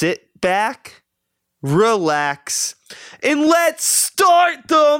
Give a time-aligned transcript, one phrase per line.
[0.00, 1.02] sit back,
[1.60, 2.74] relax,
[3.22, 4.96] and let's start the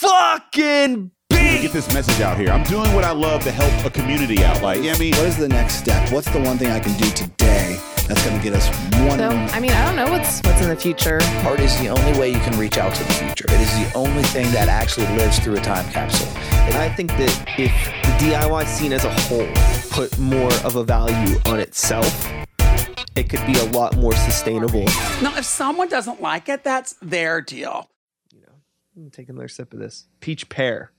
[0.00, 1.60] motherfucking beat.
[1.60, 2.48] get this message out here.
[2.48, 4.62] I'm doing what I love to help a community out.
[4.62, 6.10] Like, I mean, What is the next step?
[6.10, 7.78] What's the one thing I can do today
[8.08, 8.66] that's going to get us
[9.06, 9.18] one?
[9.18, 11.18] So, I mean, I don't know what's what's in the future.
[11.44, 13.44] Art is the only way you can reach out to the future.
[13.46, 16.28] It is the only thing that actually lives through a time capsule.
[16.64, 17.74] And I think that if
[18.04, 19.46] the DIY scene as a whole
[19.90, 22.26] put more of a value on itself,
[23.16, 24.84] it could be a lot more sustainable.
[25.22, 27.90] Now, if someone doesn't like it, that's their deal.
[28.96, 30.90] I'm taking another sip of this peach pear.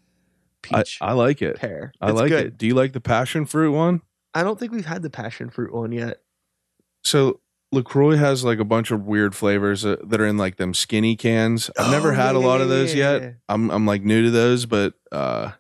[0.62, 1.56] Peach I like it.
[1.56, 1.92] pear.
[2.00, 2.46] I It's like good.
[2.46, 2.58] it.
[2.58, 4.02] Do you like the passion fruit one?
[4.36, 6.22] I don't think we've had the passion fruit one yet.
[7.04, 7.40] So
[7.72, 11.16] LaCroix has like a bunch of weird flavors uh, that are in like them skinny
[11.16, 11.72] cans.
[11.76, 13.22] I've never Oh, had a lot of those yeah, yet.
[13.24, 13.32] yeah.
[13.50, 15.52] I'm I'm like new to those, but uh,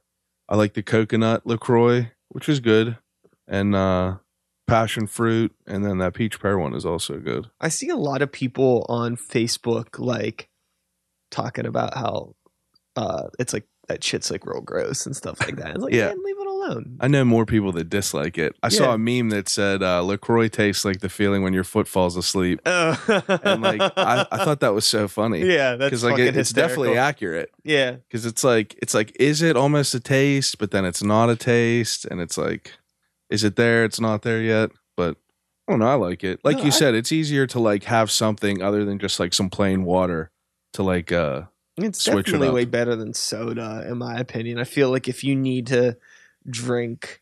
[0.47, 2.97] I like the coconut LaCroix, which is good,
[3.47, 4.17] and uh,
[4.67, 7.49] passion fruit, and then that peach pear one is also good.
[7.59, 10.49] I see a lot of people on Facebook like
[11.31, 12.35] talking about how
[12.95, 15.75] uh it's like that shit's like real gross and stuff like that.
[15.75, 16.07] It's like, Yeah.
[16.09, 16.97] man, leave it alone.
[16.99, 18.53] I know more people that dislike it.
[18.61, 21.87] I saw a meme that said uh, LaCroix tastes like the feeling when your foot
[21.87, 23.39] falls asleep, Oh.
[23.45, 25.39] and like I, I thought that was so funny.
[25.45, 27.49] yeah, that's because like it, it's definitely accurate.
[27.63, 27.91] yeah.
[27.91, 31.37] because it's like it's like is it almost a taste but then it's not a
[31.37, 32.73] taste and it's like
[33.29, 35.17] is it there it's not there yet but
[35.67, 37.83] i don't know i like it like No, you I- said it's easier to like
[37.85, 40.31] have something other than just like some plain water
[40.73, 41.43] to like uh
[41.77, 42.53] It's switch it definitely up.
[42.53, 44.59] way better than soda, in my opinion.
[44.59, 45.97] I feel like if you need to
[46.49, 47.21] drink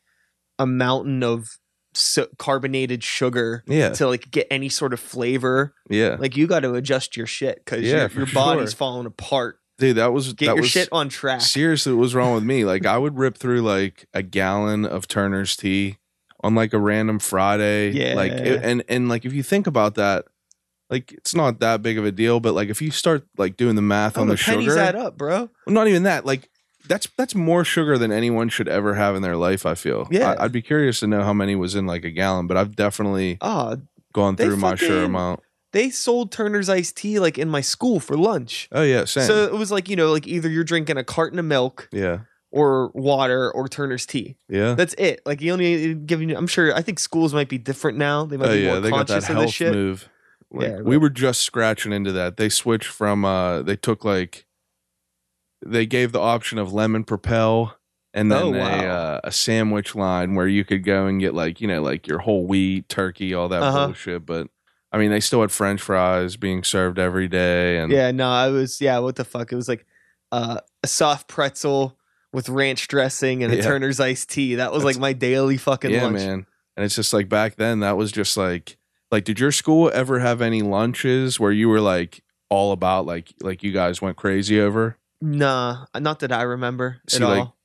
[0.59, 1.57] a mountain of
[1.93, 6.61] so- carbonated sugar yeah to like get any sort of flavor, yeah like you got
[6.61, 8.77] to adjust your shit because Yeah, your, your body's sure.
[8.77, 9.59] falling apart.
[9.77, 11.41] Dude that was Get that your was shit on track.
[11.41, 15.07] seriously what was wrong with me like i would rip through like a gallon of
[15.07, 15.97] turner's tea
[16.41, 18.37] on like a random friday like Yeah.
[18.37, 20.25] it- and and like if you think about that
[20.89, 23.75] like it's not that big of a deal but like if you start like doing
[23.75, 25.49] the math Oh, on the the pennies sugar add up, bro.
[25.65, 26.27] Well, not even that.
[26.27, 26.47] Like
[26.87, 29.65] that's that's more sugar than anyone should ever have in their life.
[29.65, 30.07] I feel.
[30.11, 30.35] Yeah.
[30.37, 32.75] I, would be curious to know how many was in like a gallon, but I've
[32.75, 33.77] definitely Ah,
[34.13, 35.39] gone through my sure amount.
[35.75, 38.67] They sold Turner's iced tea like in my school for lunch.
[38.71, 39.27] Oh yeah, same.
[39.27, 42.19] So it was like you know, like either you're drinking a carton of milk yeah,
[42.49, 44.37] or water or Turner's tea.
[44.49, 44.73] yeah.
[44.73, 45.21] That's it.
[45.25, 46.31] Like you only giving.
[46.31, 46.73] I'm sure.
[46.73, 48.25] I think schools might be different now.
[48.25, 49.73] They might Oh be yeah, more they conscious of this shit.
[49.73, 50.09] move.
[50.51, 52.37] Like, Yeah, we were just scratching into that.
[52.37, 53.25] They switched from.
[53.25, 54.45] uh They took like.
[55.65, 57.77] They gave the option of lemon propel.
[58.13, 61.59] And then Oh, a uh, a sandwich line where you could go and get like
[61.59, 63.87] you know like your whole wheat turkey all that Uh-huh.
[63.87, 64.47] bullshit, but
[64.95, 68.47] I mean they still had French fries being served every day and Yeah, no, I
[68.47, 68.79] was.
[68.79, 69.51] Yeah, what the fuck?
[69.51, 69.85] It was like
[70.31, 71.97] uh, a soft pretzel
[72.31, 73.63] with ranch dressing and a Yeah.
[73.63, 74.55] Turner's iced tea.
[74.55, 76.15] That was That's- like my daily fucking yeah, lunch.
[76.15, 76.45] man.
[76.77, 78.77] And it's just like back then, that was just like,
[79.11, 83.33] like, did your school ever have any lunches where you were like all about like,
[83.41, 84.97] like you guys went crazy over?
[85.21, 87.57] Nah, not that I remember See, at like, all.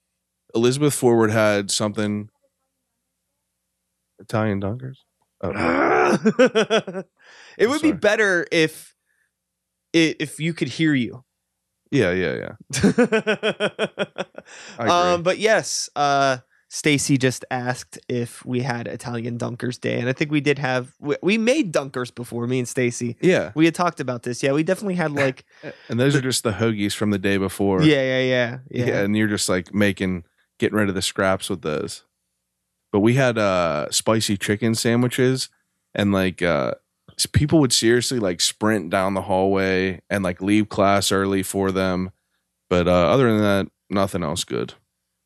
[0.55, 2.29] Elizabeth Forward had something.
[4.19, 4.97] Italian dunkers.
[5.43, 7.03] Oh.
[7.61, 8.95] It would be better if
[9.93, 11.25] if you could hear you.
[11.91, 13.05] yeah, yeah, yeah.
[14.79, 16.39] Um, but yes, uh,
[16.69, 20.93] Stacy just asked if we had Italian Dunkers Day, and I think we did have.
[21.01, 22.47] We, we made Dunkers before.
[22.47, 23.17] Me and Stacy.
[23.21, 24.43] yeah, We had talked about this.
[24.43, 25.45] Yeah, we definitely had like.
[25.89, 27.83] and those are just the hoagies from the day before.
[27.83, 29.01] yeah, yeah, yeah, yeah, yeah.
[29.01, 30.25] and you're just like making,
[30.59, 32.05] getting rid of the scraps with those.
[32.93, 35.49] But we had uh spicy chicken sandwiches,
[35.95, 36.75] and like uh
[37.27, 42.11] people would seriously like sprint down the hallway and like leave class early for them.
[42.69, 44.75] But uh other than that, nothing else good.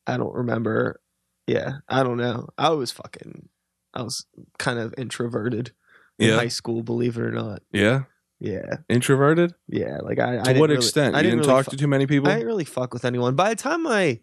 [0.07, 0.99] I don't remember.
[1.47, 2.49] Yeah, I don't know.
[2.57, 3.49] I was fucking.
[3.93, 4.25] I was
[4.59, 5.71] kind of introverted
[6.19, 6.35] in Yeah.
[6.37, 6.81] high school.
[6.83, 7.61] Believe it or not.
[7.71, 8.03] Yeah,
[8.39, 9.53] Yeah, introverted.
[9.67, 9.99] yeah.
[10.01, 10.33] Like I.
[10.33, 11.15] I To didn't what really- extent?
[11.15, 12.29] I you didn't, really talk fu- to too many people.
[12.29, 13.35] I didn't really fuck with anyone.
[13.35, 14.19] By the time I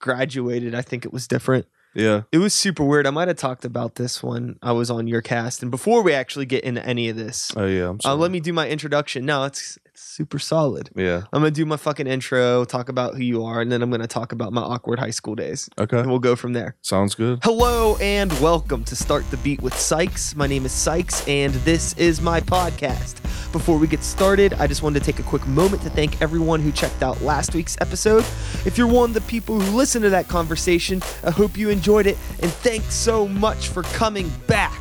[0.00, 1.66] graduated, I think it was different.
[1.96, 3.06] Yeah, It was super weird.
[3.06, 6.12] I might have talked about this when I was on your cast, and before we
[6.12, 7.94] actually get into any of this, oh yeah.
[8.04, 9.24] Uh, let me do my introduction.
[9.24, 10.90] No, it's super solid.
[10.94, 11.22] Yeah.
[11.32, 14.06] I'm gonna do my fucking intro, talk about who you are, and then I'm gonna
[14.06, 15.98] talk about my awkward high school days, Okay.
[15.98, 16.76] and we'll go from there.
[16.82, 17.40] Sounds good.
[17.42, 20.36] Hello and welcome to Start the Beat with Sykes.
[20.36, 23.14] My name is Sykes and this is my podcast.
[23.52, 26.60] Before we get started, I just wanted to take a quick moment to thank everyone
[26.60, 28.24] who checked out last week's episode.
[28.66, 32.06] If you're one of the people who listened to that conversation, I hope you enjoyed
[32.06, 34.78] it and thanks so much for coming back.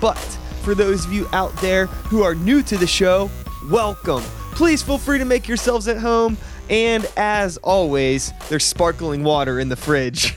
[0.00, 0.16] But
[0.62, 3.30] for those of you out there who are new to the show,
[3.70, 4.22] welcome.
[4.54, 6.36] Please feel free to make yourselves at home.
[6.70, 10.36] And as always, there's sparkling water in the fridge.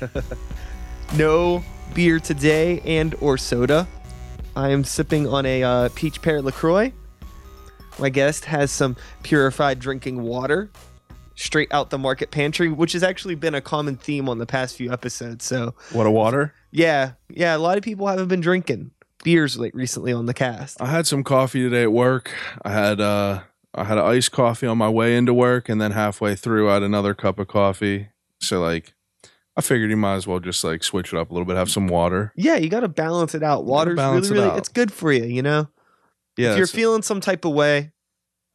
[1.15, 3.87] no beer today and or soda.
[4.55, 6.91] I am sipping on a uh, peach pear LaCroix.
[7.99, 10.71] My guest has some purified drinking water
[11.35, 14.75] straight out the market pantry, which has actually been a common theme on the past
[14.75, 15.45] few episodes.
[15.45, 16.53] So, What a water.
[16.71, 18.91] yeah, yeah, a lot of people haven't been drinking
[19.23, 20.81] beers like recently on the cast.
[20.81, 22.31] I had some coffee today at work.
[22.65, 23.41] I had uh
[23.77, 26.75] I had an iced coffee on my way into work and then halfway through I
[26.75, 28.09] had another cup of coffee.
[28.41, 28.93] So like
[29.55, 31.69] I figured you might as well just like switch it up a little bit, have
[31.71, 32.33] some water.
[32.35, 33.65] Yeah, you got to balance it out.
[33.65, 34.57] Water's really, it really, out.
[34.57, 35.67] it's good for you, you know?
[36.37, 36.51] Yeah.
[36.51, 37.91] if you're feeling some type of way,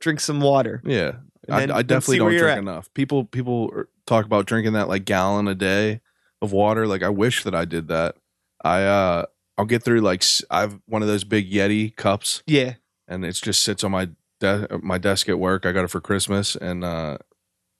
[0.01, 0.81] drink some water.
[0.85, 1.13] yeah.
[1.49, 2.59] and I, then- I definitely don't drink at.
[2.59, 2.93] enough.
[2.95, 6.01] People people talk about drinking that like gallon a day
[6.41, 6.87] of water.
[6.87, 8.17] Like I wish that I did that.
[8.65, 9.25] I uh
[9.59, 12.75] I'll get through like I've one of those big Yeti cups Yeah.
[13.09, 14.09] and it just sits on my
[14.43, 15.65] de- my desk at work.
[15.65, 17.19] I got it for Christmas, and uh,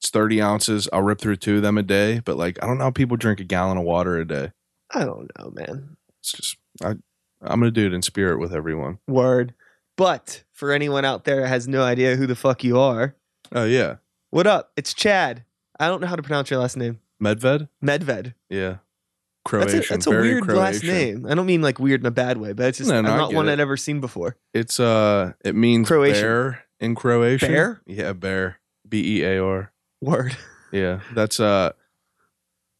[0.01, 0.89] it's thirty ounces.
[0.93, 2.21] I'll rip through two of them a day.
[2.25, 4.53] But like, I don't know how people drink a gallon of water a day.
[4.91, 5.97] I don't know, man.
[6.21, 6.91] It's just I
[7.41, 8.99] I'm gonna do it in spirit with everyone.
[9.09, 9.55] Word.
[9.97, 13.15] But for anyone out there that has no idea who the fuck you are,
[13.53, 13.97] Oh yeah,
[14.31, 14.73] what up?
[14.77, 15.45] It's Chad.
[15.79, 17.01] I don't know how to pronounce your last name.
[17.23, 17.69] Medved.
[17.85, 18.35] Medved.
[18.49, 18.77] Yeah,
[19.45, 19.95] That's Croatian.
[19.95, 21.27] a, that's a weird last name.
[21.29, 23.33] I don't mean like weird in a bad way, but it's just No, no, not
[23.35, 23.53] one it.
[23.53, 24.37] I'd ever seen before.
[24.55, 26.23] It's uh, it means Croatian.
[26.23, 27.49] bear in Croatian.
[27.49, 27.83] Bear?
[27.87, 28.61] Yeah, bear.
[28.89, 29.73] B e a r.
[30.01, 30.37] Word.
[30.73, 31.73] Yeah, that's uh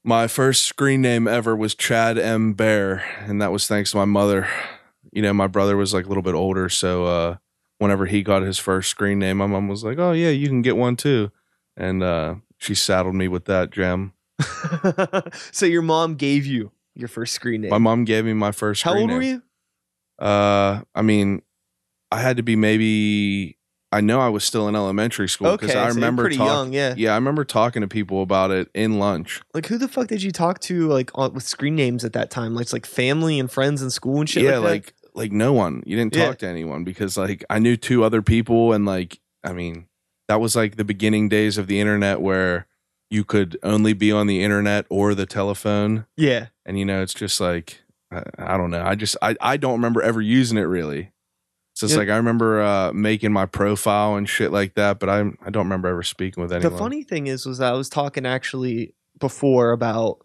[0.03, 4.07] my first screen name ever was Chad M Bear, and that was thanks to my
[4.07, 4.49] mother.
[5.13, 7.37] You know, my brother was like a little bit older, so uh
[7.77, 10.63] whenever he got his first screen name, my mom was like, "Oh yeah, you can
[10.63, 11.31] get one too,"
[11.77, 14.15] and uh she saddled me with that gem.
[15.53, 17.71] so your mom gave you your first screen name.
[17.71, 18.83] My mom gave me my first.
[18.83, 19.17] How old name.
[19.17, 19.43] were you?
[20.19, 21.43] Uh, I mean,
[22.11, 23.59] I had to be maybe.
[23.95, 26.47] I know I was still in elementary school because so I you're remember pretty talk-
[26.47, 26.95] young, yeah.
[26.97, 29.43] Yeah, I remember talking to people about it in lunch.
[29.53, 32.31] Like who the fuck did you talk to like on, with screen names at that
[32.31, 32.55] time?
[32.55, 34.45] Like it's like family and friends in school and shit.
[34.45, 35.83] yeah, like, like like no one.
[35.85, 36.29] You didn't Yeah.
[36.29, 39.89] talk to anyone because like I knew two other people and like I mean
[40.29, 42.67] that was like the beginning days of the internet where
[43.13, 46.47] you could only be on the internet or the telephone yeah.
[46.65, 47.81] and you know it's just like
[48.11, 48.83] I, I don't know.
[48.85, 51.13] I just I I don't remember ever using it really.
[51.75, 52.01] So it's Yeah.
[52.01, 55.65] like I remember uh making my profile and shit like that, but I I don't
[55.65, 56.73] remember ever speaking with anyone.
[56.73, 60.19] The funny thing is, was I was talking actually before about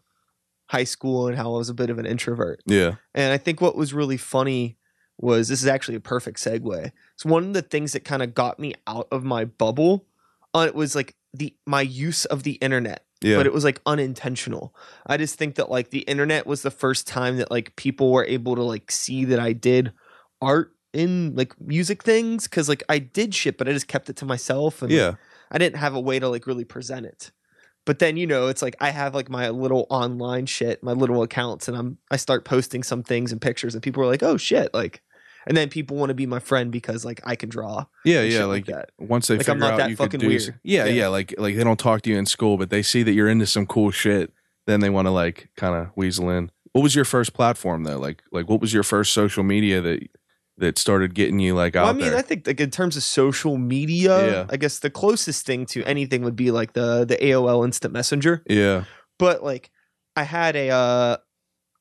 [0.69, 2.61] high school and how I was a bit of an introvert.
[2.65, 2.95] yeah.
[3.15, 4.77] And I think what was really funny
[5.17, 6.91] was this is actually a perfect segue.
[7.15, 10.05] It's one of the things that kind of got me out of my bubble.
[10.53, 13.37] Uh, it was like the my use of the internet, Yeah.
[13.37, 14.75] but it was like unintentional.
[15.05, 18.25] I just think that like the internet was the first time that like people were
[18.25, 19.93] able to like see that I did
[20.41, 24.15] art in like music things because like I did shit, but I just kept it
[24.17, 25.13] to myself and yeah.
[25.51, 27.31] I didn't have a way to like really present it.
[27.85, 31.23] But then you know, it's like I have like my little online shit, my little
[31.23, 34.35] accounts, and I'm I start posting some things and pictures, and people are like, "Oh
[34.35, 35.01] shit!" Like,
[35.47, 37.85] and then people want to be my friend because like I can draw.
[38.05, 38.91] Yeah, yeah, shit like, that.
[38.99, 40.59] once they Like, figure I'm not out that you fucking do weird.
[40.63, 40.91] Yeah, Yeah.
[40.91, 43.29] yeah, like like they don't talk to you in school, but they see that you're
[43.29, 44.31] into some cool shit,
[44.67, 46.51] then they want to like kind of weasel in.
[46.73, 47.97] What was your first platform though?
[47.97, 50.07] Like like what was your first social media that
[50.59, 52.17] that started getting you like out Well, I mean, there?
[52.17, 54.45] I think like in terms of social media, Yeah.
[54.49, 58.43] I guess the closest thing to anything would be like the the AOL Instant Messenger.
[58.49, 58.83] yeah,
[59.19, 59.69] but like
[60.15, 61.17] I had a uh,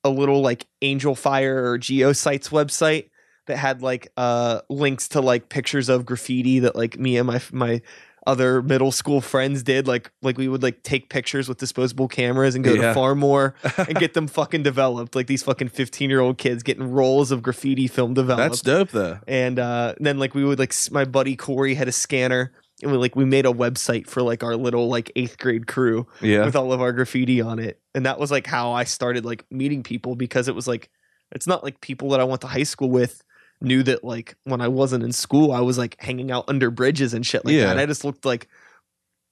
[0.03, 3.09] a little like Angelfire or GeoCities website
[3.47, 7.41] that had like uh links to like pictures of graffiti that like me and my
[7.51, 7.81] my
[8.25, 12.55] other middle school friends did like like we would like take pictures with disposable cameras
[12.55, 12.89] and go Yeah.
[12.89, 16.91] to Phar-Mor and get them fucking developed like these fucking 15 year old kids getting
[16.91, 19.19] rolls of graffiti film developed that's dope though.
[19.27, 22.51] and uh, then like we would like my buddy Corey had a scanner
[22.83, 26.05] and we like we made a website for like our little like eighth grade crew
[26.21, 27.79] Yeah, with all of our graffiti on it.
[27.95, 30.89] And that was like how I started like meeting people because it was like
[31.31, 33.23] it's not like people that I went to high school with
[33.61, 37.13] knew that like when I wasn't in school I was like hanging out under bridges
[37.13, 37.67] and shit like Yeah.
[37.67, 37.79] that.
[37.79, 38.47] I just looked like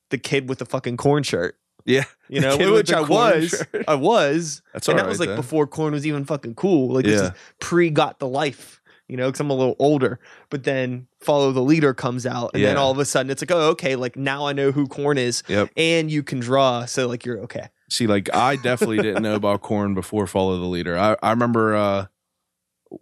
[0.10, 1.58] the kid with the fucking Korn shirt.
[1.86, 3.50] yeah, You know, which I was.
[3.50, 3.86] shirt.
[3.88, 4.62] I was.
[4.74, 5.36] that's and all that was like then.
[5.38, 6.94] before Korn was even fucking cool.
[6.94, 7.28] Like this Yeah.
[7.28, 10.20] is pre got the life, you know, because I'm a little older.
[10.50, 13.52] But then follow the leader comes out, and then all of a sudden it's like,
[13.52, 15.70] oh, okay, like now I know who Korn is, Yep.
[15.78, 17.70] and you can draw, so like you're okay.
[17.90, 20.98] See, like I definitely didn't know about Korn before Follow the Leader.
[20.98, 22.06] I, I remember uh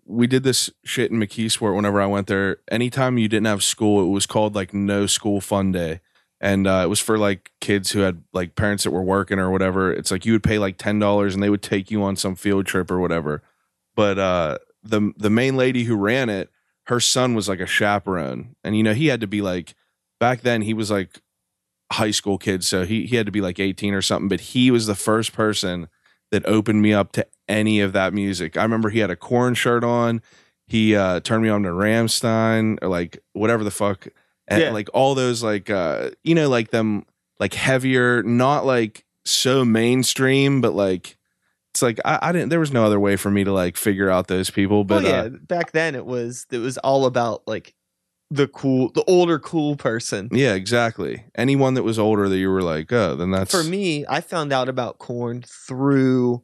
[0.06, 2.58] we did this shit in McKeesport whenever I went there.
[2.70, 6.02] Anytime you didn't have school, it was called like no school fun day.
[6.42, 9.50] And uh, it was for like kids who had like parents that were working or
[9.50, 9.94] whatever.
[9.94, 12.36] It's like you would pay like ten dollars and they would take you on some
[12.36, 13.42] field trip or whatever.
[13.96, 16.50] But uh the the main lady who ran it,
[16.88, 18.56] her son was like a chaperone.
[18.64, 19.74] And you know, he had to be like
[20.20, 21.22] back then he was like
[21.94, 24.70] high school kid, so he he had to be like 18 or something, but he
[24.70, 25.88] was the first person
[26.32, 28.58] that opened me up to any of that music.
[28.58, 30.22] I remember he had a Korn shirt on.
[30.68, 34.08] he uh turned me on to Rammstein or like whatever the fuck
[34.48, 34.72] and Yeah.
[34.72, 37.06] like all those like uh you know like them
[37.40, 41.18] like heavier not like so mainstream but like
[41.74, 44.10] it's like I, I didn't there was no other way for me to like figure
[44.10, 47.44] out those people but well, yeah, uh, back then it was it was all about
[47.48, 47.74] like
[48.32, 50.28] the cool, the older cool person.
[50.32, 54.06] yeah exactly anyone that was older that you were like oh then that's For me,
[54.10, 56.42] I found out about Korn through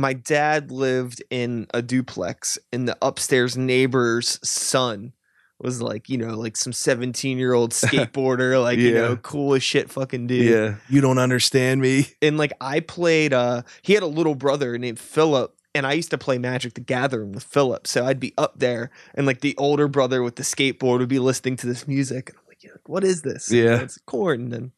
[0.00, 5.12] my dad lived in a duplex, and the upstairs neighbor's son
[5.58, 9.62] was like, you know, like some 17 year old skateboarder, like, you know, cool as
[9.62, 10.46] shit fucking dude.
[10.50, 14.78] yeah you don't understand me And like, I played, uh, he had a little brother
[14.78, 15.54] named Philip.
[15.72, 17.86] And I used to play Magic the Gathering with Philip.
[17.86, 21.20] So I'd be up there, and like the older brother with the skateboard would be
[21.20, 22.30] listening to this music.
[22.30, 23.52] And I'm like, yeah, what is this?
[23.52, 23.74] Yeah.
[23.74, 24.52] And it's Korn.
[24.52, 24.72] And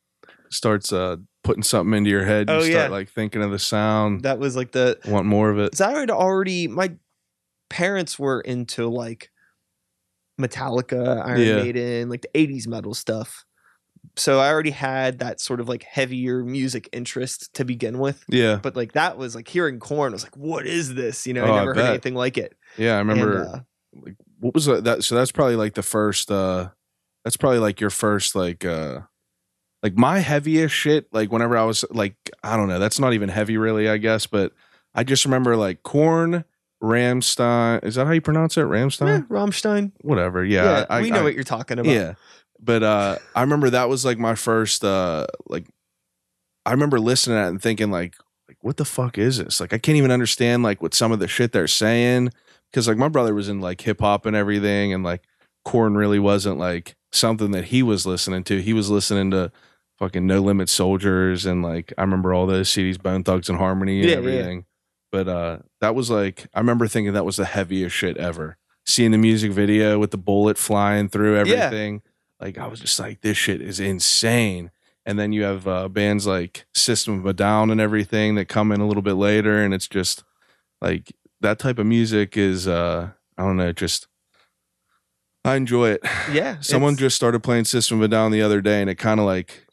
[0.50, 2.88] starts uh putting something into your head you Oh, start yeah.
[2.88, 5.92] like thinking of the sound that was like the want more of it So I
[5.98, 6.92] had already my
[7.68, 9.30] parents were into like
[10.40, 11.56] Metallica, Iron Yeah.
[11.56, 13.44] Maiden, like the 80s metal stuff.
[14.16, 18.24] So I already had that sort of like heavier music interest to begin with.
[18.28, 21.26] yeah But like that was like hearing Korn, I was like, what is this?
[21.26, 22.54] You know, Oh, I I never heard anything like it.
[22.76, 23.58] yeah i And, remember uh,
[24.40, 26.70] what was that, that so that's probably like the first uh
[27.24, 29.00] that's probably like your first like uh
[29.82, 33.28] like my heaviest shit like whenever i was like i don't know that's not even
[33.28, 34.52] heavy really i guess but
[34.94, 36.44] i just remember like Korn
[36.82, 39.92] Rammstein is that how you pronounce it ramstein Rammstein.
[40.02, 41.92] whatever Yeah, yeah, I, we know I- what you're talking about.
[41.92, 42.14] yeah
[42.60, 45.66] but uh i remember that was like my first uh like
[46.66, 48.14] i remember listening to it and thinking like
[48.48, 51.18] like what the fuck is this like i can't even understand like what some of
[51.18, 52.30] the shit they're saying
[52.70, 55.22] because like my brother was in like hip-hop and everything and like
[55.64, 59.52] Korn really wasn't like something that he was listening to he was listening to
[60.02, 64.00] fucking no limit soldiers and like i remember all those cds bone thugs and harmony
[64.00, 64.18] and Yeah, yeah.
[64.18, 64.64] everything
[65.12, 69.12] but uh that was like i remember thinking that was the heaviest shit ever seeing
[69.12, 71.40] the music video with the bullet flying through Yeah.
[71.66, 72.02] everything
[72.40, 74.72] like I was just like, this shit is insane.
[75.06, 78.72] And then you have uh, bands like System of a Down and everything that come
[78.72, 80.24] in a little bit later, and it's just
[80.80, 84.08] like that type of music is uh I don't know, just
[85.44, 86.00] I enjoy it.
[86.32, 86.56] Yeah.
[86.60, 89.26] Someone just started playing System of a Down the other day, and it kind of
[89.26, 89.64] like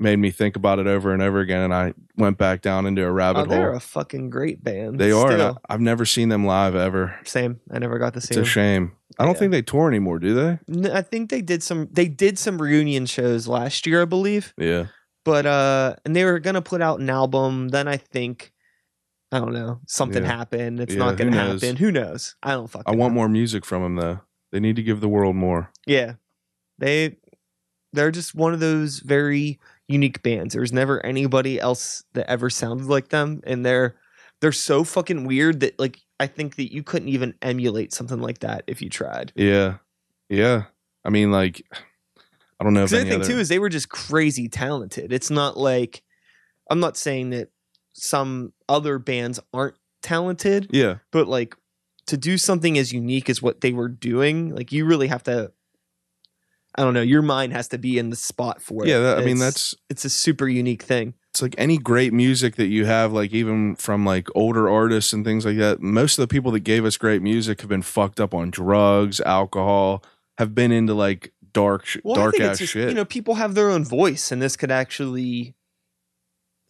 [0.00, 3.02] made me think about it over and over again, and I went back down into
[3.02, 3.76] a oh, rabbit they're hole.
[3.76, 4.98] a fucking great band.
[4.98, 5.32] They are.
[5.32, 7.18] I, I've never seen them live ever.
[7.24, 7.60] Same.
[7.70, 8.92] I never got to see It's a shame.
[9.18, 9.38] I don't Yeah.
[9.40, 10.90] think they tour anymore, do they?
[10.92, 11.88] I think they did some.
[11.92, 14.54] They did some reunion shows last year, I believe.
[14.56, 14.86] Yeah.
[15.24, 18.52] but uh and they were gonna put out an album then i think
[19.30, 20.34] i don't know something Yeah.
[20.38, 21.60] happened it's Yeah, not gonna knows?
[21.60, 23.16] happen who knows i don't fucking I want know.
[23.20, 24.20] more music from them though.
[24.50, 25.70] They need to give the world more.
[25.86, 26.14] yeah
[26.78, 27.16] they
[27.92, 29.58] they're just one of those very
[29.90, 33.96] unique bands there's never anybody else that ever sounded like them and they're
[34.40, 38.38] they're so fucking weird that like i think that you couldn't even emulate something like
[38.38, 39.78] that if you tried Yeah,
[40.28, 40.64] yeah.
[41.04, 41.62] I mean, like,
[42.60, 43.32] I don't know if the other thing other.
[43.32, 45.12] too is they were just crazy talented.
[45.12, 46.02] It's not like
[46.70, 47.48] I'm not saying that
[47.92, 51.56] some other bands aren't talented, yeah, but like
[52.06, 55.52] to do something as unique as what they were doing, like you really have to.
[56.76, 57.02] I don't know.
[57.02, 58.88] Your mind has to be in the spot for it.
[58.88, 59.00] yeah.
[59.00, 61.14] That, I mean, It's- that's it's a super unique thing.
[61.30, 65.24] it's like any great music that you have, like even from like older artists and
[65.24, 65.80] things like that.
[65.80, 69.20] Most of the people that gave us great music have been fucked up on drugs,
[69.20, 70.02] alcohol,
[70.38, 72.88] have been into like dark, Well, dark ass just, shit.
[72.88, 75.54] You know, people have their own voice, and this could actually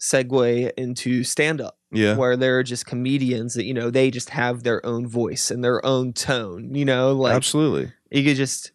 [0.00, 1.78] segue into stand up.
[1.92, 5.50] yeah, where there are just comedians that you know they just have their own voice
[5.50, 7.92] and their own tone you know like absolutely.
[8.10, 8.72] you could just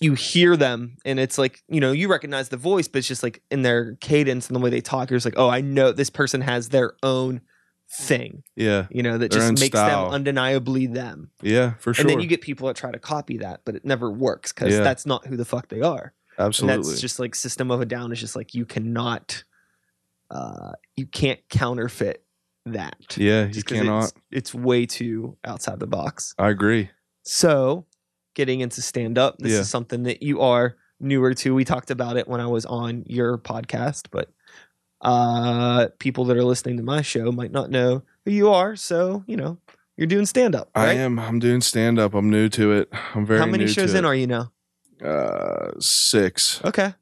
[0.00, 3.22] you hear them and it's like you know you recognize the voice but it's just
[3.22, 5.90] like in their cadence and the way they talk you're just like oh i know
[5.92, 7.40] this person has their own
[7.88, 10.06] thing Yeah, you know that just makes style.
[10.06, 12.02] them undeniably them yeah, for sure.
[12.02, 14.74] and then you get people that try to copy that but it never works because
[14.74, 14.80] Yeah.
[14.80, 16.74] that's not who the fuck they are absolutely.
[16.74, 19.44] and that's just like system of a down is just like you cannot
[20.30, 22.24] uh you can't counterfeit
[22.66, 24.04] that yeah, you cannot.
[24.04, 26.90] it's, it's way too outside the box I agree.
[27.22, 27.86] so
[28.36, 29.58] getting into stand up this Yeah.
[29.60, 33.02] is something that you are newer to we talked about it when i was on
[33.08, 34.30] your podcast but
[35.02, 39.24] uh people that are listening to my show might not know who you are so
[39.26, 39.58] you know
[39.96, 41.18] you're doing stand up I am.
[41.18, 42.12] I'm doing stand up.
[42.14, 42.90] I'm new to it.
[43.14, 43.40] I'm very.
[43.40, 44.08] how many shows in it.
[44.08, 44.52] are you now
[45.02, 46.60] Uh, six.
[46.64, 46.94] okay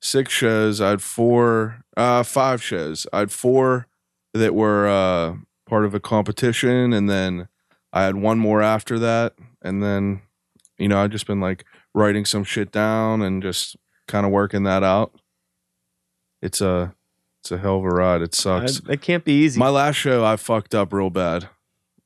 [0.00, 0.80] six shows.
[0.80, 3.06] I had four, uh, five shows.
[3.12, 3.86] I had four
[4.32, 5.34] that were uh,
[5.68, 7.48] part of a competition, and then
[7.92, 9.34] I had one more after that.
[9.60, 10.22] And then,
[10.78, 14.62] you know, I've just been like writing some shit down and just kind of working
[14.64, 15.12] that out.
[16.40, 16.94] It's a,
[17.40, 18.22] it's a hell of a ride.
[18.22, 18.80] It sucks.
[18.88, 21.48] it can't be easy My last show, I fucked up real bad.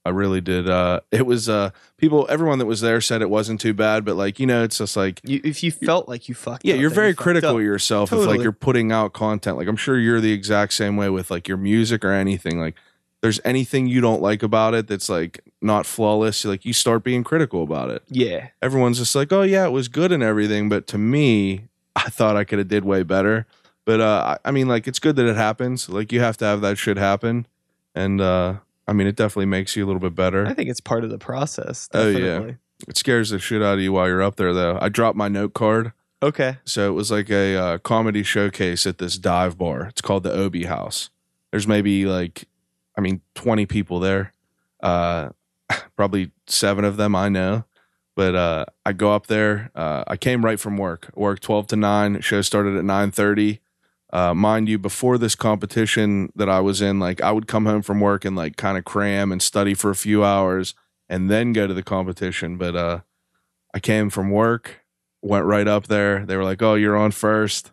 [0.04, 0.68] I really did.
[0.68, 4.16] Uh, it was uh, people, everyone that was there said it wasn't too bad, but
[4.16, 6.80] like you know, it's just like You, if you felt like you fucked yeah, up,
[6.80, 9.56] you're very you critical of yourself if like you're putting out content.
[9.56, 12.58] Like I'm sure you're the exact same way with like your music or anything.
[12.58, 12.74] Like
[13.22, 17.24] there's anything you don't like about it that's like not flawless, like you start being
[17.24, 18.02] critical about it.
[18.08, 18.48] Yeah.
[18.60, 22.36] Everyone's just like, "Oh yeah, it was good and everything," but to me, I thought
[22.36, 23.46] I could have did way better.
[23.84, 25.88] But uh I, mean like it's good that it happens.
[25.88, 27.46] Like you have to have that shit happen.
[27.94, 30.46] And uh I mean it definitely makes you a little bit better.
[30.46, 31.88] I think it's part of the process.
[31.92, 32.18] Oh, yeah.
[32.18, 32.56] Definitely.
[32.88, 34.78] It scares the shit out of you while you're up there though.
[34.80, 35.92] I dropped my note card.
[36.22, 36.58] Okay.
[36.64, 39.86] So it was like a uh, comedy showcase at this dive bar.
[39.86, 41.10] It's called the Obi House.
[41.50, 42.44] There's maybe like,
[42.96, 44.32] I mean, 20 people there.
[44.82, 45.30] Uh,
[45.96, 47.64] probably seven of them I know.
[48.14, 49.70] But uh, I go up there.
[49.75, 51.11] Uh, I came right from work.
[51.14, 52.20] Work 12 to 9.
[52.20, 53.61] Show started at 9:30.
[54.12, 57.80] Uh, mind you, before this competition that I was in, like I would come home
[57.80, 60.75] from work and like kind of cram and study for a few hours
[61.08, 62.58] and then go to the competition.
[62.58, 63.00] But uh,
[63.72, 64.84] I came from work,
[65.22, 66.26] went right up there.
[66.26, 67.72] They were like, "Oh, you're on first.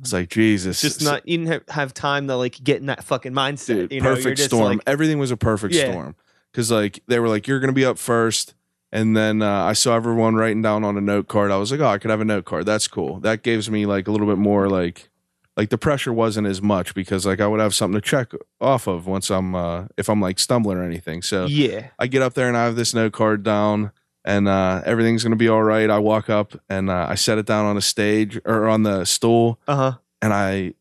[0.00, 3.32] It's like Jesus, just not you didn't have, time to like get in that fucking
[3.32, 3.66] mindset.
[3.66, 4.78] dude, you know, perfect storm.
[4.78, 5.90] like, Everything was a perfect Yeah.
[5.90, 6.16] storm
[6.52, 8.54] because like they were like, "You're gonna be up first.
[8.90, 11.50] And then uh, I saw everyone writing down on a note card.
[11.50, 12.64] I was like, "Oh, I could have a note card.
[12.64, 13.20] That's cool.
[13.20, 15.10] That gives me like a little bit more like."
[15.58, 18.86] Like the pressure wasn't as much because like I would have something to check off
[18.86, 21.20] of once I'm uh if I'm like stumbling or anything.
[21.20, 21.88] So yeah.
[21.98, 23.90] I get up there and I have this note card down
[24.28, 25.88] and uh, everything's to be all right.
[25.90, 29.04] I walk up and uh, I set it down on a stage or on the
[29.04, 29.92] stool Uh huh.
[30.22, 30.74] and I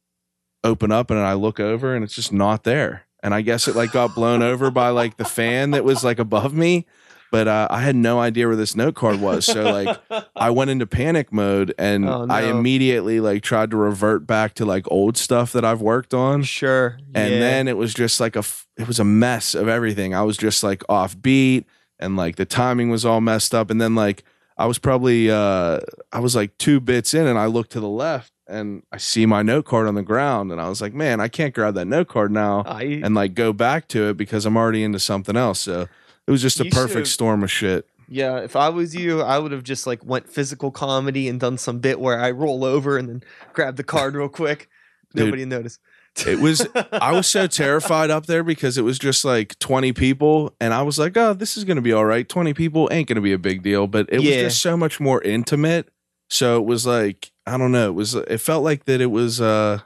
[0.64, 3.04] open up and I look over and it's just not there.
[3.24, 6.20] And I guess it like got blown over by like the fan that was like
[6.20, 6.86] above me.
[7.30, 9.46] But uh, I had no idea where this note card was.
[9.46, 9.98] So like
[10.36, 14.66] I went into panic mode and Oh, I immediately like tried to revert back to
[14.66, 16.98] like old stuff that I've worked on Sure.
[17.16, 17.40] and yeah.
[17.40, 20.38] then it was just like a f- it was a mess of everything i was
[20.38, 21.66] just like off beat
[22.00, 24.24] and like the timing was all messed up and then like
[24.58, 25.80] i was probably uh
[26.12, 29.26] i was like two bits in and i looked to the left and i see
[29.26, 31.86] my note card on the ground and i was like man i can't grab that
[31.86, 35.36] note card now I, and like go back to it because i'm already into something
[35.36, 35.88] else so
[36.26, 38.40] it was just a perfect storm of shit yeah.
[38.40, 41.80] If I was you, I would have just like went physical comedy and done some
[41.80, 44.70] bit where I roll over and then grab the card real quick.
[45.14, 45.26] Dude.
[45.26, 45.80] Nobody noticed.
[46.26, 50.56] It was I was so terrified up there because it was just like 20 people
[50.60, 52.28] and I was like, "Oh, this is going to be all right.
[52.28, 54.44] 20 people ain't going to be a big deal." But it Yeah.
[54.44, 55.90] was just so much more intimate.
[56.30, 59.40] So it was like, I don't know, it was it felt like that it was
[59.42, 59.80] uh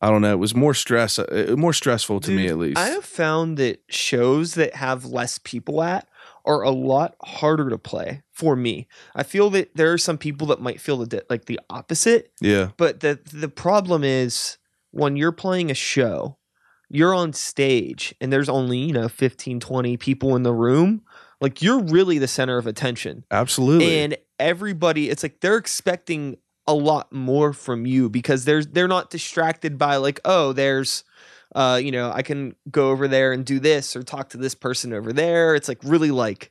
[0.00, 2.78] I don't know, it was more stress uh, more stressful to me at least.
[2.78, 6.08] I have found that shows that have less people at
[6.44, 8.86] are a lot harder to play for me.
[9.14, 12.70] I feel that there are some people that might feel the like the opposite, yeah.
[12.76, 14.58] but the the problem is
[14.94, 16.38] when you're playing a show,
[16.88, 21.02] you're on stage and there's only, you know, 15 20 people in the room,
[21.40, 23.24] like you're really the center of attention.
[23.30, 23.98] Absolutely.
[23.98, 29.10] And everybody, it's like they're expecting a lot more from you because there's they're not
[29.10, 31.04] distracted by like, oh, there's
[31.54, 34.54] uh, you know, I can go over there and do this or talk to this
[34.54, 35.54] person over there.
[35.54, 36.50] It's like really like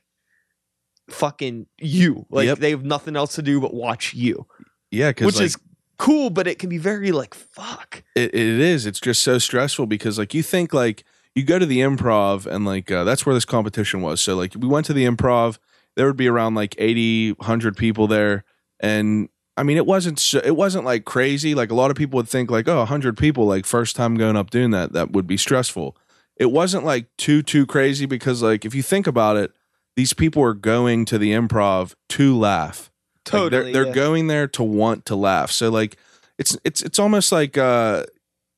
[1.10, 2.26] fucking you.
[2.30, 2.58] Like Yep.
[2.58, 4.46] they have nothing else to do but watch you.
[4.90, 5.56] yeah, Which like, is
[5.98, 8.02] cool, but it can be very like fuck.
[8.14, 8.86] It, it is.
[8.86, 11.04] It's just so stressful because like you think like
[11.34, 14.20] you go to the improv and like uh, that's where this competition was.
[14.20, 15.58] So like we went to the improv.
[15.96, 18.44] There would be around like 80, 100 people there,
[18.80, 21.54] and I mean it wasn't so, it wasn't like crazy.
[21.54, 24.36] Like a lot of people would think like oh 100 people like first time going
[24.36, 25.96] up doing that that would be stressful.
[26.36, 29.52] It wasn't like too too crazy because like if you think about it,
[29.96, 32.90] these people are going to the improv to laugh.
[33.26, 33.72] Like, Totally.
[33.72, 33.92] they're they're yeah.
[33.94, 35.50] going there to want to laugh.
[35.50, 35.96] So like
[36.38, 38.04] it's it's it's almost like uh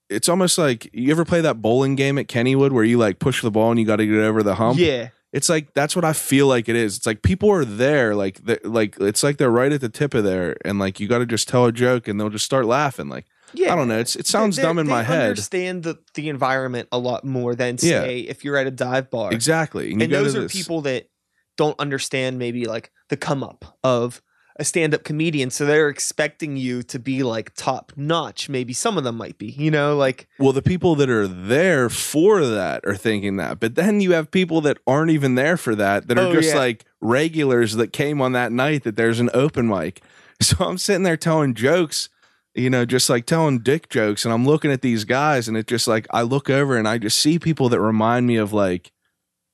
[0.09, 3.43] it's almost like you ever play that bowling game at Kennywood where you like push
[3.43, 4.79] the ball and you got to get over the hump.
[4.79, 5.09] Yeah.
[5.33, 6.97] It's like that's what I feel like it is.
[6.97, 10.25] It's like people are there, like like it's like they're right at the tip of
[10.25, 13.09] there, and like you got to just tell a joke and they'll just start laughing.
[13.09, 13.73] Like Yeah.
[13.73, 15.31] I don't know, it's it sounds dumb in my head.
[15.31, 18.03] Understand the, the environment a lot more than Yeah.
[18.03, 19.33] say if you're at a dive bar.
[19.33, 21.09] Exactly, and, and those are this- people that
[21.57, 24.23] don't understand maybe like the come up of
[24.59, 29.05] a stand-up comedian so they're expecting you to be like top notch maybe some of
[29.05, 32.97] them might be you know like Well, the people that are there for that are
[32.97, 36.29] thinking that, but then you have people that aren't even there for that that are
[36.29, 36.59] Oh, just yeah.
[36.59, 40.03] like regulars that came on that night that there's an open mic.
[40.43, 42.09] So I'm sitting there telling jokes,
[42.55, 45.67] you know, just like telling dick jokes, and I'm looking at these guys, and it
[45.67, 48.93] just like I look over and I just see people that remind me of like,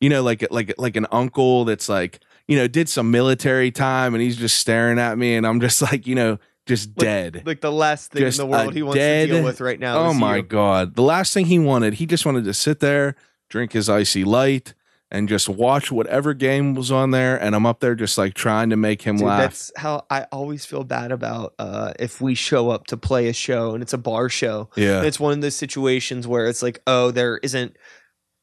[0.00, 2.18] you know, like like like an uncle that's like,
[2.52, 5.80] you know, did some military time, and he's just staring at me, and I'm just
[5.90, 7.42] like, you know, just dead.
[7.46, 9.80] like the last thing Just in the world he wants dead- to deal with right
[9.80, 10.42] now Oh my you.
[10.42, 10.94] god!
[10.94, 13.16] The last thing he wanted, he just wanted to sit there,
[13.50, 14.74] drink his IC Light,
[15.10, 18.70] and just watch whatever game was on there, and I'm up there just like trying
[18.70, 19.40] to make him Dude, laugh.
[19.40, 23.32] that's how I always feel bad about uh, if we show up to play a
[23.32, 24.68] show and it's a bar show.
[24.76, 27.76] Yeah, it's one of those situations where it's like, oh, there isn't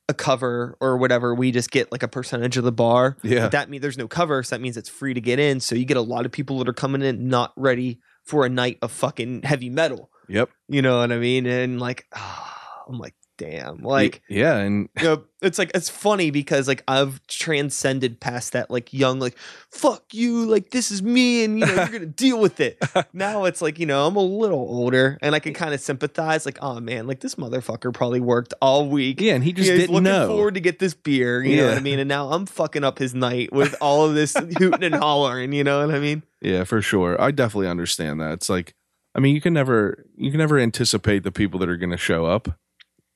[0.09, 1.33] a cover or whatever.
[1.33, 3.15] We just get like a percentage of the bar.
[3.23, 5.59] yeah, But that means there's no cover, so that means it's free to get in.
[5.61, 8.49] So you get a lot of people that are coming in not ready for a
[8.49, 10.09] night of fucking heavy metal.
[10.27, 10.49] yep.
[10.67, 11.45] You know what I mean?
[11.45, 12.07] And like,
[12.87, 14.21] I'm like, damn, like.
[14.29, 18.93] yeah, and you know, it's like it's funny because like I've transcended past that like
[18.93, 19.37] young like
[19.71, 22.77] fuck you like this is me and you know you're gonna deal with it.
[23.13, 26.45] Now it's like you know I'm a little older and I can kind of sympathize
[26.45, 29.19] like oh man like this motherfucker probably worked all week.
[29.21, 30.27] yeah, and he just You know, didn't looking know.
[30.27, 31.99] forward to get this beer, you know what I mean?
[31.99, 35.63] And now I'm fucking up his night with all of this hooting and hollering, you
[35.63, 36.23] know what I mean?
[36.41, 37.19] Yeah, for sure.
[37.21, 38.33] I definitely understand that.
[38.33, 38.73] It's like,
[39.15, 41.97] I mean, you can never, you can never anticipate the people that are going to
[41.97, 42.47] show up.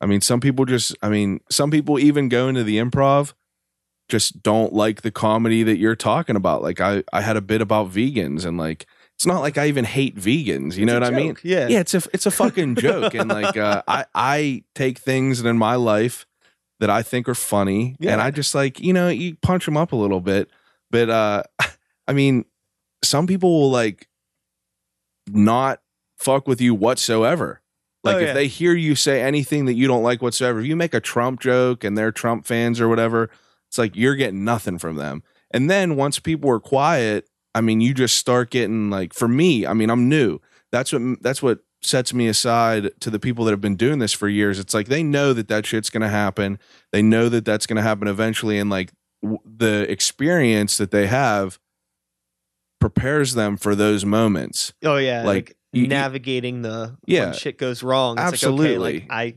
[0.04, 3.34] I mean, some people just, I mean, some people even go into the improv,
[4.10, 6.62] just don't like the comedy that you're talking about.
[6.62, 8.86] Like, I, I had a bit about vegans, and like,
[9.16, 10.76] it's not like I even hate vegans.
[10.76, 11.38] You know It's what I mean?
[11.44, 11.68] Yeah.
[11.70, 15.58] Yeah, it's a, it's a fucking joke, and like, uh, I, I take things in
[15.58, 16.26] my life
[16.82, 18.12] that I think are funny, Yeah.
[18.12, 20.50] and I just like, you know, you punch them up a little bit,
[20.92, 21.44] but, uh,
[22.08, 22.44] I mean,
[23.04, 24.10] some people will like
[25.28, 25.82] not
[26.18, 27.62] fuck with you whatsoever.
[28.04, 28.34] Like Oh, if yeah.
[28.34, 31.40] they hear you say anything that you don't like whatsoever, if you make a Trump
[31.40, 33.30] joke and they're Trump fans or whatever,
[33.70, 35.24] it's like you're getting nothing from them.
[35.52, 39.66] And then once people are quiet, I mean, you just start getting like for me,
[39.66, 40.40] I mean, I'm new.
[40.72, 44.14] That's what that's what sets me aside to the people that have been doing this
[44.14, 44.58] for years.
[44.60, 46.58] It's like they know that that shit's going to happen.
[46.92, 51.08] They know that that's going to happen eventually and like w- the experience that they
[51.08, 51.60] have
[52.80, 54.74] prepares them for those moments.
[54.84, 57.26] Oh yeah, Like, like, you- navigating the Yeah.
[57.26, 58.18] when shit goes wrong.
[58.18, 58.78] It's Absolutely.
[58.78, 59.36] Like, okay, like, I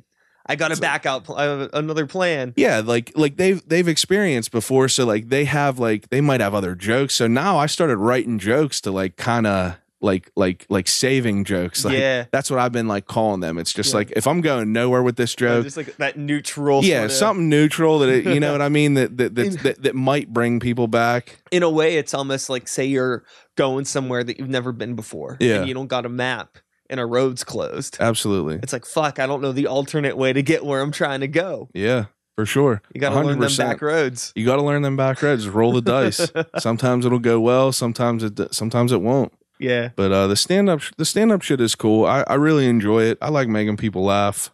[0.48, 2.52] I got to back out pl- uh, another plan.
[2.56, 6.54] Yeah, like like they've they've experienced before, so like they have like they might have
[6.54, 7.14] other jokes.
[7.14, 11.84] So now I started writing jokes to like kind of like like like saving jokes.
[11.84, 13.56] Like yeah, that's what I've been like calling them.
[13.58, 13.96] It's just Yeah.
[13.98, 16.84] like if I'm going nowhere with this joke, just like that neutral.
[16.84, 19.62] yeah, sorta- something neutral that it, you know what I mean that that, that In-
[19.62, 21.38] that that might bring people back.
[21.50, 23.24] In a way, it's almost like say you're
[23.56, 25.36] going somewhere that you've never been before.
[25.40, 25.56] Yeah.
[25.60, 26.58] and you don't got a map
[26.90, 27.96] and a road's closed.
[27.98, 29.18] Absolutely, It's like fuck.
[29.18, 31.68] I don't know the alternate way to get where I'm trying to go.
[31.74, 32.04] yeah,
[32.36, 32.82] for sure.
[32.94, 34.32] You got to learn them back roads.
[34.36, 35.48] You got to learn them back roads.
[35.48, 36.30] Roll the dice.
[36.58, 37.72] sometimes it'll go well.
[37.72, 39.32] Sometimes it sometimes it won't.
[39.58, 42.04] Yeah, But uh, the stand up the stand up shit is cool.
[42.04, 43.18] I, I really enjoy it.
[43.22, 44.50] I like making people laugh.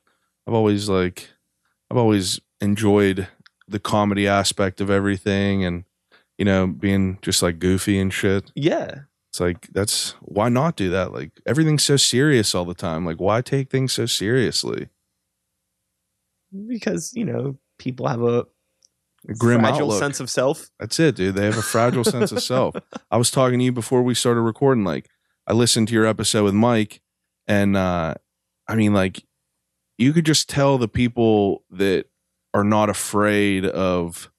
[0.47, 1.29] I've always like
[1.91, 3.29] I've always enjoyed
[3.69, 5.85] the comedy aspect of everything and
[6.39, 8.51] you know being just like goofy and shit.
[8.55, 9.01] yeah.
[9.31, 11.13] It's like that's why not do that?
[11.13, 13.07] Like everything's so serious all the time.
[13.07, 14.89] Like why take things so seriously?
[16.69, 18.47] Because you know people have a
[19.29, 19.99] A grim fragile outlook.
[20.01, 20.71] sense of self.
[20.81, 21.35] That's it, dude.
[21.35, 22.75] They have a fragile sense of self.
[23.11, 24.85] I was talking to you before we started recording.
[24.85, 25.09] Like,
[25.47, 27.01] I listened to your episode with Mike,
[27.47, 28.15] and uh,
[28.67, 29.25] I mean, like,
[29.99, 32.07] you could just tell the people that
[32.55, 34.31] are not afraid of,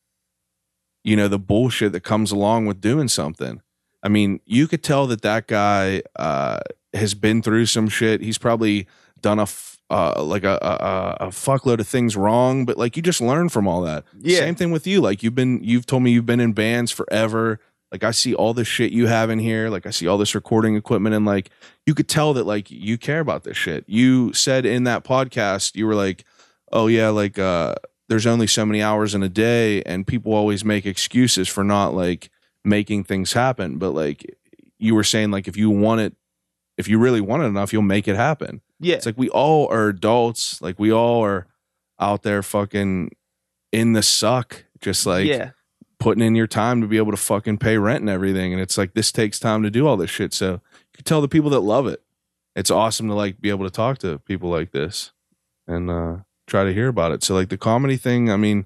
[1.04, 3.62] you know, the bullshit that comes along with doing something.
[4.04, 6.60] I mean, you could tell that that guy uh,
[6.93, 8.22] has been through some shit.
[8.22, 8.88] He's probably
[9.22, 13.04] done a f- uh, like a, a a fuckload of things wrong, but like you
[13.04, 14.04] just learn from all that.
[14.20, 14.40] Yeah.
[14.40, 15.00] Same thing with you.
[15.02, 17.60] Like you've been, you've told me you've been in bands forever.
[17.92, 19.70] Like I see all the shit you have in here.
[19.70, 21.52] Like I see all this recording equipment, and like
[21.86, 23.84] you could tell that like you care about this shit.
[23.88, 26.26] You said in that podcast, you were like,
[26.72, 27.76] "Oh yeah, like uh,
[28.10, 31.94] there's only so many hours in a day, and people always make excuses for not
[31.94, 32.32] like
[32.66, 34.26] making things happen." But like
[34.80, 36.16] you were saying, like if you want it,
[36.80, 38.62] if you really want it enough, you'll make it happen.
[38.84, 40.62] Yeah, It's like we all are adults.
[40.62, 41.48] Like we all are
[42.00, 43.12] out there fucking
[43.72, 45.52] in the suck, just like yeah,
[46.00, 48.54] putting in your time to be able to fucking pay rent and everything.
[48.54, 50.34] And it's like this takes time to do all this shit.
[50.34, 50.60] So you
[50.93, 52.02] can tell the people that love it.
[52.56, 55.12] It's awesome to like be able to talk to people like this
[55.67, 57.24] and uh try to hear about it.
[57.24, 58.65] So like the comedy thing, I mean,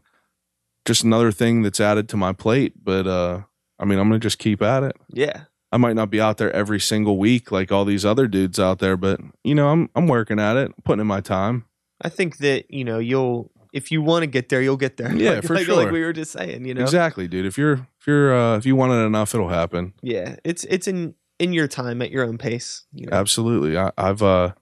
[0.85, 2.73] just another thing that's added to my plate.
[2.83, 3.41] But uh
[3.79, 4.95] I mean I'm gonna just keep at it.
[5.13, 5.43] yeah.
[5.71, 8.79] I might not be out there every single week like all these other dudes out
[8.79, 11.65] there, but you know, I'm I'm working at it, putting in my time.
[12.01, 15.13] I think that you know you'll if you want to get there, you'll get there.
[15.15, 15.75] Yeah, like, for like, sure.
[15.75, 16.83] Like we were just saying, you know.
[16.83, 17.45] Exactly, dude.
[17.45, 19.93] If you're if you're uh if you want it enough, it'll happen.
[20.01, 22.85] Yeah, it's it's in in your time at your own pace.
[22.93, 23.17] You know?
[23.17, 23.77] Absolutely.
[23.77, 24.53] I, I've uh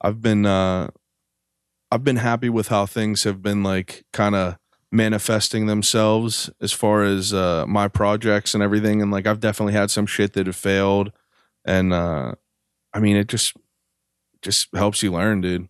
[0.00, 0.88] I've been uh
[1.90, 4.58] I've been happy with how things have been like kind of
[4.92, 9.90] manifesting themselves as far as uh my projects and everything and like I've definitely had
[9.90, 11.12] some shit that have failed
[11.64, 12.32] and uh
[12.92, 13.56] I mean it just
[14.42, 15.68] just helps you learn, dude.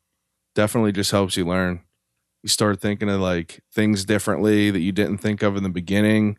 [0.54, 1.80] Definitely just helps you learn.
[2.42, 6.38] you start thinking of like things differently that you didn't think of in the beginning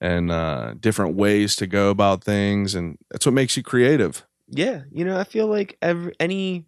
[0.00, 4.82] and uh different ways to go about things and that's what makes you creative Yeah,
[4.92, 6.66] you know, I feel like every any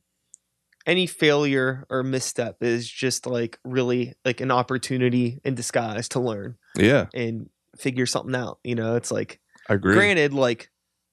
[0.87, 6.57] any failure or misstep is just like really like an opportunity in disguise to learn
[6.77, 8.59] yeah and figure something out.
[8.65, 10.71] You know, it's like i agree granted, like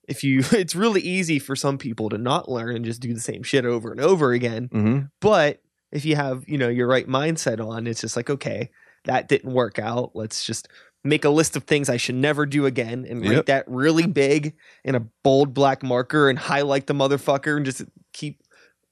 [0.08, 3.20] if you it's really easy for some people to not learn and just do the
[3.20, 4.70] same shit over and over again.
[4.72, 8.70] hmm But if you have, you know, your right mindset on, it's just like, okay,
[9.06, 10.12] that didn't work out.
[10.14, 10.68] Let's just
[11.04, 13.46] make a list of things I should never do again and write Yep.
[13.48, 18.42] that really big in a bold black marker and highlight the motherfucker and just keep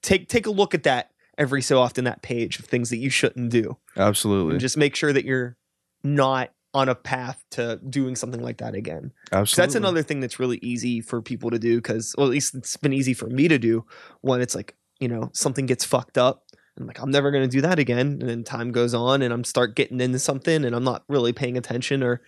[0.01, 3.09] take take a look at that every so often that page of things that you
[3.09, 3.77] shouldn't do.
[3.95, 5.57] absolutely And just make sure that you're
[6.03, 9.11] not on a path to doing something like that again.
[9.31, 12.55] absolutely that's another thing that's really easy for people to do because, well, at least
[12.55, 13.85] it's been easy for me to do
[14.21, 16.43] when it's like, you know, something gets fucked up.
[16.79, 18.19] I'm like, I'm never going to do that again.
[18.19, 21.33] And then time goes on and I'm start getting into something and I'm not really
[21.33, 22.21] paying attention or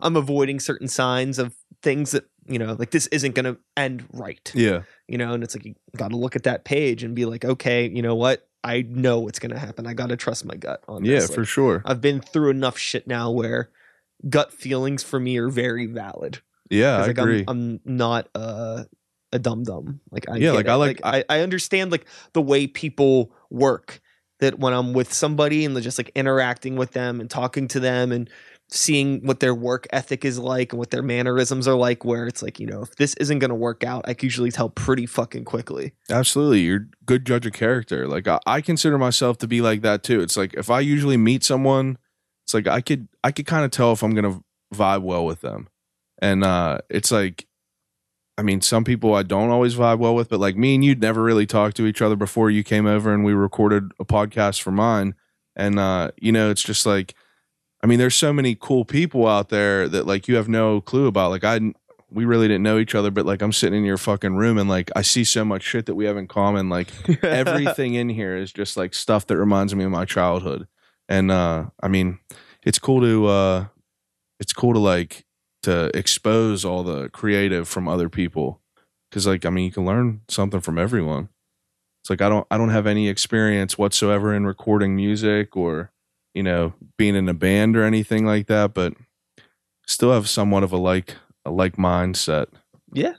[0.00, 4.06] I'm avoiding certain signs of things that, you know, like this isn't going to end
[4.12, 7.14] right, yeah you know, and it's like, you got to look at that page and
[7.14, 8.48] be like, okay, you know what?
[8.64, 9.86] I know what's going to happen.
[9.86, 11.34] I got to trust my gut on yeah this.
[11.34, 13.70] for sure I've been through enough shit now where
[14.28, 16.40] gut feelings for me are very valid.
[16.70, 18.84] yeah i like agree I'm, I'm not uh,
[19.32, 20.00] a dum dum.
[20.10, 20.70] Like I Yeah, like, it.
[20.70, 24.00] I like- I, I understand like the way people work.
[24.40, 28.10] That when I'm with somebody and just like interacting with them and talking to them
[28.10, 28.28] and
[28.72, 32.42] seeing what their work ethic is like and what their mannerisms are like, where it's
[32.42, 35.44] like you know if this isn't gonna work out, I can usually tell pretty fucking
[35.44, 35.92] quickly.
[36.10, 36.60] Absolutely.
[36.60, 38.08] You're good judge of character.
[38.08, 40.20] Like I, I consider myself to be like that too.
[40.20, 41.98] It's like if I usually meet someone,
[42.44, 44.40] it's like I could I could kind of tell if I'm gonna
[44.74, 45.68] vibe well with them.
[46.20, 47.46] And uh it's like
[48.38, 51.02] I mean, some people I don't always vibe well with, but like me and you'd
[51.02, 54.62] never really talked to each other before you came over and we recorded a podcast
[54.62, 55.14] for mine.
[55.54, 57.14] And uh, you know, it's just like
[57.82, 61.06] I mean, there's so many cool people out there that like you have no clue
[61.06, 61.30] about.
[61.30, 61.60] Like I
[62.10, 64.68] we really didn't know each other, but like I'm sitting in your fucking room and
[64.68, 66.68] like I see so much shit that we have in common.
[66.68, 66.88] Like
[67.22, 70.68] everything in here is just like stuff that reminds me of my childhood.
[71.08, 72.18] And uh I mean,
[72.62, 73.66] it's cool to uh
[74.38, 75.24] it's cool to like
[75.62, 78.60] to expose all the creative from other people
[79.10, 81.30] cuz like I mean, you can learn something from everyone.
[82.02, 85.91] It's like I don't I don't have any experience whatsoever in recording music or
[86.34, 88.94] you know, being in a band or anything like that, but
[89.86, 92.46] still have somewhat of a like a like mindset.
[92.92, 93.14] Yeah.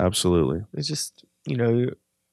[0.00, 0.64] Absolutely.
[0.74, 1.86] it's just you know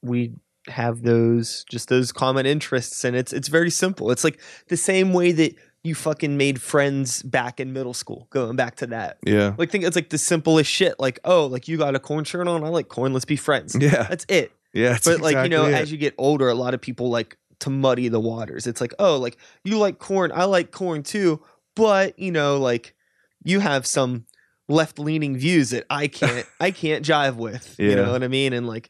[0.04, 0.34] we
[0.68, 5.14] have those just those common interests and it's it's very simple it's like the same
[5.14, 9.56] way that you fucking made friends back in middle school going back to that Yeah.
[9.58, 12.48] like think it's like the simplest shit like oh like you got a Korn shirt
[12.48, 14.04] on i like Korn let's be friends Yeah.
[14.04, 14.98] that's it Yeah.
[15.04, 18.08] but like you know as you get older a lot of people like to muddy
[18.08, 21.42] the waters it's like oh like you like Korn i like Korn too
[21.76, 22.96] but you know like
[23.44, 24.26] you have some
[24.68, 28.54] left leaning views that i can't i can't jive with you know what i mean
[28.54, 28.90] and like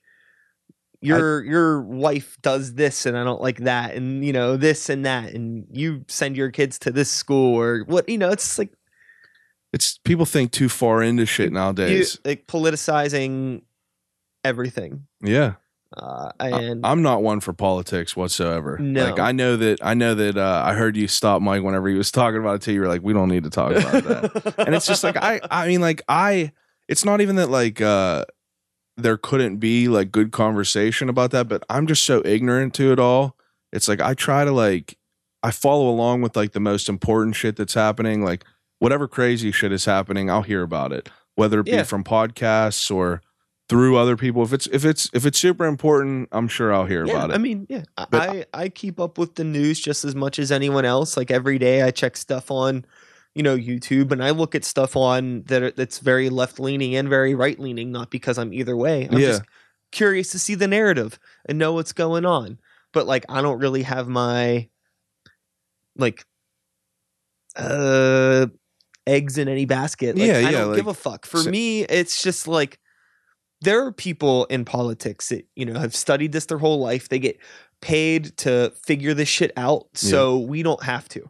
[1.02, 5.06] your your wife does this and i don't like that and you know this and
[5.06, 8.72] that and you send your kids to this school or what you know it's like
[9.72, 12.18] it's people think too far into shit you, nowadays.
[12.24, 13.62] like politicizing
[14.44, 15.56] everything yeah.
[15.98, 18.78] Uh I- and I'm not one for politics whatsoever.
[18.78, 19.06] No.
[19.06, 21.96] Like I know that I know that uh, I heard you stop Mike whenever he
[21.96, 22.74] was talking about it too.
[22.74, 24.56] You were like, we don't need to talk about that.
[24.60, 26.52] and it's just like I I mean like I
[26.88, 28.26] it's not even that like uh
[28.98, 33.00] there couldn't be like good conversation about that, but I'm just so ignorant to it
[33.00, 33.36] all.
[33.74, 34.98] It's like I try to like
[35.44, 38.24] I follow along with like the most important shit that's happening.
[38.24, 38.46] Like
[38.80, 41.10] whatever crazy shit is happening, I'll hear about it.
[41.36, 41.84] Whether it be Yeah.
[41.84, 43.22] from podcasts or
[43.68, 44.44] through other people.
[44.44, 47.34] If it's if it's if it's super important, I'm sure I'll hear yeah, about it.
[47.34, 50.38] I mean, yeah, I- But- I I keep up with the news just as much
[50.40, 51.18] as anyone else.
[51.18, 52.86] Like every day, I check stuff on,
[53.34, 56.96] you know, YouTube, and I look at stuff on that are, that's very left leaning
[56.96, 57.92] and very right leaning.
[57.92, 59.08] Not because I'm either way.
[59.12, 59.28] I'm Yeah.
[59.28, 59.44] just
[59.92, 62.60] curious to see the narrative and know what's going on.
[62.94, 64.70] But like, I don't really have my
[65.98, 66.24] like
[67.56, 68.48] uh
[69.08, 70.18] eggs in any basket.
[70.18, 71.26] Like, Yeah, I yeah, don't give a fuck.
[71.26, 72.80] For so- me, it's just like
[73.66, 77.10] there are people in politics that you know have studied this their whole life.
[77.10, 77.38] They get
[77.82, 81.30] paid to figure this shit out, so we don't have to.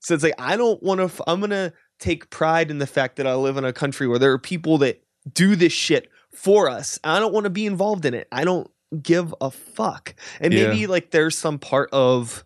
[0.00, 1.04] So it's like I don't want to.
[1.04, 4.18] F- I'm gonna take pride in the fact that I live in a country where
[4.18, 6.98] there are people that do this shit for us.
[7.04, 8.28] I don't want to be involved in it.
[8.30, 8.70] I don't
[9.02, 10.14] give a fuck.
[10.40, 10.64] And Yeah.
[10.68, 12.44] maybe like there's some part of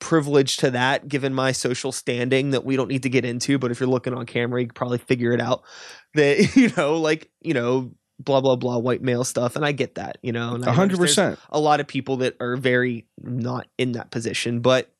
[0.00, 3.72] privilege to that given my social standing that we don't need to get into but
[3.72, 5.64] if you're looking on camera you can probably figure it out
[6.14, 9.94] that you know like you know blah blah blah white male stuff and i get
[9.94, 14.10] that you know and 100% a lot of people that are very not in that
[14.10, 14.92] position but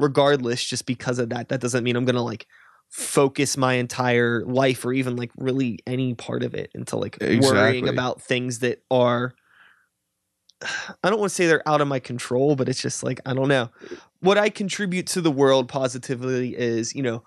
[0.00, 1.48] regardless just because of that.
[1.50, 2.46] That doesn't mean I'm gonna like
[2.88, 7.88] focus my entire life or even like really any part of it into like worrying
[7.88, 9.34] about things that are
[10.62, 13.34] I don't want to say they're out of my control, but it's just like I
[13.34, 13.70] don't know.
[14.20, 17.22] What I contribute to the world positively is, you know,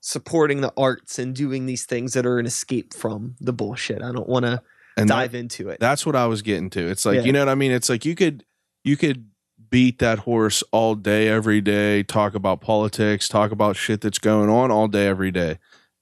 [0.00, 4.02] supporting the arts and doing these things that are an escape from the bullshit.
[4.02, 4.62] I don't want to
[4.96, 5.78] And that- dive into it.
[5.80, 6.88] That's what I was getting to.
[6.88, 7.22] It's like, Yeah.
[7.24, 7.70] you know what I mean?
[7.72, 8.44] It's like you could
[8.82, 9.26] you could
[9.70, 14.48] beat that horse all day every day, talk about politics, talk about shit that's going
[14.48, 15.58] on all day every day.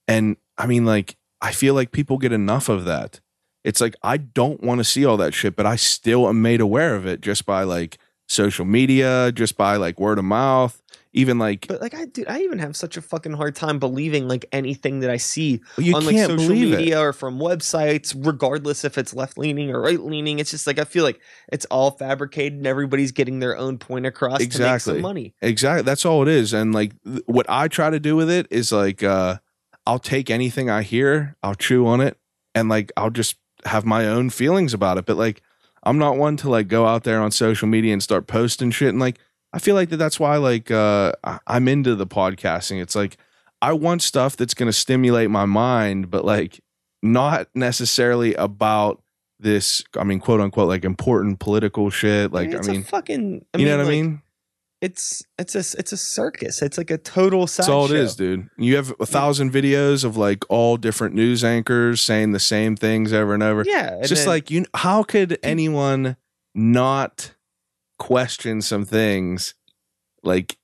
[0.07, 3.19] And I mean like I feel like people get enough of that.
[3.65, 6.61] It's like I don't want to see all that shit, but I still am made
[6.61, 11.39] aware of it just by like social media, just by like word of mouth, even
[11.39, 14.45] like But like I do, I even have such a fucking hard time believing like
[14.51, 18.83] anything that I see you on like can't social believe media or from websites, regardless
[18.85, 20.39] if it's left leaning or right leaning.
[20.39, 21.19] It's just like I feel like
[21.51, 24.93] it's all fabricated and everybody's getting their own point across to make Exactly.
[24.95, 25.33] some money.
[25.41, 25.81] Exactly.
[25.83, 26.53] That's all it is.
[26.53, 29.37] And like th- what I try to do with it is like uh
[29.87, 32.17] I'll take anything I hear, I'll chew on it,
[32.53, 35.05] and like I'll just have my own feelings about it.
[35.07, 35.41] But like
[35.81, 38.89] I'm not one to like go out there on social media and start posting shit.
[38.89, 39.17] And like
[39.51, 41.13] I feel like that that's why like uh
[41.47, 42.81] I'm into the podcasting.
[42.81, 43.17] It's like
[43.61, 46.61] I want stuff that's gonna stimulate my mind, but like
[47.01, 49.01] not necessarily about
[49.39, 52.31] this, I mean, quote unquote, like important political shit.
[52.31, 53.45] Like, I mean, a fucking.
[53.53, 54.21] I you know mean, what I mean?
[54.81, 56.61] It's it's a it's a circus.
[56.61, 58.03] It's like a total That's all it sideshow.
[58.03, 58.49] is, dude.
[58.57, 63.11] You have a thousand videos of like all different news anchors saying the same things
[63.11, 63.63] over and over.
[63.65, 64.65] Yeah, it's just like you.
[64.73, 66.15] How could anyone
[66.55, 67.31] not
[67.99, 69.53] question some things?
[70.23, 70.57] Like,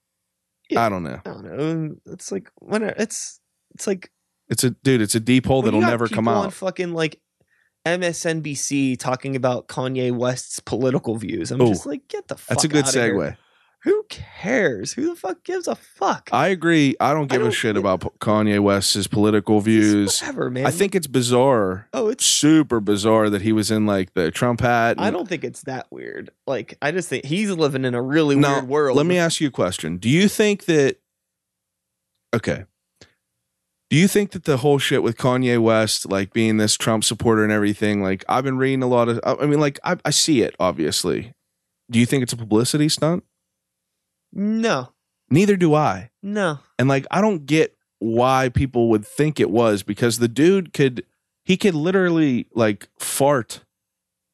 [0.69, 0.85] Yeah.
[0.85, 1.19] I don't know.
[1.25, 1.71] I don't know.
[1.71, 3.39] Um, it's like when it- it's
[3.75, 4.09] it's like
[4.49, 5.01] It's a dude.
[5.01, 6.53] It's a deep hole that'll never come people on out.
[6.53, 7.19] fucking like
[7.85, 11.51] MSNBC talking about Kanye West's political views.
[11.51, 12.47] I'm Ooh, just like, get the fuck.
[12.49, 13.23] That's a good segue.
[13.23, 13.37] here.
[13.85, 14.93] Who cares?
[14.93, 16.29] Who the fuck gives a fuck?
[16.33, 16.95] I agree.
[16.99, 20.19] I don't give a don't shit get- about Kanye West's political views.
[20.21, 20.65] Whatever, man.
[20.65, 21.87] I think it's bizarre.
[21.93, 22.25] Oh, it's.
[22.25, 24.95] super bizarre that he was in like the Trump hat.
[24.99, 26.31] I don't think it's that weird.
[26.47, 28.97] Like, I just think he's living in a really Now, weird world.
[28.97, 29.97] Let me ask you a question.
[29.97, 30.97] Do you think that
[32.35, 32.65] okay.
[33.91, 37.43] Do you think that the whole shit with Kanye West, like being this Trump supporter
[37.43, 40.09] and everything, like I've been reading a lot of I I mean, like I, I
[40.09, 41.33] see it, obviously.
[41.91, 43.23] Do you think it's a publicity stunt?
[44.35, 44.89] No,
[45.29, 46.11] Neither do I.
[46.21, 46.59] no.
[46.77, 51.05] And like I don't get why people would think it was because the dude could
[51.45, 53.61] he could literally like fart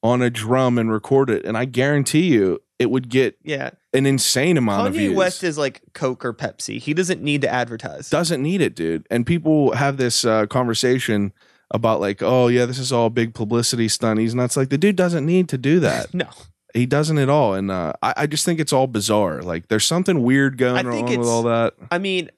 [0.04, 4.08] on a drum and record it and I guarantee you it would get Yeah, an
[4.08, 5.16] insane amount of Kanye views.
[5.16, 6.80] West is like Coke or Pepsi.
[6.80, 8.10] He doesn't need to advertise.
[8.10, 9.06] doesn't need it, dude.
[9.12, 11.32] And people have this uh, conversation
[11.70, 14.20] about like, oh yeah, this is all big publicity stunt.
[14.20, 14.46] He's not.
[14.46, 16.12] It's like the dude doesn't need to do that.
[16.16, 16.26] no,
[16.74, 17.54] he doesn't at all.
[17.54, 19.42] And uh, I, I just think it's all bizarre.
[19.42, 21.74] Like there's something weird going I think on with it's- all that.
[21.92, 22.30] I mean,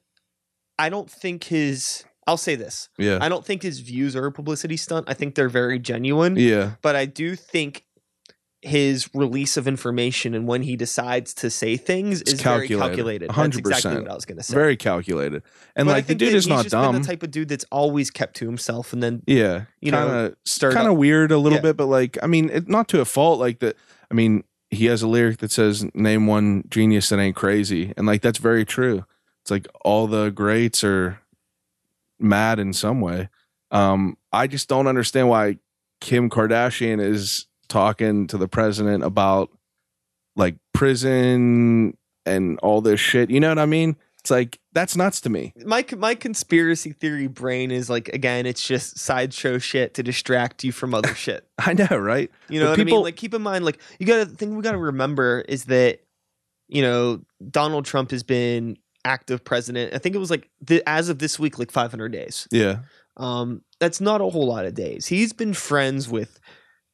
[0.78, 2.04] I don't think his.
[2.26, 2.88] I'll say this.
[2.98, 5.06] Yeah, I don't think his views are a publicity stunt.
[5.08, 6.36] I think they're very genuine.
[6.36, 7.84] yeah, But I do think
[8.62, 13.28] his release of information and when he decides to say things It's is very calculated.
[13.28, 13.30] calculated.
[13.30, 14.02] That's exactly 100%.
[14.04, 14.54] what I was going to say.
[14.54, 15.42] very calculated.
[15.76, 17.02] And But I like the think dude that is he's not just been dumb.
[17.02, 20.26] the type of dude that's always kept to himself and then yeah, you know, kind
[20.28, 20.92] of stirred kind up.
[20.94, 21.62] of weird a little Yeah.
[21.62, 23.38] bit, but like I mean, it, not to a fault.
[23.38, 23.76] Like that.
[24.14, 28.06] I mean, he has a lyric that says, "Name one genius that ain't crazy," and
[28.06, 29.04] like that's very true.
[29.42, 31.20] It's like all the greats are
[32.20, 33.28] mad in some way.
[33.72, 35.58] Um, I just don't understand why
[36.00, 39.50] Kim Kardashian is talking to the president about
[40.36, 43.30] like prison and all this shit.
[43.30, 43.96] You know what I mean?
[44.24, 45.52] It's like that's nuts to me.
[45.66, 50.72] my my conspiracy theory brain is like again, it's just sideshow shit to distract you
[50.72, 51.46] from other shit.
[51.58, 52.30] I know, right?
[52.48, 53.04] You know But what I people- mean?
[53.04, 56.00] Like keep in mind, like you got to thing we got to remember is that
[56.68, 59.92] you know Donald Trump has been active president.
[59.92, 62.48] I think it was like the, as of this week, like 500 days.
[62.50, 62.78] Yeah.
[63.18, 65.04] Um, that's not a whole lot of days.
[65.04, 66.40] He's been friends with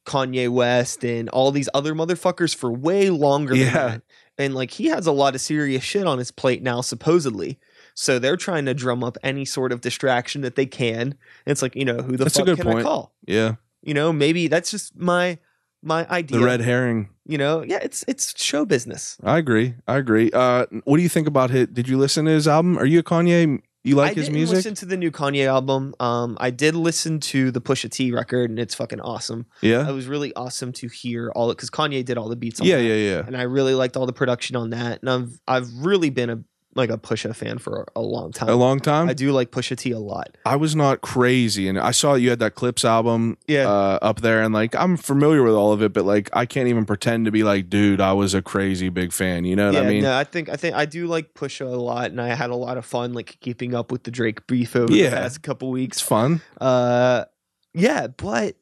[0.05, 3.91] Kanye West and all these other motherfuckers for way longer than that.
[3.93, 3.97] Yeah.
[4.41, 7.59] And like he has a lot of serious shit on his plate now, supposedly.
[7.93, 11.01] So they're trying to drum up any sort of distraction that they can.
[11.01, 13.13] And it's like, you know, who the That's a fuck good can I call?
[13.25, 13.55] Yeah.
[13.83, 15.37] You know, maybe that's just my
[15.83, 16.39] my idea.
[16.39, 17.09] The red herring.
[17.25, 19.17] You know, yeah, it's it's show business.
[19.23, 19.75] I agree.
[19.87, 20.31] I agree.
[20.31, 21.67] Uh, what do you think about his?
[21.67, 22.77] Did you listen to his album?
[22.77, 23.61] Are you a Kanye?
[23.83, 24.55] You like I his didn't music?
[24.57, 25.95] listen to the new Kanye album.
[25.99, 29.47] Um, I did listen to the Pusha T record, and it's fucking awesome.
[29.61, 29.87] yeah.
[29.89, 32.61] It was really awesome to hear all it because Kanye did all the beats.
[32.61, 33.23] On Yeah, that, yeah, yeah.
[33.25, 35.01] And I really liked all the production on that.
[35.01, 36.39] And I've I've really been a
[36.75, 38.49] like a Pusha fan for a long time.
[38.49, 39.09] A long time.
[39.09, 40.37] I do like Pusha T a lot.
[40.45, 43.67] I was not crazy, and I saw you had that Clipse album, Yeah.
[43.69, 46.67] uh, up there, and like I'm familiar with all of it, but like I can't
[46.69, 49.43] even pretend to be like, dude, I was a crazy big fan.
[49.45, 50.03] You know what yeah, I mean?
[50.03, 52.55] no, I think I think I do like Pusha a lot, and I had a
[52.55, 55.09] lot of fun like keeping up with the Drake beef over Yeah.
[55.09, 56.01] the past couple It's weeks.
[56.01, 56.41] fun.
[56.59, 57.25] Uh,
[57.73, 58.55] yeah, but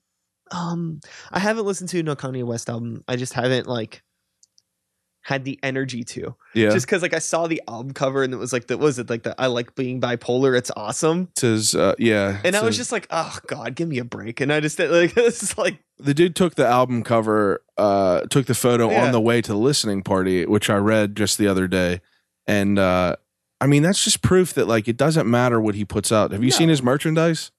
[0.52, 1.00] um,
[1.32, 3.04] I haven't listened to no Kanye West album.
[3.08, 4.02] I just haven't like
[5.22, 6.36] had the energy to.
[6.56, 9.00] Yeah, Just because like I saw the album cover and it was like that was
[9.00, 10.58] it like the I like being bipolar.
[10.58, 11.30] It's awesome.
[11.34, 14.40] it says, uh, yeah, And I was just like, oh god, give me a break.
[14.42, 18.46] And I just like this is like the dude took the album cover, uh, took
[18.46, 19.06] the photo Yeah.
[19.06, 22.00] on the way to the listening party, which I read just the other day,
[22.48, 23.18] and uh,
[23.62, 26.32] I mean that's just proof that like it doesn't matter what he puts out.
[26.32, 27.52] Have you seen his merchandise?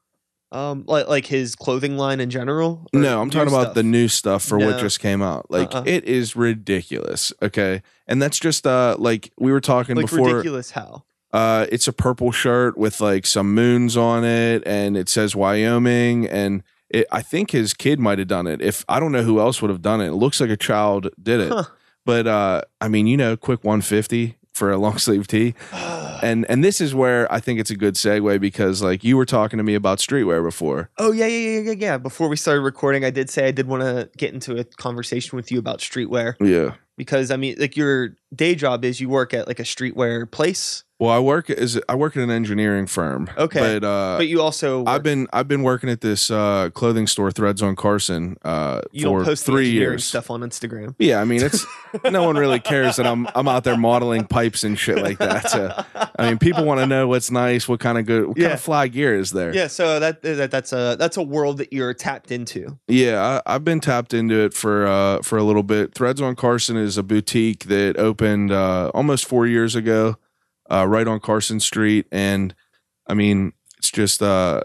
[0.53, 2.87] Um like like his clothing line in general.
[2.93, 3.75] No, I'm talking about stuff?
[3.75, 5.51] the new stuff for what just came out.
[5.51, 5.85] Like Uh-uh.
[5.87, 7.33] it is ridiculous.
[7.41, 10.27] Okay, and that's just uh like we were talking like before.
[10.27, 11.05] ridiculous how.
[11.33, 16.27] Uh, it's a purple shirt with like some moons on it, and it says Wyoming.
[16.27, 18.61] And it, I think his kid might have done it.
[18.61, 21.09] If I don't know who else would have done it, it looks like a child
[21.23, 21.53] did it.
[21.53, 21.65] Huh.
[22.05, 25.55] But uh, I mean, you know, quick 150 for a long sleeve tee,
[26.23, 29.25] and and this is where I think it's a good segue because like you were
[29.27, 30.91] talking to me about streetwear before.
[30.99, 31.99] Oh yeah, yeah, yeah, yeah, yeah.
[31.99, 35.35] Before we started recording, I did say I did want to get into a conversation
[35.37, 36.75] with you about streetwear Yeah.
[36.99, 40.85] because I mean, like your day job is you work at like a streetwear place,
[40.99, 43.29] Well, I work as I work at an engineering firm.
[43.37, 43.79] Okay.
[43.81, 47.33] but uh, but you also I've been I've been working at this uh, clothing store,
[47.33, 50.05] Threads on Carson, uh, you for don't post three years.
[50.05, 50.95] stuff on Instagram.
[50.99, 51.65] Yeah, I mean, it's
[52.11, 55.49] no one really cares that I'm I'm out there modeling pipes and shit like that.
[55.51, 55.75] So,
[56.19, 58.55] I mean, people want to know what's nice, what kind of good, what kind Yeah.
[58.55, 59.55] of fly gear is there.
[59.55, 62.79] yeah, so that, that that's a that's a world that you're tapped into.
[62.89, 65.95] Yeah, I, I've been tapped into it for uh, for a little bit.
[65.95, 70.17] Threads on Carson is a boutique that opened uh, almost four years ago,
[70.71, 72.55] uh, right on Carson Street, and
[73.07, 74.63] I mean, it's just uh,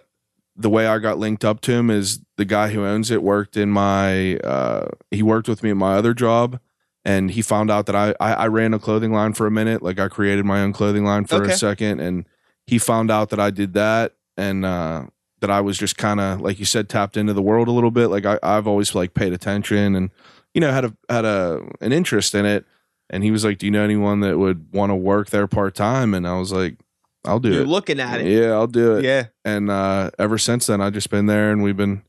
[0.55, 3.57] the way I got linked up to him is the guy who owns it worked
[3.57, 6.59] in my uh, he worked with me at my other job.
[7.07, 9.83] And he found out that I, I I ran a clothing line for a minute,
[9.83, 11.53] like I created my own clothing line for Okay.
[11.53, 12.25] a second, and
[12.65, 15.05] he found out that I did that, and uh,
[15.39, 17.91] that I was just kind of like you said tapped into the world a little
[17.91, 18.07] bit.
[18.07, 20.09] Like I, I've always like paid attention and
[20.55, 22.65] you know had a had a an interest in it.
[23.09, 25.75] And he was like, "Do you know anyone that would want to work there part
[25.75, 26.77] time?" And I was like,
[27.23, 27.53] "I'll do it.
[27.53, 27.67] You're it.
[27.67, 28.27] looking at it.
[28.27, 29.27] Yeah, I'll do it." Yeah.
[29.43, 32.01] And uh, ever since then, I've just been there, and we've been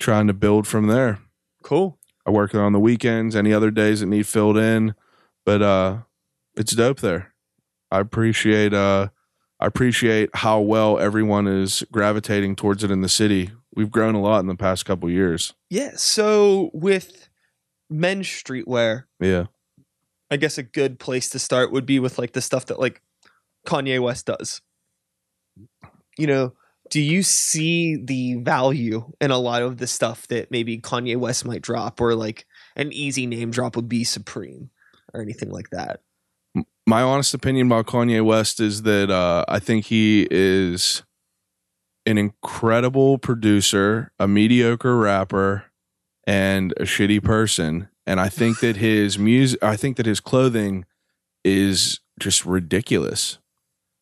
[0.00, 1.18] trying to build from there.
[1.62, 1.98] Cool.
[2.26, 4.94] I work there on the weekends, any other days that need filled in,
[5.44, 5.98] but uh,
[6.56, 7.34] it's dope there.
[7.90, 9.08] I appreciate uh,
[9.60, 13.50] I appreciate how well everyone is gravitating towards it in the city.
[13.74, 15.54] We've grown a lot in the past couple years.
[15.70, 15.92] Yeah.
[15.96, 17.28] So with
[17.90, 19.46] men's streetwear, Yeah.
[20.32, 23.00] I guess a good place to start would be with like the stuff that like
[23.66, 24.62] Kanye West does.
[26.18, 26.52] You know,
[26.90, 31.44] do you see the value in a lot of the stuff that maybe Kanye West
[31.44, 34.70] might drop or like an easy name drop would be Supreme
[35.14, 36.00] or anything like that?
[36.86, 41.02] my honest opinion about Kanye West is that uh, I think he is
[42.06, 45.64] an incredible producer, a mediocre rapper,
[46.26, 47.88] and a shitty person.
[48.06, 50.84] And I think that his music, I think that his clothing
[51.44, 53.38] is just ridiculous.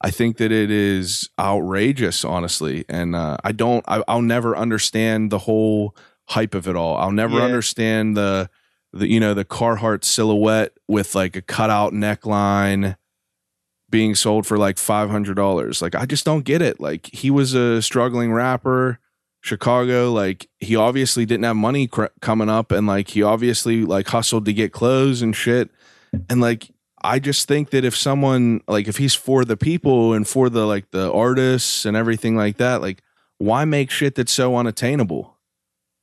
[0.02, 2.86] I think that it is outrageous, honestly.
[2.88, 5.94] And uh, I don't, I, I'll never understand the whole
[6.28, 6.96] hype of it all.
[6.96, 7.44] I'll never Yeah.
[7.44, 8.48] understand the,
[8.92, 12.96] the you know the Carhartt silhouette with like a cutout neckline
[13.88, 15.80] being sold for like five hundred dollars.
[15.82, 16.80] Like I just don't get it.
[16.80, 18.98] Like he was a struggling rapper,
[19.40, 20.12] Chicago.
[20.12, 24.44] Like he obviously didn't have money cr- coming up, and like he obviously like hustled
[24.46, 25.70] to get clothes and shit.
[26.28, 26.70] And like
[27.02, 30.66] I just think that if someone like if he's for the people and for the
[30.66, 33.02] like the artists and everything like that, like
[33.38, 35.36] why make shit that's so unattainable?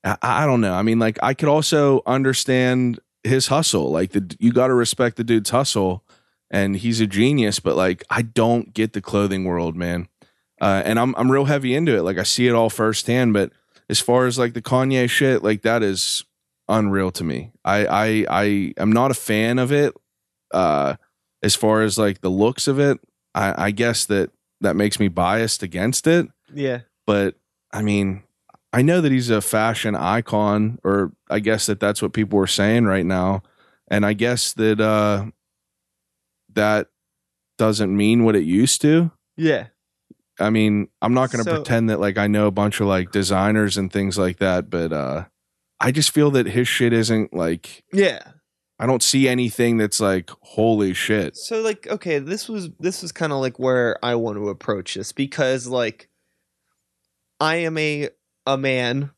[0.03, 0.73] I, I don't know.
[0.73, 3.91] I mean, like I could also understand his hustle.
[3.91, 6.03] Like the you got to respect the dude's hustle,
[6.49, 7.59] and he's a genius.
[7.59, 10.07] But like I don't get the clothing world, man.
[10.61, 12.01] Uh, and I'm I'm real heavy into it.
[12.03, 13.33] Like I see it all firsthand.
[13.33, 13.51] But
[13.89, 16.23] as far as like the Kanye shit, like that is
[16.67, 17.51] unreal to me.
[17.63, 19.93] I I I am not a fan of it.
[20.53, 20.95] Uh,
[21.43, 22.99] as far as like the looks of it,
[23.35, 24.31] I, I guess that
[24.61, 26.79] that makes me biased against it Yeah.
[27.05, 27.35] but
[27.71, 28.23] I mean,
[28.73, 32.47] I know that he's a fashion icon, or I guess that that's what people are
[32.47, 33.43] saying right now,
[33.87, 35.25] and I guess that uh,
[36.53, 36.87] that
[37.57, 39.11] doesn't mean what it used to.
[39.35, 39.67] Yeah.
[40.39, 42.87] I mean, I'm not going to So- pretend that like I know a bunch of
[42.87, 45.25] like designers and things like that, but uh,
[45.79, 48.19] I just feel that his shit isn't like Yeah.
[48.79, 51.35] I don't see anything that's like holy shit.
[51.35, 54.93] So like okay, this was this was kind of like where I want to approach
[54.93, 56.09] this because like
[57.39, 58.09] I am a
[58.45, 59.11] a man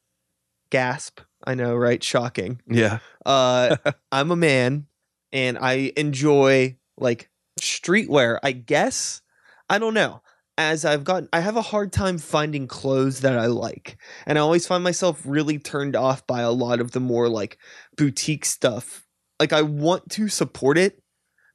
[0.70, 1.20] gasp.
[1.46, 2.02] I know, right?
[2.04, 2.62] Shocking.
[2.70, 3.00] Yeah.
[3.26, 3.76] Uh
[4.14, 4.88] I'm a man
[5.34, 9.22] and I enjoy like streetwear, I guess.
[9.70, 10.22] I don't know.
[10.60, 13.98] As I've gotten I have a hard time finding clothes that I like.
[14.26, 17.58] And I always find myself really turned off by a lot of the more like
[17.96, 19.06] boutique stuff.
[19.40, 21.02] Like I want to support it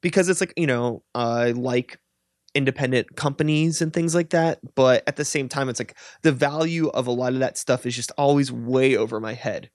[0.00, 1.98] because it's like, you know, I like
[2.54, 6.88] independent companies and things like that, but at the same time it's like the value
[6.88, 9.68] of a lot of that stuff is just always way over my head.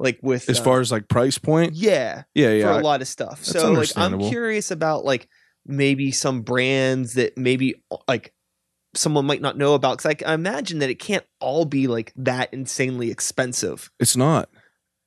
[0.00, 2.64] Like with As uh, far as like price point, yeah, yeah, yeah.
[2.64, 3.44] for a lot of stuff.
[3.44, 5.28] So like I'm curious about like
[5.64, 8.32] maybe some brands that maybe like
[8.96, 12.12] someone might not know about because I, I imagine that it can't all be like
[12.16, 13.90] that insanely expensive.
[13.98, 14.48] it's not.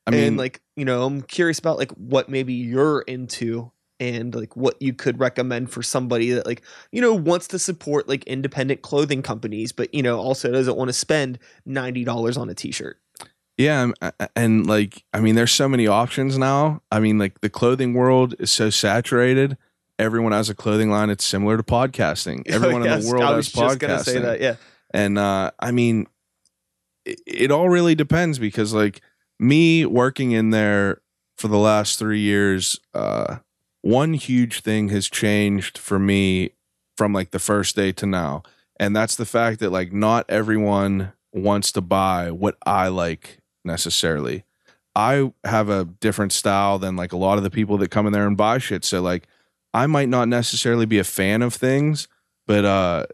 [0.08, 4.34] I mean, and like you know, I'm curious about like what maybe you're into and
[4.34, 8.24] like what you could recommend for somebody that like you know wants to support like
[8.24, 12.56] independent clothing companies, but you know also doesn't want to spend ninety dollars on a
[12.56, 13.00] t-shirt.
[13.58, 16.82] Yeah, um, and like I mean, there's so many options now.
[16.92, 19.58] I mean, like the clothing world is so saturated.
[20.00, 21.10] Everyone has a clothing line.
[21.10, 22.44] It's similar to podcasting.
[22.48, 24.04] Everyone in the world I has was just gonna podcasting.
[24.06, 24.42] say that.
[24.42, 24.56] Yeah.
[24.92, 26.08] And uh, I mean,
[27.06, 29.02] it, it all really depends because like
[29.40, 31.02] me working in there
[31.38, 33.38] for the last three years, uh,
[33.82, 36.52] one huge thing has changed for me
[36.98, 38.44] from like the first day to now,
[38.80, 44.44] and that's the fact that like not everyone wants to buy what I like necessarily.
[44.96, 48.14] I have a different style than like a lot of the people that come in
[48.14, 48.84] there and buy shit.
[48.84, 49.28] So like
[49.74, 52.08] I might not necessarily be a fan of things,
[52.48, 53.06] but uh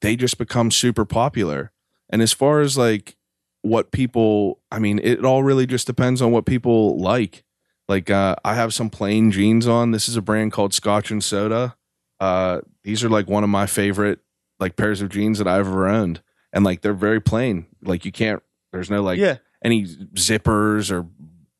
[0.00, 1.72] they just become super popular.
[2.08, 3.16] And as far as like
[3.62, 7.44] what people, I mean, it all really just depends on what people like.
[7.88, 9.90] Like uh I have some plain jeans on.
[9.90, 11.76] This is a brand called Scotch and Soda.
[12.18, 14.20] Uh these are like one of my favorite
[14.58, 16.22] like pairs of jeans that I've ever owned.
[16.52, 17.66] And like they're very plain.
[17.82, 18.42] Like you can't
[18.72, 19.36] there's no like yeah.
[19.64, 21.06] any zippers or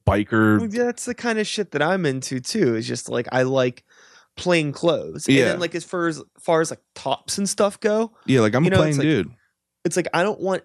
[0.07, 0.71] biker.
[0.71, 2.77] That's the kind of shit that I'm into too.
[2.77, 3.85] Is just like I like
[4.37, 5.27] plain clothes.
[5.29, 5.43] Yeah.
[5.43, 8.55] And then like as far as far as like tops and stuff go, Yeah, like
[8.55, 9.31] I'm You a plain it's like- dude.
[9.85, 10.63] it's like I don't want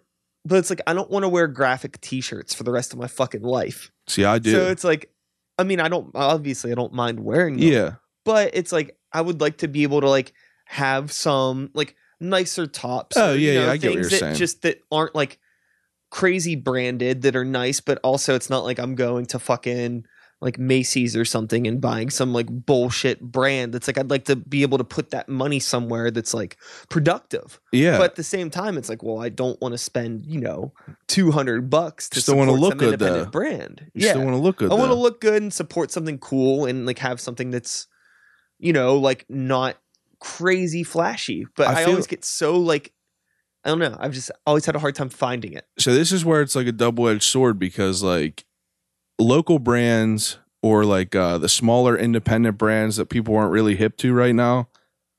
[0.47, 3.07] but it's like I don't want to wear graphic t-shirts for the rest of my
[3.07, 3.91] fucking life.
[4.07, 4.51] See, I do.
[4.51, 5.11] So it's like
[5.57, 7.67] I mean, I don't obviously I don't mind wearing them.
[7.67, 7.91] yeah.
[8.25, 10.33] But it's like I would like to be able to like
[10.65, 13.17] have some like nicer tops.
[13.17, 14.35] Oh, or, yeah, you know, yeah, I get what you're that saying.
[14.35, 15.39] just that aren't like
[16.11, 20.05] crazy branded that are nice, but also it's not like I'm going to fucking
[20.45, 23.73] like Macy's or something and buying some like bullshit brand.
[23.73, 27.59] That's like I'd like to be able to put that money somewhere that's like productive.
[27.73, 27.97] Yeah.
[27.97, 30.71] But at the same time, it's like, well, I don't want to spend you know
[31.07, 33.31] two hundred bucks to Still wanna support look good, independent though.
[33.31, 33.91] brand.
[33.93, 34.71] you yeah, still want to look good.
[34.71, 37.87] I want to look good and support something cool and like have something that's,
[38.59, 39.77] you know, like not
[40.19, 41.47] crazy flashy.
[41.55, 42.93] But I I, always get so like,
[43.63, 43.97] I don't know.
[43.99, 45.65] I've just always had a hard time finding it.
[45.79, 48.45] so this is where it's like a double-edged sword because like
[49.19, 54.13] local brands or like uh the smaller independent brands that people aren't really hip to
[54.13, 54.67] right now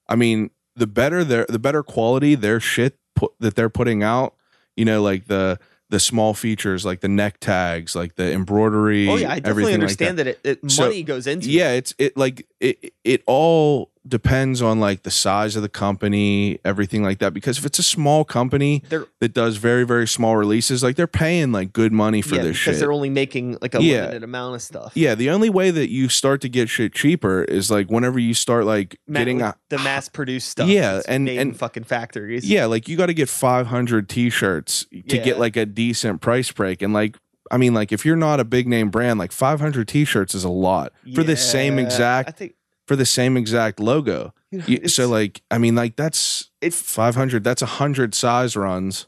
[0.08, 4.34] i mean the better their the better quality their shit put, that they're putting out
[4.76, 9.16] you know like the the small features like the neck tags like the embroidery Oh
[9.16, 10.26] yeah, I definitely everything like understand that.
[10.26, 11.48] it, it So, money goes into.
[11.50, 11.76] yeah it.
[11.78, 17.02] it's it like it it all depends on like the size of the company everything
[17.02, 20.82] like that because if it's a small company they're that does very very small releases
[20.82, 23.74] like they're paying like good money for yeah, this because shit they're only making like
[23.74, 24.02] a Yeah.
[24.02, 24.92] limited amount of stuff.
[24.94, 28.34] yeah the only way that you start to get shit cheaper is like whenever you
[28.34, 30.68] start like Ma- getting a the mass produced stuff.
[30.68, 32.48] Yeah, and- made in and- fucking factories.
[32.48, 35.22] yeah like you got to get 500 t-shirts to Yeah.
[35.24, 37.16] get like a decent price break and like
[37.50, 40.48] i mean like if you're not a big name brand like 500 t-shirts is a
[40.48, 42.54] lot for the same exact I think
[42.86, 44.32] for the same exact logo.
[44.50, 49.06] You so like i mean like that's It's- 500 that's a 100 size runs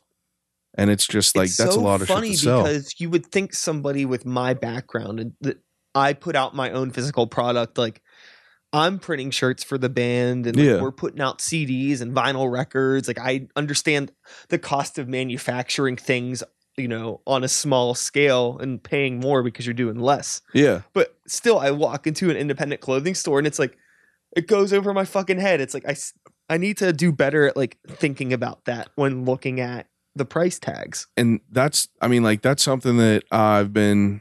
[0.77, 2.63] and it's just like it's that's so a lot of funny shit to sell.
[2.65, 5.59] because you would think somebody with my background and that
[5.95, 8.03] I put out my own physical product like
[8.73, 10.83] I'm printing shirts for the band and like, Yeah.
[10.83, 13.09] we're putting out CDs and vinyl records.
[13.09, 14.13] Like I understand
[14.51, 16.43] the cost of manufacturing things
[16.79, 20.41] you know on a small scale and paying more because you're doing less.
[20.55, 20.83] Yeah.
[20.93, 23.77] But still I walk into an independent clothing store and it's like
[24.37, 25.61] it goes over my fucking head.
[25.61, 25.97] It's like I,
[26.49, 30.59] I need to do better at like thinking about that when looking at the price
[30.59, 31.07] tags.
[31.17, 34.21] And that's i mean like that's something that i've been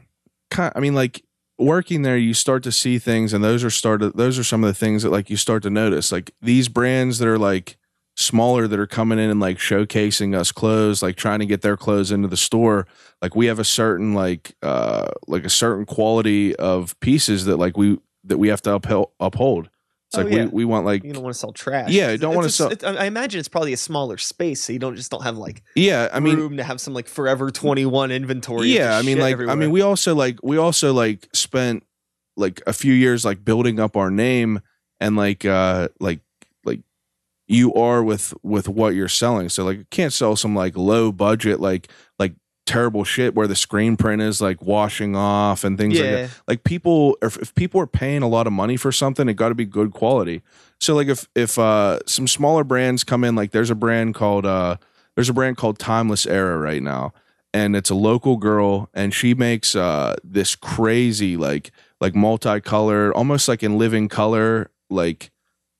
[0.50, 1.22] kind i mean like
[1.58, 4.68] working there you start to see things and those are started those are some of
[4.68, 6.12] the things that like you start to notice.
[6.12, 7.76] Like these brands that are like
[8.20, 11.76] smaller that are coming in and like showcasing us clothes like trying to get their
[11.76, 12.84] clothes into the store
[13.22, 17.76] like we have a certain like uh like a certain quality of pieces that like
[17.76, 19.70] we that we have to upheld, uphold.
[20.10, 20.44] It's Oh, like yeah.
[20.46, 21.90] we, we want like You don't want to sell trash.
[21.90, 24.78] Yeah, you don't wanna sell- it's- I imagine it's probably a smaller space, so you
[24.80, 26.08] don't just don't have like yeah.
[26.12, 28.68] I mean room to have some like Forever Twenty One inventory.
[28.74, 31.84] yeah i mean like i mean we also like we also like spent
[32.36, 34.60] like a few years like building up our name
[34.98, 36.20] and like uh like
[37.48, 39.48] you are with with what you're selling.
[39.48, 42.34] So like you can't sell some like low budget like like
[42.66, 46.30] terrible shit where the screen print is like washing off and things like that.
[46.46, 49.48] Like people if, if people are paying a lot of money for something it got
[49.48, 50.42] to be good quality.
[50.78, 54.44] So like if if uh some smaller brands come in like there's a brand called
[54.44, 54.76] uh
[55.16, 57.14] there's a brand called timeless era right now
[57.54, 63.48] and it's a local girl and she makes uh this crazy like like multicolored almost
[63.48, 65.30] like in living color like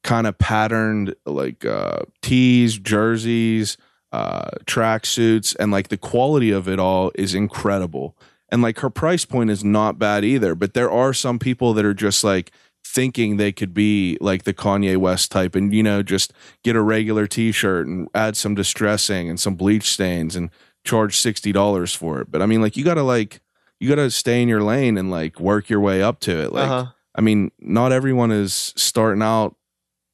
[0.04, 3.76] kind of patterned like uh tees jerseys
[4.12, 8.16] uh track suits and like the quality of it all is incredible.
[8.50, 11.84] And like her price point is not bad either but there are some people that
[11.84, 12.50] are just like
[12.84, 16.32] thinking they could be like the Kanye West type and you know just
[16.64, 20.48] get a regular t-shirt and add some distressing and some bleach stains and
[20.84, 22.30] charge $60 for it.
[22.30, 23.40] But i mean like you got to like
[23.80, 26.52] you got to stay in your lane and like work your way up to it.
[26.52, 26.92] Like uh-huh.
[27.14, 29.56] I mean, not everyone is starting out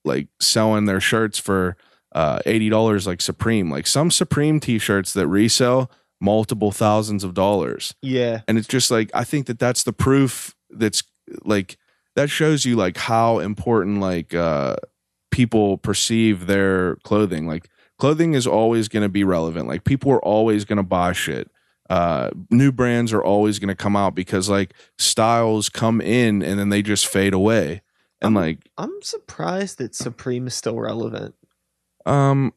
[0.04, 1.76] like selling their shirts for
[2.12, 3.70] uh, eighty dollars like Supreme.
[3.70, 5.90] Like some Supreme T-shirts that resell
[6.20, 10.54] multiple thousands of dollars, yeah, and it's just like I think that that's the proof.
[10.70, 11.02] That's
[11.44, 11.76] like
[12.16, 14.76] that shows you like how important like uh,
[15.30, 17.46] people perceive their clothing.
[17.46, 19.68] Like clothing is always going to be relevant.
[19.68, 21.50] Like people are always going to buy shit.
[21.90, 26.58] Uh, new brands are always going to come out because like styles come in and
[26.58, 27.82] then they just fade away.
[28.24, 31.34] And like, I'm surprised that Supreme is still relevant.
[32.06, 32.52] um,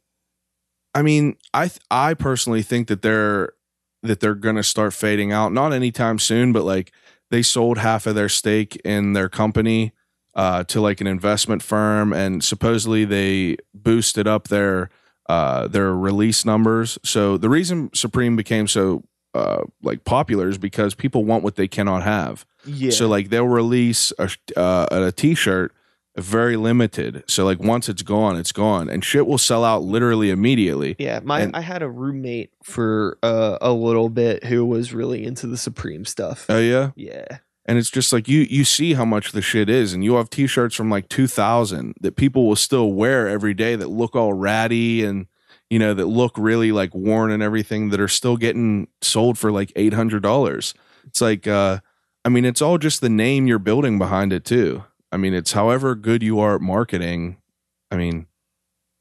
[0.95, 3.53] I mean, I th- I personally think that they're
[4.01, 5.53] that they're gonna start fading out.
[5.53, 6.91] Not anytime soon, but like
[7.29, 9.93] they sold half of their stake in their company
[10.33, 14.89] uh, to like an investment firm, and supposedly they boosted up their
[15.29, 16.97] uh, their release numbers.
[17.03, 19.03] So the reason Supreme became so
[19.33, 22.45] uh, like popular is because people want what they cannot have.
[22.65, 25.73] Yeah, So like they'll release a uh, a t-shirt
[26.17, 27.23] very limited.
[27.27, 30.95] So like once it's gone, it's gone, and shit will sell out literally immediately.
[30.97, 31.19] yeah.
[31.23, 35.45] My and- I had a roommate for uh, a little bit who was really into
[35.47, 36.45] the Supreme stuff.
[36.49, 39.93] Oh yeah, yeah, and it's just like you you see how much the shit is,
[39.93, 43.89] and you have t-shirts from like 2000 that people will still wear every day that
[43.89, 45.27] look all ratty and
[45.69, 49.51] you know that look really like worn and everything that are still getting sold for
[49.51, 50.73] like eight hundred dollars.
[51.05, 51.79] It's like uh,
[52.25, 54.83] I mean, it's all just the name you're building behind it too.
[55.11, 57.37] I mean, it's however good you are at marketing.
[57.89, 58.27] I mean,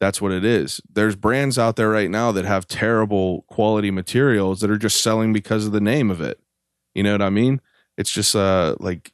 [0.00, 0.80] that's what it is.
[0.92, 5.32] There's brands out there right now that have terrible quality materials that are just selling
[5.32, 6.38] because of the name of it.
[6.94, 7.60] You know what I mean?
[7.96, 9.12] It's just uh like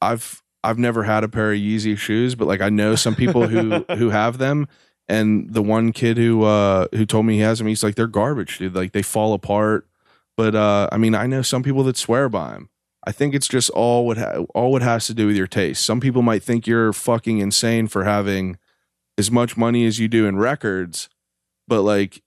[0.00, 3.46] I've I've never had a pair of Yeezy shoes, but like I know some people
[3.46, 4.68] who who have them.
[5.08, 8.06] And the one kid who uh who told me he has them, he's like they're
[8.06, 8.74] garbage, dude.
[8.74, 9.86] Like they fall apart.
[10.36, 12.68] But uh I mean, I know some people that swear by them.
[13.06, 15.84] I think it's just all what ha- all what has to do with your taste.
[15.84, 18.58] Some people might think you're fucking insane for having
[19.16, 21.08] as much money as you do in records,
[21.66, 22.22] but like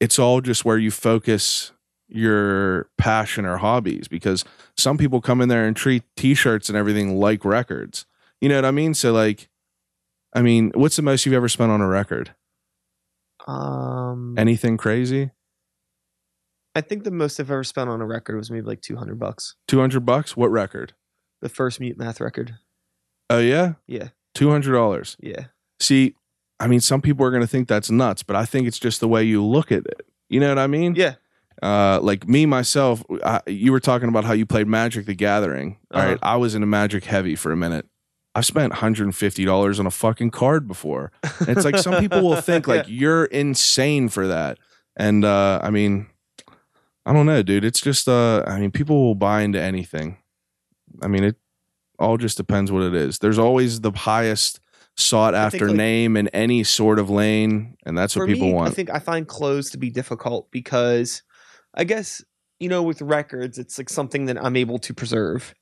[0.00, 1.72] it's all just where you focus
[2.08, 4.44] your passion or hobbies because
[4.76, 8.06] some people come in there and treat t-shirts and everything like records.
[8.40, 8.94] You know what I mean?
[8.94, 9.48] So like
[10.36, 12.34] I mean, what's the most you've ever spent on a record?
[13.46, 15.30] um, Anything crazy?
[16.74, 19.18] I think the most I've ever spent on a record was maybe like two hundred
[19.18, 19.54] bucks.
[19.68, 20.36] 200 bucks?
[20.36, 20.92] What record?
[21.40, 22.56] The first Mute Math record.
[23.30, 23.74] Oh yeah?
[23.86, 25.16] Yeah, $200.
[25.20, 25.46] yeah,
[25.80, 26.14] See,
[26.60, 29.00] I mean, some people are going to think that's nuts, but I think it's just
[29.00, 30.06] the way you look at it.
[30.28, 30.94] You know what I mean?
[30.96, 31.14] yeah.
[31.62, 35.78] Uh, like me myself, I, you were talking about how you played Magic: The Gathering.
[35.90, 36.10] All Uh-huh.
[36.10, 37.86] right, I was into Magic heavy for a minute.
[38.36, 41.10] I've spent 150 dollars on a fucking card before.
[41.40, 44.58] And it's like some people will think like you're insane for that,
[44.94, 46.08] and uh, I mean,
[47.06, 47.64] I don't know, dude.
[47.64, 50.18] It's just uh, I mean, people will buy into anything.
[51.02, 51.36] I mean, it
[51.98, 53.20] all just depends what it is.
[53.20, 54.60] There's always the highest
[54.98, 58.68] sought after like- name in any sort of lane, and that's what people me, want.
[58.68, 61.22] I think I find clothes to be difficult because
[61.72, 62.22] I guess,
[62.60, 65.54] you know, with records, it's like something that I'm able to preserve.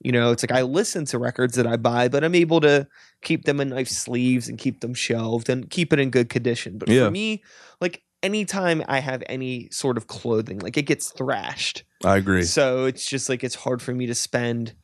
[0.00, 2.86] You know, it's like I listen to records that I buy, but I'm able to
[3.22, 6.78] keep them in nice sleeves and keep them shelved and keep it in good condition.
[6.78, 7.06] But Yeah.
[7.06, 7.42] for me,
[7.80, 11.84] like anytime I have any sort of clothing, like it gets thrashed.
[12.04, 12.42] I agree.
[12.42, 14.74] So it's just like it's hard for me to spend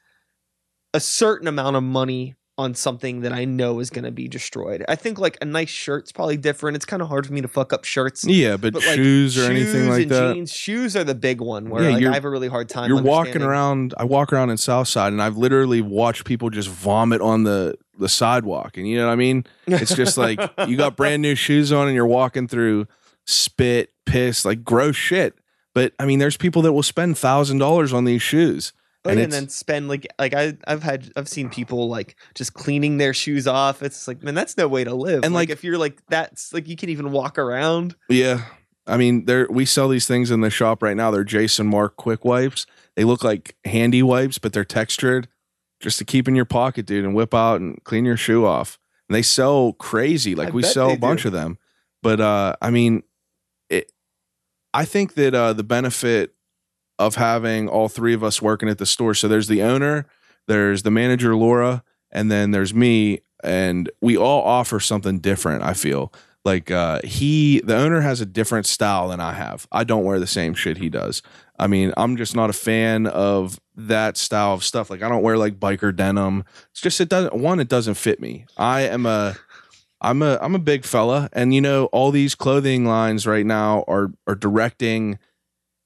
[0.94, 4.84] a certain amount of money on something that I know is going to be destroyed.
[4.88, 6.76] I think like a nice shirt's probably different.
[6.76, 8.24] It's kind of hard for me to fuck up shirts.
[8.24, 10.34] Yeah, but, But, like, shoes or anything like and that.
[10.34, 12.88] Jeans, shoes are the big one where Yeah, like, I have a really hard time.
[12.88, 13.94] You're walking around.
[13.98, 18.08] I walk around in Southside, and I've literally watched people just vomit on the the
[18.08, 18.76] sidewalk.
[18.76, 19.44] And you know what I mean?
[19.66, 22.86] It's just like you got brand new shoes on, and you're walking through
[23.26, 25.34] spit, piss, like gross shit.
[25.74, 28.72] But I mean, there's people that will spend thousand dollars on these shoes.
[29.04, 32.98] And and then spend like like I I've had I've seen people like just cleaning
[32.98, 33.82] their shoes off.
[33.82, 35.24] It's like man, that's no way to live.
[35.24, 37.96] And, like, like- if you're like that's like you can even walk around.
[38.08, 38.44] Yeah.
[38.86, 41.10] I mean, there we sell these things in the shop right now.
[41.10, 42.66] They're Jason Markk quick wipes.
[42.96, 45.28] They look like handy wipes, but they're textured
[45.80, 48.78] just to keep in your pocket, dude, and whip out and clean your shoe off.
[49.08, 50.34] And they sell crazy.
[50.34, 51.28] Like I we sell a bunch do.
[51.28, 51.58] of them.
[52.02, 53.02] But uh I mean
[53.68, 53.90] it
[54.72, 56.34] I think that uh the benefit
[57.06, 59.14] of having all three of us working at the store.
[59.14, 60.06] So there's the owner,
[60.46, 65.74] there's the manager Laura, and then there's me and we all offer something different, I
[65.74, 66.12] feel.
[66.44, 69.68] Like uh he the owner has a different style than i have.
[69.70, 71.22] I don't wear the same shit he does.
[71.58, 74.90] I mean i'm just not a fan of that style of stuff.
[74.90, 76.44] Like i don't wear like biker denim.
[76.72, 78.46] It's just it doesn't one it doesn't fit me.
[78.56, 79.36] I am a
[80.00, 81.28] i'm a i'm a big fella.
[81.32, 85.20] And you know all these clothing lines right now are are directing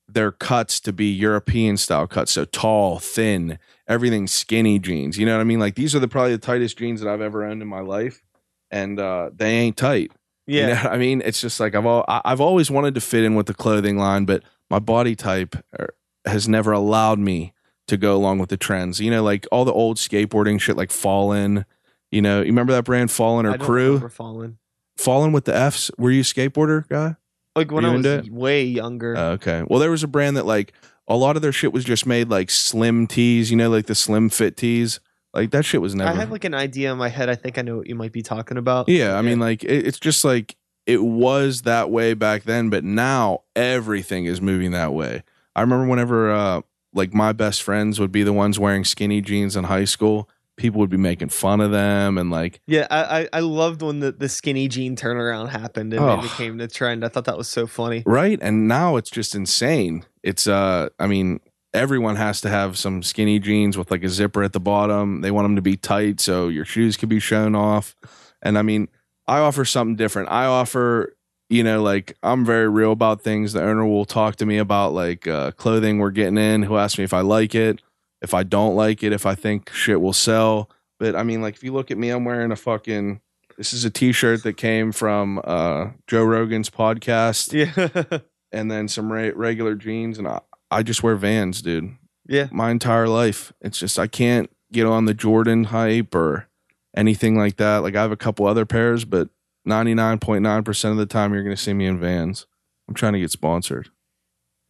[0.09, 5.35] their cuts to be european style cuts so tall thin everything skinny jeans you know
[5.35, 7.61] what i mean like these are the probably the tightest jeans that i've ever owned
[7.63, 8.23] in my life
[8.71, 10.11] and uh they ain't tight
[10.47, 10.61] Yeah.
[10.61, 13.25] you know what I mean, it's just like I've all, I've always wanted to fit
[13.25, 15.95] in with the clothing line, but my body type er,
[16.25, 17.53] has never allowed me
[17.89, 19.01] to go along with the trends.
[19.01, 21.65] You know, like all the old skateboarding shit, like Fallen.
[22.13, 24.09] You know, you remember that brand Fallen or Crew?
[24.09, 24.59] falling.
[24.97, 25.91] Fallen with the Fs.
[25.99, 27.17] Were you a skateboarder guy?
[27.57, 28.31] Like when I was it?
[28.31, 29.17] way younger.
[29.17, 29.65] Uh, okay.
[29.67, 30.73] Well, there was a brand that like
[31.09, 33.51] a lot of their shit was just made like slim tees.
[33.51, 35.01] You know, like the slim fit tees.
[35.33, 36.11] Like that shit was never.
[36.11, 37.29] I have like an idea in my head.
[37.29, 38.89] I think I know what you might be talking about.
[38.89, 42.85] Yeah, I mean, like it, it's just like it was that way back then, but
[42.85, 45.23] now everything is moving that way.
[45.55, 46.61] I remember whenever uh,
[46.95, 50.81] like my best friends would be the ones wearing skinny jeans in high school, people
[50.81, 54.29] would be making fun of them and like, Yeah, I, I, loved when the, the
[54.29, 56.19] skinny jean turnaround happened and Oh.
[56.19, 57.05] it became the trend.
[57.05, 58.03] I thought that was so funny.
[58.07, 58.39] right?
[58.41, 60.05] And now it's just insane.
[60.23, 61.41] It's uh, I mean,
[61.75, 65.21] everyone has to have some skinny jeans with like a zipper at the bottom.
[65.21, 67.95] They want them to be tight so your shoes can be shown off.
[68.43, 68.89] And I mean,
[69.27, 70.31] I offer something different.
[70.31, 71.17] I offer,
[71.51, 73.53] you know, like I'm very real about things.
[73.53, 76.63] The owner will talk to me about like uh, clothing we're getting in.
[76.63, 77.83] Who asks me if I like it,
[78.27, 80.71] if I don't like it, if I think shit will sell.
[80.99, 83.21] But I mean, like if you look at me, I'm wearing a fucking.
[83.57, 88.19] This is a T-shirt that came from uh, Joe Rogan's podcast, Yeah.
[88.53, 91.97] and then some re- regular jeans, and I, I just wear Vans, dude
[92.29, 92.49] yeah.
[92.51, 93.53] my entire life.
[93.61, 96.49] It's just I can't get on the Jordan hype or
[96.97, 97.79] anything like that.
[97.79, 99.29] Like I have a couple other pairs, but
[99.67, 102.47] 99.9% of the time you're going to see me in Vans.
[102.89, 103.91] I'm trying to get sponsored.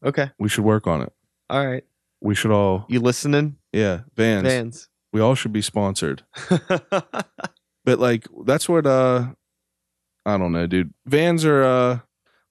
[0.05, 0.31] Okay.
[0.39, 1.13] We should work on it.
[1.51, 1.85] All right.
[2.21, 3.57] We should all You listening?
[3.73, 4.45] yeah, Vans.
[4.45, 4.89] Vans.
[5.12, 6.25] We all should be sponsored.
[7.87, 9.29] But like that's what uh
[10.27, 10.93] I don't know, dude.
[11.07, 11.99] Vans are uh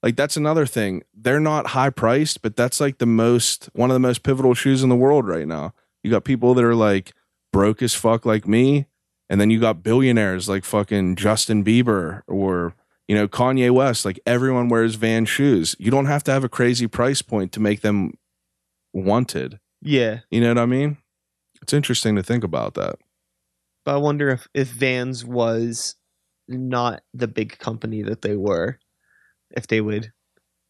[0.02, 1.04] like that's another thing.
[1.14, 4.82] They're not high priced, but that's like the most one of the most pivotal shoes
[4.82, 5.74] in the world right now.
[6.04, 7.14] You got people that are like
[7.52, 8.86] broke as fuck like me,
[9.30, 12.74] and then you got billionaires like fucking Justin Bieber or
[13.10, 14.06] you know Kanye West.
[14.06, 15.76] Like everyone wears Van shoes.
[15.80, 18.14] You don't have to have a crazy price point to make them
[18.96, 19.60] wanted.
[19.82, 20.22] yeah.
[20.32, 20.98] You know what I mean?
[21.62, 22.96] It's interesting to think about that.
[23.84, 25.96] But I wonder if, if Vans was
[26.48, 28.80] not the big company that they were,
[29.52, 30.12] if they would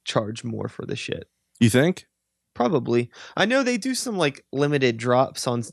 [0.06, 1.30] charge more for the shit.
[1.60, 2.08] You think?
[2.54, 3.10] Probably.
[3.36, 5.64] I know they do some like limited drops on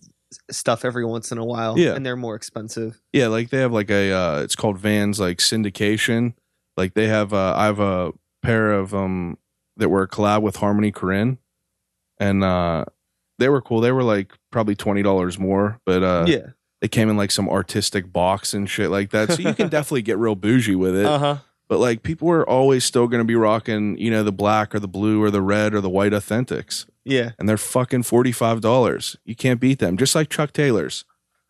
[0.50, 1.78] stuff every once in a while.
[1.78, 1.94] Yeah.
[1.94, 3.00] And they're more expensive.
[3.12, 6.34] Yeah, like they have like a uh it's called Vans like syndication.
[6.76, 9.38] Like they have uh I have a pair of um
[9.76, 11.38] that were a collab with Harmony Korine.
[12.22, 12.84] And uh
[13.38, 13.80] they were cool.
[13.80, 16.46] They were like probably twenty dollars more, but uh yeah.
[16.80, 19.32] they came in like some artistic box and shit like that.
[19.32, 21.06] So you can definitely get real bougie with it.
[21.06, 21.36] Uh huh.
[21.68, 24.88] But like people are always still gonna be rocking, you know, the black or the
[24.88, 27.30] blue or the red or the white authentics Yeah.
[27.38, 29.16] and they're fucking $45.
[29.24, 29.96] You can't beat them.
[29.96, 31.04] Just like Chuck Taylor's.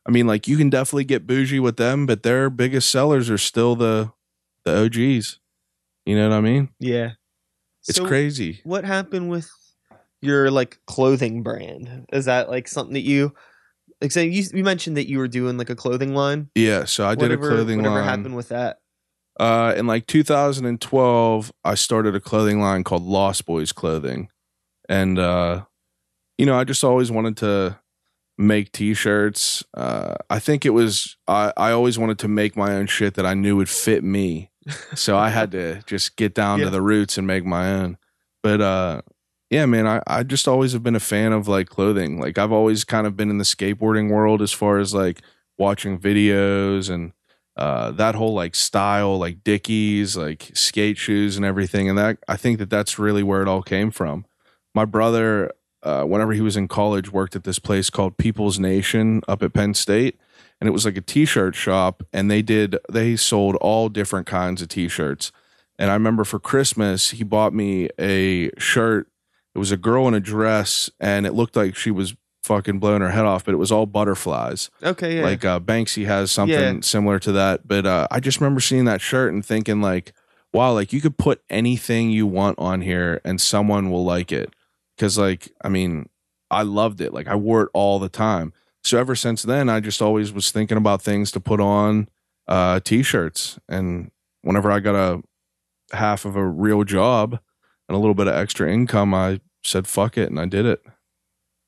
[0.07, 3.39] I mean, like you can definitely get bougie with them, but their biggest sellers are
[3.39, 4.13] still the
[4.65, 5.41] the OGs.
[6.07, 6.69] You know what I mean?
[6.79, 7.13] Yeah.
[7.89, 8.61] It's So crazy.
[8.65, 9.51] What happened with
[10.23, 12.07] your like clothing brand?
[12.13, 13.35] Is that like something that you
[14.01, 14.13] like?
[14.13, 16.49] Say you, you mentioned that you were doing like a clothing line.
[16.55, 18.05] Yeah, so I did whatever, a clothing whatever line.
[18.09, 18.79] happened with that?
[19.41, 24.29] Uh, in like 2012, I started a clothing line called Lost Boys Clothing,
[24.89, 25.65] and uh,
[26.39, 27.79] you know, I just always wanted to
[28.39, 29.63] make t-shirts.
[29.75, 33.27] Uh, I think it was I, I always wanted to make my own shit that
[33.27, 34.51] I knew would fit me.
[34.95, 36.67] So I had to just get down Yeah.
[36.67, 37.99] to the roots and make my own.
[38.43, 39.03] But uh
[39.53, 42.19] yeah, man, I, I just always have been a fan of like clothing.
[42.19, 45.21] Like I've always kind of been in the skateboarding world as far as like
[45.59, 47.13] watching videos and
[47.59, 51.87] uh, that whole like style, like Dickies, like skate shoes and everything.
[51.87, 54.25] And that I think that that's really where it all came from.
[54.75, 59.21] My brother, uh, whenever he was in college, worked at this place called People's Nation
[59.29, 60.19] up at Penn State.
[60.63, 64.63] And it was like a t-shirt shop and they did they sold all different kinds
[64.63, 65.31] of t-shirts.
[65.79, 69.09] And I remember for Christmas, he bought me a shirt.
[69.55, 73.03] It was a girl in a dress and it looked like she was fucking blowing
[73.03, 75.23] her head off, but it was all butterflies Okay, yeah.
[75.23, 76.81] like uh, Banksy has something Yeah.
[76.81, 77.69] similar to that.
[77.69, 80.13] But uh, I just remember seeing that shirt and thinking like,
[80.53, 84.55] wow, like you could put anything you want on here and someone will like it.
[84.97, 86.09] Because like, I mean,
[86.51, 87.15] I loved it.
[87.15, 88.53] Like I wore it all the time.
[88.85, 92.09] So ever since then, I just always was thinking about things to put on
[92.49, 93.59] uh, t-shirts.
[93.69, 94.11] And
[94.43, 95.23] whenever I got a
[95.97, 97.39] half of a real job
[97.93, 100.83] and a little bit of extra income, I said fuck it and I did it.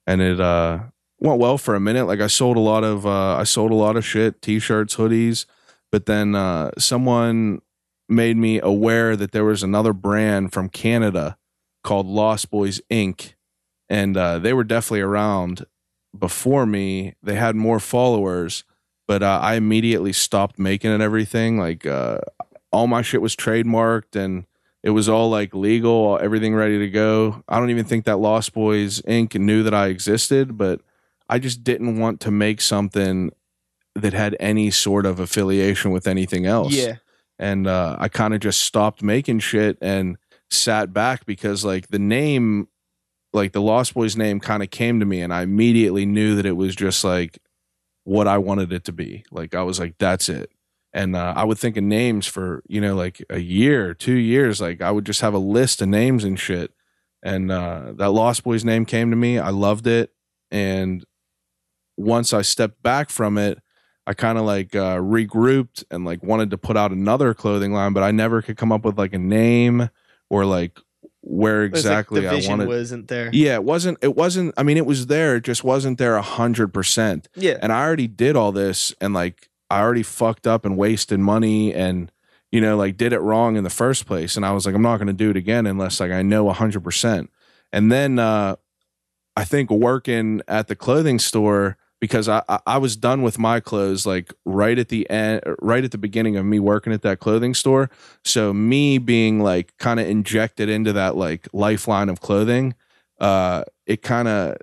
[0.07, 0.81] And it uh
[1.19, 2.07] went well for a minute.
[2.07, 5.45] Like I sold a lot of uh I sold a lot of shit, t-shirts, hoodies,
[5.93, 7.61] but then uh someone
[8.09, 11.37] made me aware that there was another brand from Canada
[11.83, 13.35] called Lost Boys Inc.
[13.91, 15.67] And uh they were definitely around
[16.19, 17.17] before me.
[17.23, 18.65] They had more followers,
[19.07, 21.59] but uh, I immediately stopped making it everything.
[21.59, 22.21] Like uh
[22.73, 24.47] all my shit was trademarked and
[24.85, 27.43] it was all like legal, everything ready to go.
[27.49, 29.35] I don't even think that Lost Boys Inc.
[29.41, 30.83] knew that I existed, but
[31.27, 33.31] I just didn't want to make something
[33.95, 36.75] that had any sort of affiliation with anything else.
[36.75, 36.97] yeah.
[37.39, 40.19] And uh, I kind of just stopped making shit and
[40.51, 42.69] sat back because like the name,
[43.33, 46.45] like the Lost Boys name kind of came to me and I immediately knew that
[46.45, 47.39] it was just like
[48.05, 49.25] what I wanted it to be.
[49.33, 50.51] Like I was like, that's it.
[50.95, 54.61] And uh, I would think of names for, you know, like a year, two years.
[54.61, 56.73] Like I would just have a list of names and shit.
[57.21, 59.39] And uh, that Lost Boys name came to me.
[59.39, 60.13] I loved it.
[60.53, 61.05] And
[61.97, 63.59] once I stepped back from it,
[64.07, 67.93] I kind of like uh, regrouped and like wanted to put out another clothing line,
[67.93, 69.89] but I never could come up with like a name
[70.31, 70.79] or like
[71.23, 72.69] where exactly like the I wanted.
[72.69, 73.31] wasn't there.
[73.33, 73.99] yeah, it wasn't.
[74.03, 74.53] It wasn't.
[74.59, 75.37] I mean, it was there.
[75.37, 77.29] It just wasn't there a hundred percent.
[77.35, 77.57] Yeah.
[77.63, 81.75] And I already did all this, and like I already fucked up and wasted money,
[81.75, 82.11] and
[82.53, 84.37] you know, like did it wrong in the first place.
[84.37, 86.49] And I was like, I'm not going to do it again unless like I know
[86.51, 87.31] hundred percent.
[87.73, 88.57] And then uh,
[89.37, 93.61] I think working at the clothing store because I, I I was done with my
[93.61, 97.19] clothes like right at the end, right at the beginning of me working at that
[97.19, 97.91] clothing store.
[98.25, 102.75] So me being like kind of injected into that like lifeline of clothing,
[103.21, 104.59] uh, it kind of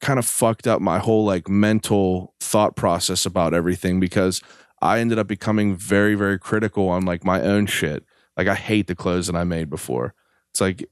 [0.00, 4.40] kind of fucked up my whole like mental thought process about everything because
[4.80, 8.04] I ended up becoming very very critical on like my own shit.
[8.36, 10.14] Like I hate the clothes that I made before.
[10.52, 10.88] It's like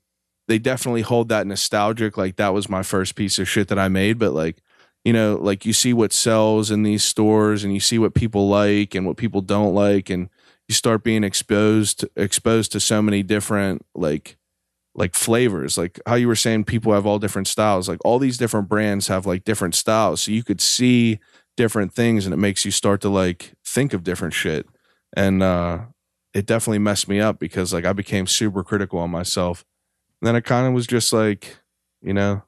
[0.49, 3.89] they definitely hold that nostalgic like that was my first piece of shit that I
[3.89, 4.63] made, but like
[5.05, 8.49] you know, like you see what sells in these stores and you see what people
[8.49, 10.29] like and what people don't like and
[10.69, 14.37] you start being exposed exposed to so many different like
[14.99, 17.87] like flavors like how you were saying people have all different styles.
[17.89, 21.21] Like all these different brands have like different styles so you could see
[21.57, 24.67] different things and it makes you start to like think of different shit.
[25.15, 25.81] And uh
[26.35, 29.65] it definitely messed me up because like I became super critical on myself.
[30.21, 31.59] And then it kind of was just like
[32.03, 32.43] you know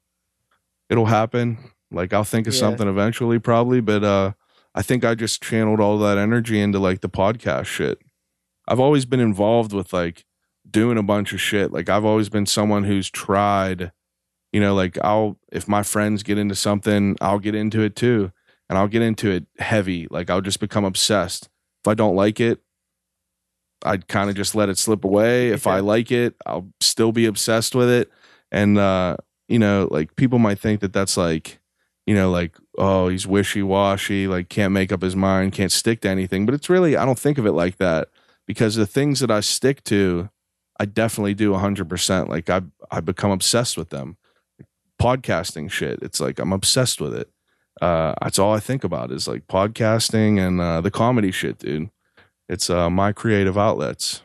[0.88, 1.59] it'll happen.
[1.90, 2.61] Like I'll think of Yeah.
[2.61, 4.32] something eventually probably but uh
[4.74, 7.99] I think I just channeled all that energy into like the podcast shit.
[8.66, 10.24] I've always been involved with like
[10.71, 11.73] doing a bunch of shit.
[11.73, 13.93] Like I've always been someone who's tried,
[14.53, 18.33] you know, like I'll if my friends get into something, I'll get into it too.
[18.69, 20.07] And I'll get into it heavy.
[20.11, 21.49] Like I'll just become obsessed.
[21.83, 22.61] If I don't like it,
[23.85, 25.49] I'd kind of just let it slip away.
[25.51, 28.11] If I like it, I'll still be obsessed with it.
[28.51, 29.16] And uh,
[29.49, 31.61] you know, like people might think that that's like,
[32.07, 36.09] you know, like, oh, he's wishy-washy, like can't make up his mind, can't stick to
[36.09, 36.45] anything.
[36.45, 38.09] But it's really I don't think of it like that
[38.47, 40.29] because the things that I stick to,
[40.79, 42.29] I definitely do 100%.
[42.29, 44.16] Like I I become obsessed with them.
[45.01, 47.31] Podcasting shit, it's like I'm obsessed with it.
[47.81, 51.91] Uh that's all I think about is like podcasting and uh the comedy shit, dude.
[52.49, 54.22] It's uh my creative outlets.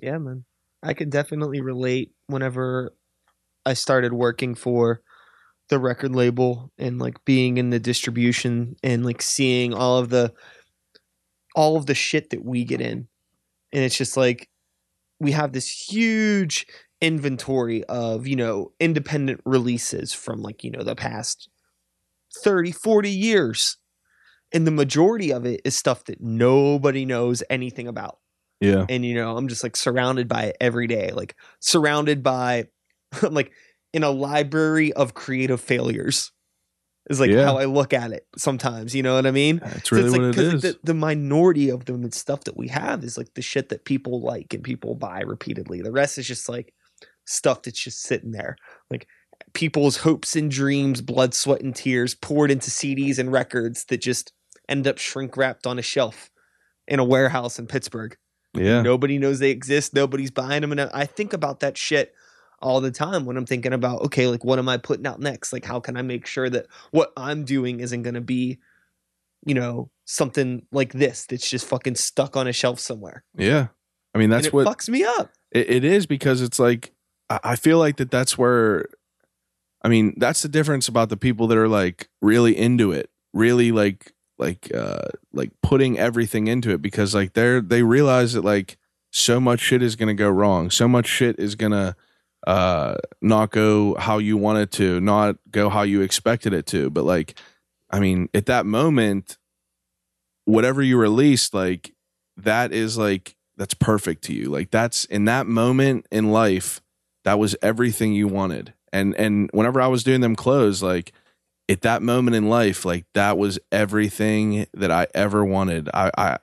[0.00, 0.44] Yeah, man.
[0.82, 2.94] I could definitely relate whenever
[3.64, 5.00] I started working for
[5.68, 10.32] the record label and like being in the distribution and like seeing all of the
[11.54, 13.08] all of the shit that we get in.
[13.72, 14.48] And it's just like
[15.20, 16.66] we have this huge
[17.00, 21.48] inventory of, you know, independent releases from like, you know, the past
[22.42, 23.76] 30, 40 years.
[24.52, 28.18] And the majority of it is stuff that nobody knows anything about.
[28.60, 28.86] Yeah.
[28.88, 32.66] And, you know, I'm just like surrounded by it every day, like surrounded by,
[33.22, 33.52] I'm like
[33.92, 36.32] in a library of creative failures
[37.08, 37.44] is like Yeah.
[37.44, 38.94] how I look at it sometimes.
[38.94, 39.58] You know what I mean?
[39.58, 40.62] That's So really it's like, what it is.
[40.62, 44.20] The, the minority of the stuff that we have is like the shit that people
[44.20, 45.82] like and people buy repeatedly.
[45.82, 46.72] The rest is just like
[47.26, 48.56] stuff that's just sitting there.
[48.90, 49.06] Like
[49.52, 54.32] people's hopes and dreams, blood, sweat, and tears poured into CDs and records that just
[54.68, 56.30] end up shrink wrapped on a shelf
[56.88, 58.16] in a warehouse in Pittsburgh.
[58.54, 58.80] yeah.
[58.82, 59.94] Nobody knows they exist.
[59.94, 60.72] Nobody's buying them.
[60.72, 62.14] And I think about that shit
[62.66, 65.52] all the time when I'm thinking about, okay, like what am I putting out next?
[65.52, 68.58] Like, how can I make sure that what I'm doing isn't going to be,
[69.44, 73.22] you know, something like this that's just fucking stuck on a shelf somewhere?
[73.38, 73.68] Yeah.
[74.14, 75.30] I mean, that's what fucks me up.
[75.52, 76.92] It, it is because it's like
[77.30, 78.86] I I feel like that that's where
[79.82, 83.70] I mean that's the difference about the people that are like really into it, really
[83.70, 88.76] like like uh like putting everything into it because like they're they realize that like
[89.12, 91.94] so much shit is gonna go wrong, so much shit is gonna
[92.46, 96.90] uh not go how you wanted to, not go how you expected it to.
[96.90, 97.38] But like
[97.90, 99.38] I mean, at that moment,
[100.44, 101.92] whatever you released, like
[102.36, 104.50] that is like that's perfect to you.
[104.50, 106.80] Like that's in that moment in life,
[107.24, 108.74] that was everything you wanted.
[108.92, 111.12] And and whenever I was doing them clothes, like
[111.68, 115.88] at that moment in life, like that was everything that I ever wanted.
[115.92, 116.38] I I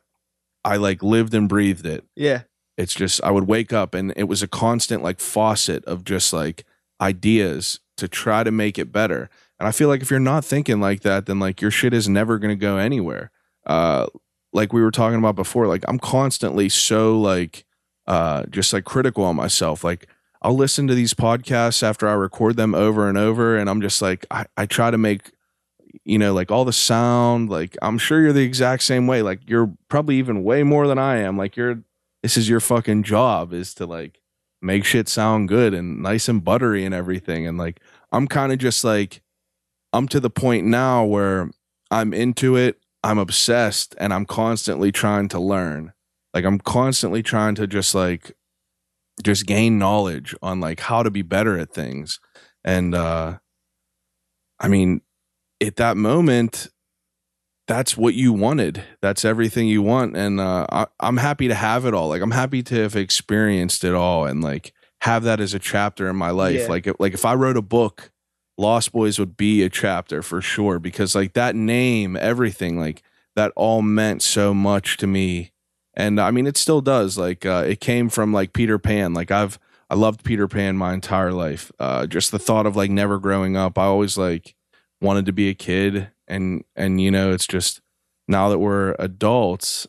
[0.65, 2.03] I like lived and breathed it.
[2.15, 2.43] Yeah.
[2.77, 6.33] It's just I would wake up and it was a constant like faucet of just
[6.33, 6.65] like
[6.99, 9.29] ideas to try to make it better.
[9.59, 12.09] And I feel like if you're not thinking like that, then like your shit is
[12.09, 13.31] never gonna go anywhere.
[13.65, 14.07] Uh
[14.51, 17.65] like we were talking about before, like I'm constantly so like
[18.07, 19.83] uh just like critical on myself.
[19.83, 20.07] Like
[20.41, 24.01] I'll listen to these podcasts after I record them over and over and I'm just
[24.01, 25.31] like I, I try to make
[26.05, 29.21] you know like all the sound like I'm sure you're the exact same way.
[29.21, 31.37] Like you're probably even way more than I am.
[31.37, 31.83] Like you're
[32.23, 34.21] this is your fucking job is to like
[34.61, 37.45] make shit sound good and nice and buttery and everything.
[37.45, 39.21] And like I'm kind of just like
[39.91, 41.51] I'm to the point now where
[41.91, 42.79] I'm into it.
[43.03, 45.91] I'm obsessed and I'm constantly trying to learn.
[46.33, 48.31] Like I'm constantly trying to just like
[49.21, 52.19] just gain knowledge on like how to be better at things.
[52.63, 53.39] And uh
[54.59, 55.01] I mean,
[55.59, 56.69] at that moment
[57.67, 58.83] that's what you wanted.
[59.01, 62.09] That's everything you want and uh I, I'm happy to have it all.
[62.09, 66.09] Like I'm happy to have experienced it all and like have that as a chapter
[66.09, 66.61] in my life.
[66.61, 66.67] Yeah.
[66.67, 68.11] Like if, like if I wrote a book
[68.57, 73.01] Lost Boys would be a chapter for sure because like that name, everything like
[73.35, 75.51] that all meant so much to me.
[75.95, 77.17] And I mean, it still does.
[77.17, 79.13] Like uh, it came from like Peter Pan.
[79.13, 79.59] Like I've
[79.89, 81.71] I loved Peter Pan my entire life.
[81.79, 83.77] Uh, just the thought of like never growing up.
[83.77, 84.55] I always like
[85.01, 87.81] wanted to be a kid, and and you know, it's just
[88.27, 89.87] now that we're adults,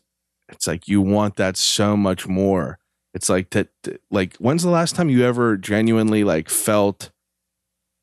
[0.49, 2.79] it's like you want that so much more.
[3.13, 3.69] It's like that.
[4.11, 7.11] Like when's the last time you ever genuinely like felt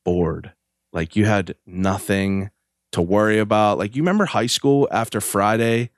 [0.06, 0.54] bored?
[0.94, 2.50] Like you had nothing
[2.92, 3.78] to worry about.
[3.78, 5.92] Like you remember high school after Friday,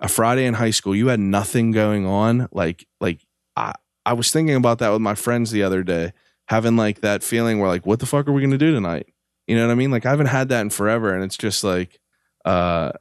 [0.00, 2.48] a Friday in high school, you had nothing going on.
[2.52, 3.26] Like like
[3.56, 3.74] I
[4.06, 6.12] I was thinking about that with my friends the other day,
[6.48, 9.08] having like that feeling where like what the fuck are we going to do tonight?
[9.46, 9.90] You know what I mean?
[9.90, 11.98] Like I haven't had that in forever and it's just like
[12.44, 12.92] uh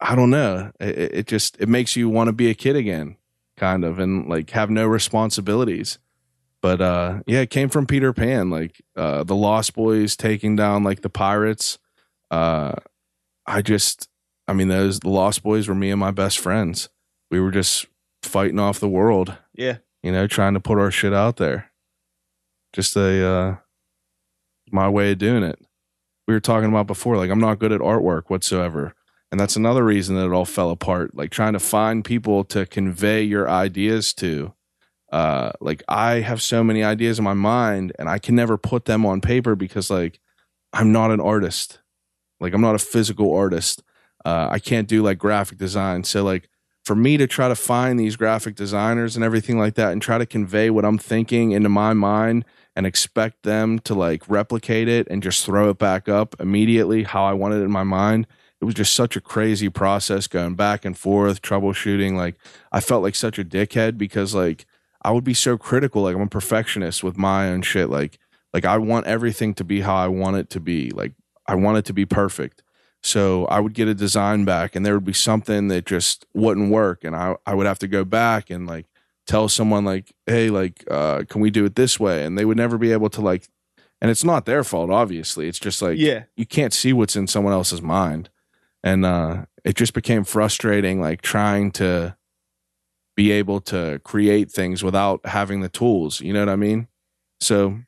[0.00, 0.70] I don't know.
[0.80, 3.16] It, it- just it makes you want to be a kid again
[3.56, 5.98] kind of and like have no responsibilities
[6.62, 10.84] but uh yeah it came from peter pan like uh the lost boys taking down
[10.84, 11.76] like the pirates
[12.30, 12.72] uh
[13.46, 14.08] i just
[14.46, 16.88] i mean those the lost boys were me and my best friends
[17.32, 17.86] we were just
[18.22, 19.78] fighting off the world Yeah.
[20.04, 21.72] you know trying to put our shit out there
[22.72, 23.56] just a uh
[24.72, 25.58] my way of doing it.
[26.26, 28.94] We were talking about before like i'm not good at artwork whatsoever.
[29.30, 32.66] And that's another reason that it all fell apart like trying to find people to
[32.66, 34.54] convey your ideas to.
[35.10, 38.84] Uh like i have so many ideas in my mind and i can never put
[38.84, 40.20] them on paper because like
[40.72, 41.80] i'm not an artist.
[42.40, 43.82] Like i'm not a physical artist.
[44.24, 46.04] Uh i can't do like graphic design.
[46.04, 46.48] So like
[46.84, 50.16] for me to try to find these graphic designers and everything like that and try
[50.16, 52.46] to convey what i'm thinking into my mind
[52.78, 57.24] and expect them to like replicate it and just throw it back up immediately how
[57.24, 58.26] i wanted it in my mind
[58.60, 62.36] it was just such a crazy process going back and forth troubleshooting like
[62.72, 64.64] i felt like such a dickhead because like
[65.02, 66.02] I would be so critical.
[66.02, 67.88] Like I'm a perfectionist with my own shit.
[67.90, 68.18] Like
[68.52, 70.90] like I want everything to be how I want it to be.
[70.90, 71.12] Like
[71.46, 72.62] I want it to be perfect.
[73.02, 76.70] So I would get a design back and there would be something that just wouldn't
[76.70, 77.04] work.
[77.04, 78.86] And I, I would have to go back and like
[79.28, 82.24] tell someone like, hey, like, uh, can we do it this way?
[82.24, 83.48] And they would never be able to like
[84.00, 86.24] and it's not their fault obviously it's just like yeah.
[86.36, 88.30] you can't see what's in someone else's mind
[88.82, 92.16] and uh it just became frustrating like trying to
[93.16, 96.86] be able to create things without having the tools you know what i mean
[97.40, 97.78] so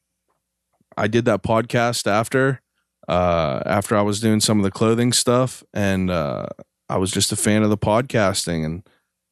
[0.97, 2.61] i did that podcast after
[3.09, 6.47] uh after i was doing some of the clothing stuff and uh
[6.89, 8.83] i was just a fan of the podcasting and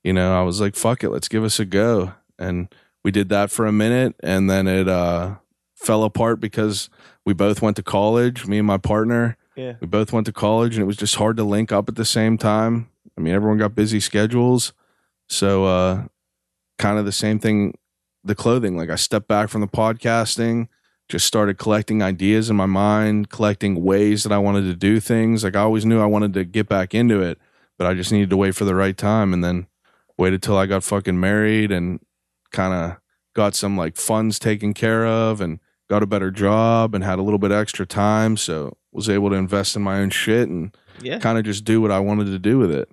[0.05, 2.13] you know i was like fuck it let's give us a go.
[2.41, 2.73] And
[3.03, 5.37] we did that for a minute and then it uh
[5.75, 6.89] fell apart because
[7.25, 9.37] we both went to college me and my partner.
[9.57, 9.75] Yeah.
[9.81, 12.05] we both went to college and it was just hard to link up at the
[12.05, 12.91] same time.
[13.17, 14.73] I mean everyone got busy schedules
[15.29, 16.05] so uh
[16.79, 17.77] kind of the same thing
[18.25, 20.69] the clothing like i stepped back from the podcasting
[21.09, 25.43] just started collecting ideas in my mind collecting ways that i wanted to do things.
[25.43, 27.39] Like i always knew i wanted to get back into it
[27.79, 29.67] but i just needed to wait for the right time and then
[30.19, 32.01] waited till i got fucking married and
[32.53, 32.99] kind of
[33.35, 37.23] got some like funds taken care of and got a better job and had a
[37.23, 41.19] little bit extra time so was able to invest in my own shit and Yeah.
[41.19, 42.91] kind of just do what i wanted to do with it.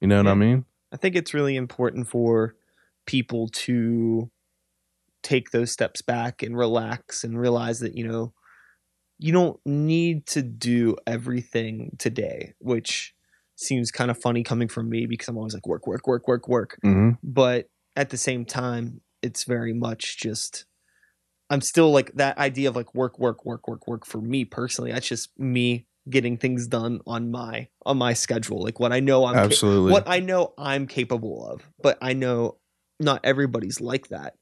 [0.00, 0.64] You know what i mean?
[0.92, 2.56] I think it's really important for
[3.06, 4.30] people to
[5.22, 8.32] take those steps back and relax and realize that, you know,
[9.18, 13.14] you don't need to do everything today, which
[13.60, 16.48] seems kind of funny coming from me because I'm always like work, work, work, work,
[16.48, 16.78] work.
[16.84, 17.10] mm-hmm.
[17.22, 20.64] But at the same time, it's very much just
[21.50, 24.92] I'm still like that idea of like work, work, work, work, work for me personally.
[24.92, 28.62] That's just me getting things done on my on my schedule.
[28.62, 32.12] Like what I know I'm ca- absolutely what I know I'm capable of, but I
[32.12, 32.58] know
[33.00, 34.34] not everybody's like that.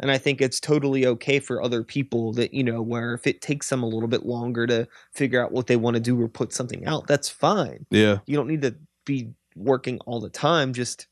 [0.00, 3.40] And I think it's totally okay for other people that, you know, where if it
[3.40, 6.28] takes them a little bit longer to figure out what they want to do or
[6.28, 7.86] put something out, that's fine.
[7.90, 11.06] yeah You don't need to be working all the time, just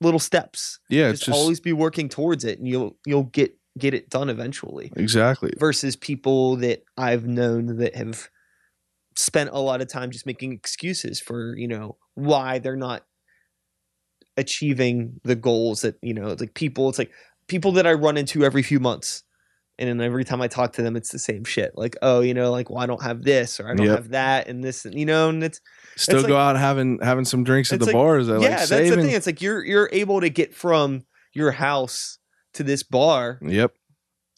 [0.00, 0.78] little steps.
[0.90, 4.10] yeah it's just, just always be working towards it and you'll you'll get get it
[4.10, 8.28] done eventually exactly versus people that I've known that have
[9.16, 13.04] spent a lot of time just making excuses for, you know, why they're not
[14.36, 17.12] achieving the goals that, you know, like people, it's like
[17.48, 19.22] people that I run into every few months.
[19.78, 21.72] And then every time I talk to them, it's the same shit.
[21.76, 23.96] Like, oh, you know, like, well, I don't have this or I don't Yep.
[23.96, 25.60] have that and this, and, you know, and it's,
[25.96, 28.38] still it's go like- out having having some drinks at the like- bars I yeah,
[28.38, 29.14] like that's saving the thing.
[29.14, 32.18] It's like you're, you're able to get from your house
[32.54, 33.38] to this bar.
[33.42, 33.72] yep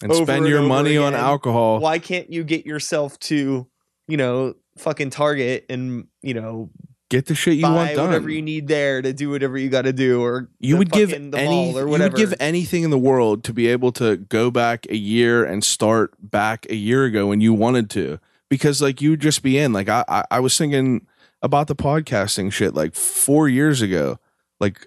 [0.03, 3.67] and spend and your money on alcohol why can't you get yourself to
[4.07, 6.71] you know fucking target and you know
[7.09, 8.07] get the shit you buy want done.
[8.07, 11.13] whatever you need there to do whatever you got to do or you would give
[11.13, 14.97] any you would give anything in the world to be able to go back a
[14.97, 18.19] year and start back a year ago when you wanted to.
[18.49, 19.73] Because like you'd just be in.
[19.73, 21.07] Like I, I I was thinking
[21.43, 24.19] about the podcasting shit like four years ago.
[24.61, 24.87] Like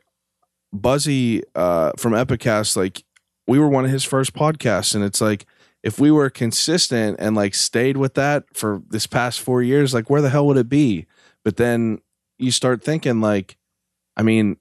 [0.74, 3.04] Buzzy uh from Epicast like
[3.48, 4.96] we were one of his first podcasts.
[4.96, 5.46] And it's like
[5.84, 10.10] if we were consistent and like stayed with that for this past four years like
[10.10, 11.08] where the hell would it be?
[11.44, 12.00] But then
[12.42, 13.58] you start thinking like
[14.18, 14.58] I mean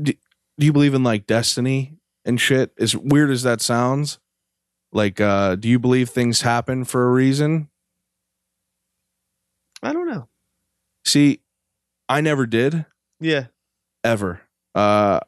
[0.00, 0.12] do,
[0.58, 2.72] do you believe in like destiny and shit?
[2.78, 4.18] As weird as that sounds,
[4.92, 7.68] like uh do you believe things happen for a reason?
[9.82, 10.28] i don't know
[11.06, 11.40] See,
[12.08, 12.84] I never did
[13.20, 13.46] yeah
[14.04, 14.42] ever.
[14.74, 15.20] Uh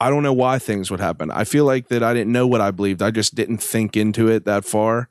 [0.00, 1.30] I don't know why things would happen.
[1.30, 3.02] I feel like that I didn't know what I believed.
[3.02, 5.08] I just didn't think into it that far.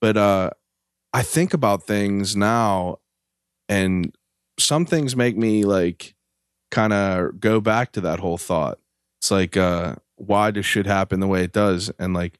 [0.00, 0.50] But uh
[1.12, 2.98] I think about things now
[3.68, 4.14] and
[4.62, 6.14] some things make me like
[6.70, 8.78] kind of go back to that whole thought.
[9.20, 11.90] It's like uh why does shit happen the way it does?
[11.98, 12.38] And like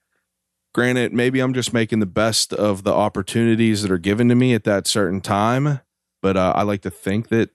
[0.75, 4.55] granted, maybe I'm just making the best of the opportunities that are given to me
[4.55, 5.81] at that certain time,
[6.23, 7.51] but uh, I like to think that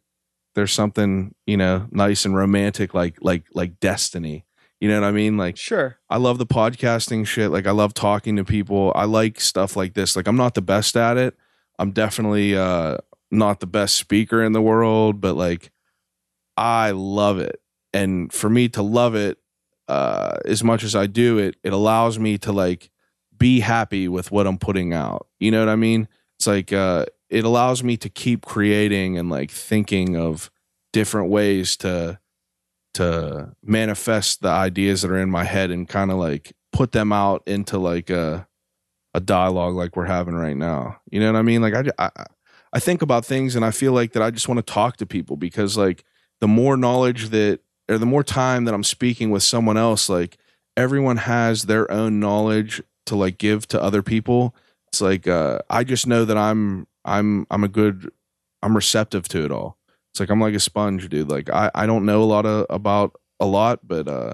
[0.55, 4.45] there's something you know nice and romantic like like like destiny.
[4.81, 5.37] You know what i mean?
[5.37, 5.97] Like sure.
[6.09, 7.51] I love the podcasting shit.
[7.51, 8.91] Like i love talking to people.
[8.95, 10.15] I like stuff like this.
[10.15, 11.35] Like i'm not the best at it.
[11.77, 12.97] I'm definitely uh
[13.35, 15.71] not the best speaker in the world but like
[16.57, 17.61] i love it
[17.93, 19.37] and for me to love it
[19.87, 22.89] uh as much as i do it it allows me to like
[23.37, 26.07] be happy with what i'm putting out you know what i mean
[26.37, 30.49] it's like uh it allows me to keep creating and like thinking of
[30.93, 32.19] different ways to
[32.93, 37.11] to manifest the ideas that are in my head and kind of like put them
[37.11, 38.47] out into like a
[39.13, 40.97] a dialogue like we're having right now.
[41.09, 41.61] You know what I mean?
[41.61, 42.25] Like I I,
[42.75, 45.05] I think about things and I feel like that I just want to talk to
[45.05, 46.03] people because like
[46.41, 50.37] the more knowledge that or the more time that I'm speaking with someone else like
[50.75, 54.53] everyone has their own knowledge to like give to other people.
[54.89, 58.11] It's like uh I just know that I'm I'm I'm a good
[58.61, 59.77] I'm receptive to it all.
[60.11, 61.29] It's like I'm like a sponge, dude.
[61.29, 64.33] Like I I don't know a lot of about a lot, but uh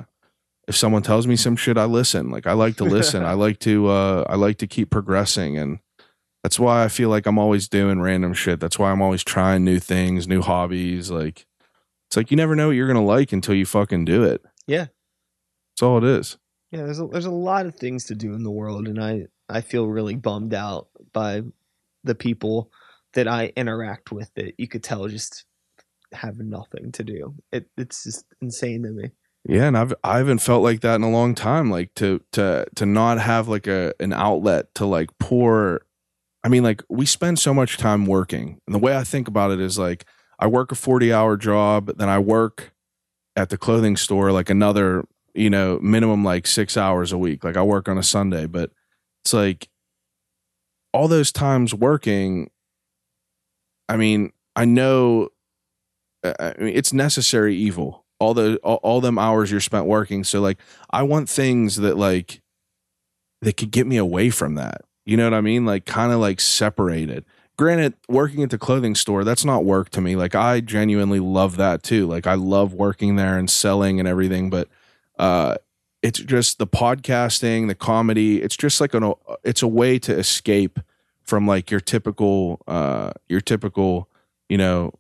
[0.68, 2.32] if someone tells me some shit, I listen.
[2.32, 3.24] Like I like to listen.
[3.34, 5.78] I like to uh I like to keep progressing and
[6.44, 8.60] that's why I feel like I'm always doing random shit.
[8.60, 11.12] That's why I'm always trying new things, new hobbies.
[11.12, 11.46] Like
[12.08, 14.42] it's like you never know what you're gonna like until you fucking do it.
[14.68, 14.88] Yeah.
[15.72, 16.38] That's all it is.
[16.72, 19.28] Yeah, there's a, there's a lot of things to do in the world, and I
[19.50, 21.42] I feel really bummed out by
[22.04, 22.72] the people
[23.14, 25.46] that I interact with that you could tell just
[26.14, 27.36] have nothing to do.
[27.52, 29.12] It it's just insane to me.
[29.44, 31.70] Yeah, and I've I haven't felt like that in a long time.
[31.70, 35.82] Like to to to not have like a an outlet to like pour.
[36.44, 39.52] I mean, like we spend so much time working, and the way I think about
[39.52, 40.06] it is like
[40.40, 42.74] I work a forty hour job, then I work
[43.36, 47.44] at the clothing store like another you know minimum like six hours a week.
[47.44, 48.72] Like I work on a Sunday, but
[49.24, 49.70] it's like
[50.94, 52.50] all those times working.
[53.88, 55.30] I mean, I know.
[56.24, 60.24] uh, I mean, it's necessary evil all the all, all them hours you're spent working
[60.24, 60.60] so like
[60.92, 62.40] i want things that like
[63.42, 66.20] that could get me away from that you know what i mean like kind of
[66.20, 67.26] like separated
[67.58, 71.58] granted working at the clothing store that's not work to me like i genuinely love
[71.58, 74.68] that too like i love working there and selling and everything but
[75.20, 75.56] uh
[76.02, 79.14] it's just the podcasting the comedy it's just like an
[79.44, 80.80] it's a way to escape
[81.22, 84.10] from like your typical uh your typical
[84.50, 84.92] you know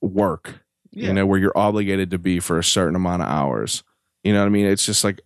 [0.00, 0.60] work
[0.96, 3.82] you know, where you're obligated to be for a certain amount of hours.
[4.24, 4.66] You know what I mean?
[4.66, 5.20] It's just like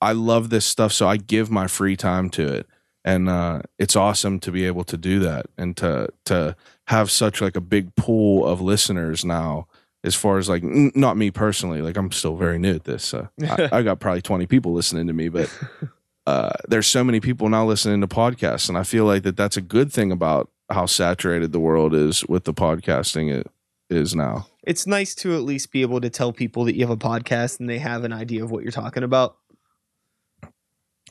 [0.00, 2.66] I love this stuff, so I give my free time to it.
[3.06, 6.56] And uh, it's awesome to be able to do that and to to
[6.88, 9.68] have such like a big pool of listeners now.
[10.04, 13.04] As far as like, n- not me personally, like I'm still very new at this.
[13.04, 15.50] So I, I got probably 20 people listening to me, but
[16.26, 19.56] uh, there's so many people now listening to podcasts, and I feel like that that's
[19.56, 23.50] a good thing about how saturated the world is with the podcasting it
[23.88, 24.48] is now.
[24.64, 27.60] It's nice to at least be able to tell people that you have a podcast
[27.60, 29.36] and they have an idea of what you're talking about.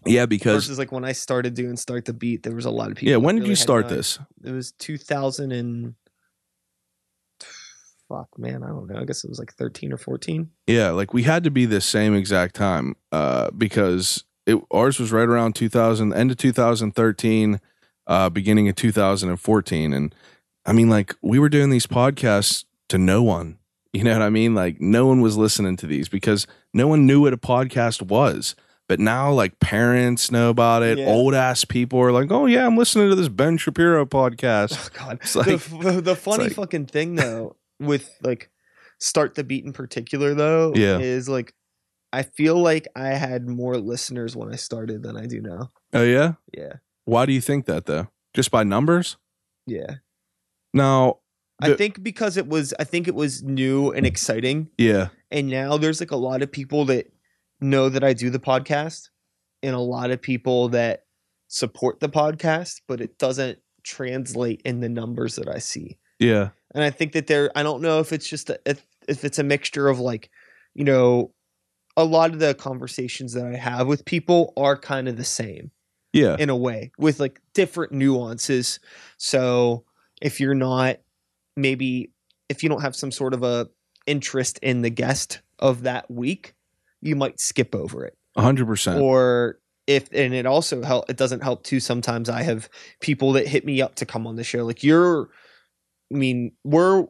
[0.05, 2.91] Yeah, because Versus like when I started doing Start the Beat, there was a lot
[2.91, 3.11] of people.
[3.11, 4.19] yeah, when did really you start no- this?
[4.43, 5.95] It was 2000 and
[8.07, 8.99] fuck, man, I don't know.
[8.99, 10.49] I guess it was like 13 or 14.
[10.67, 15.11] Yeah, like we had to be the same exact time uh, because it ours was
[15.11, 17.59] right around 2000, end of 2013,
[18.07, 20.15] uh, beginning of 2014, and
[20.67, 23.57] I mean, like we were doing these podcasts to no one.
[23.95, 24.53] You know what I mean?
[24.53, 28.53] Like no one was listening to these because no one knew what a podcast was.
[28.87, 30.99] But now, like parents know about it.
[30.99, 31.07] Yeah.
[31.07, 34.89] Old ass people are like, "Oh yeah, I'm listening to this Ben Shapiro podcast." Oh
[35.05, 35.19] god.
[35.23, 35.47] It's the, like-
[35.95, 38.51] f- the funny like- fucking thing though with like
[38.99, 40.99] Start the Beat in particular though Yeah.
[40.99, 41.53] is like
[42.13, 45.71] I feel like I had more listeners when I started than I do now.
[45.93, 46.73] oh yeah, Yeah.
[47.05, 48.07] why do you think that though?
[48.35, 49.17] Just by numbers?
[49.65, 49.95] Yeah.
[50.73, 51.19] Now,
[51.61, 55.77] I think because it was I think it was new and exciting yeah, and now
[55.77, 57.07] there's like a lot of people that
[57.65, 59.09] know that I do the podcast
[59.61, 61.03] and a lot of people that
[61.47, 65.97] support the podcast but it doesn't translate in the numbers that I see.
[66.19, 69.23] yeah, And I think that there I don't know if it's just a, if if
[69.23, 70.31] it's a mixture of like,
[70.73, 71.31] you know,
[71.95, 75.71] a lot of the conversations that I have with people are kind of the same
[76.11, 78.79] yeah, in a way with like different nuances.
[79.17, 79.85] So
[80.21, 80.97] if you're not
[81.55, 82.11] maybe
[82.49, 83.69] if you don't have some sort of a
[84.07, 86.54] interest in the guest of that week,
[87.05, 88.17] you might skip over it.
[88.37, 89.01] hundred percent.
[89.01, 92.67] Or if and it also help it doesn't help too sometimes I have
[93.01, 94.65] people that hit me up to come on the show.
[94.65, 95.29] Like you're
[96.11, 97.05] I mean, we're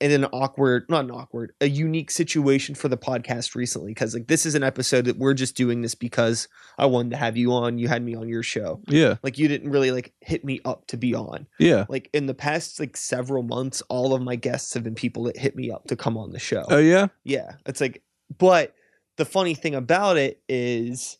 [0.00, 4.28] in an awkward, not an awkward, a unique situation for the podcast recently because like
[4.28, 6.46] this is an episode that we're just doing this because
[6.78, 7.78] I wanted to have you on.
[7.78, 8.80] You had me on your show.
[8.86, 11.48] Yeah, Like you didn't really like hit me up to be on.
[11.58, 11.84] yeah.
[11.88, 15.36] Like in the past like several months, all of my guests have been people that
[15.36, 16.64] hit me up to come on the show.
[16.68, 17.54] Oh yeah, Yeah.
[17.66, 18.02] It's like,
[18.38, 18.74] but
[19.18, 21.18] the funny thing about it is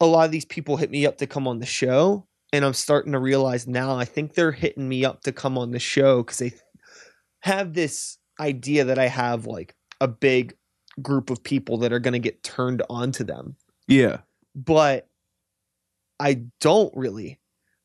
[0.00, 2.26] a lot of these people hit me up to come on the show.
[2.52, 5.72] And I'm starting to realize now, I think they're hitting me up to come on
[5.72, 6.52] the show because they
[7.40, 10.54] have this idea that I have like a big
[11.02, 13.56] group of people that are going to get turned on to them.
[13.88, 14.18] yeah,
[14.54, 15.08] But
[16.20, 17.40] I don't really.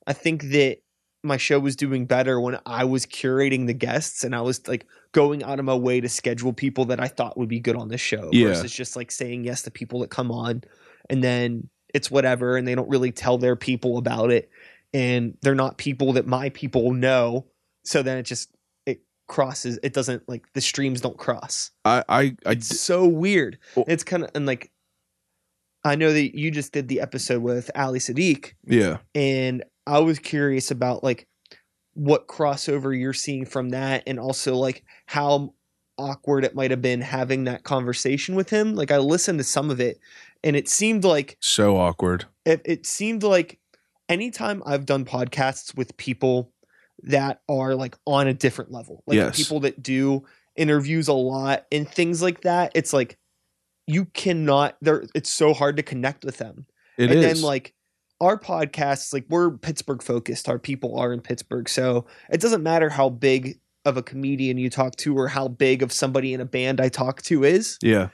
[0.05, 0.79] I think that
[1.23, 4.85] my show was doing better when I was curating the guests and I was like
[5.11, 7.89] going out of my way to schedule people that I thought would be good on
[7.89, 8.47] the show Yeah.
[8.49, 10.63] versus just like saying yes to people that come on
[11.09, 14.49] and then it's whatever and they don't really tell their people about it
[14.93, 17.45] and they're not people that my people know
[17.83, 18.51] so then it just
[18.85, 23.57] it crosses it doesn't like the streams don't cross I, I, I, it's so weird.
[23.75, 24.71] Well- it's kind of and like
[25.83, 30.19] I know that you just did the episode with Ali Siddiq, yeah, and I was
[30.19, 31.27] curious about like
[31.93, 35.53] what crossover you're seeing from that, and also like how
[35.97, 38.75] awkward it might have been having that conversation with him.
[38.75, 39.99] Like I listened to some of it
[40.43, 42.25] and it seemed like So awkward.
[42.45, 43.59] it, it seemed like
[44.07, 46.53] anytime I've done podcasts with people
[47.03, 49.35] that are like on a different level, like Yes.
[49.35, 50.23] people that do
[50.55, 53.17] interviews a lot and things like that, it's like
[53.87, 56.65] you cannot there it's so hard to connect with them.
[56.97, 57.21] It and is.
[57.21, 57.73] then like
[58.21, 61.69] our podcasts, like we're Pittsburgh focused, our people are in Pittsburgh.
[61.69, 65.81] So it doesn't matter how big of a comedian you talk to or how big
[65.81, 68.09] of somebody in a band I talk to is yeah.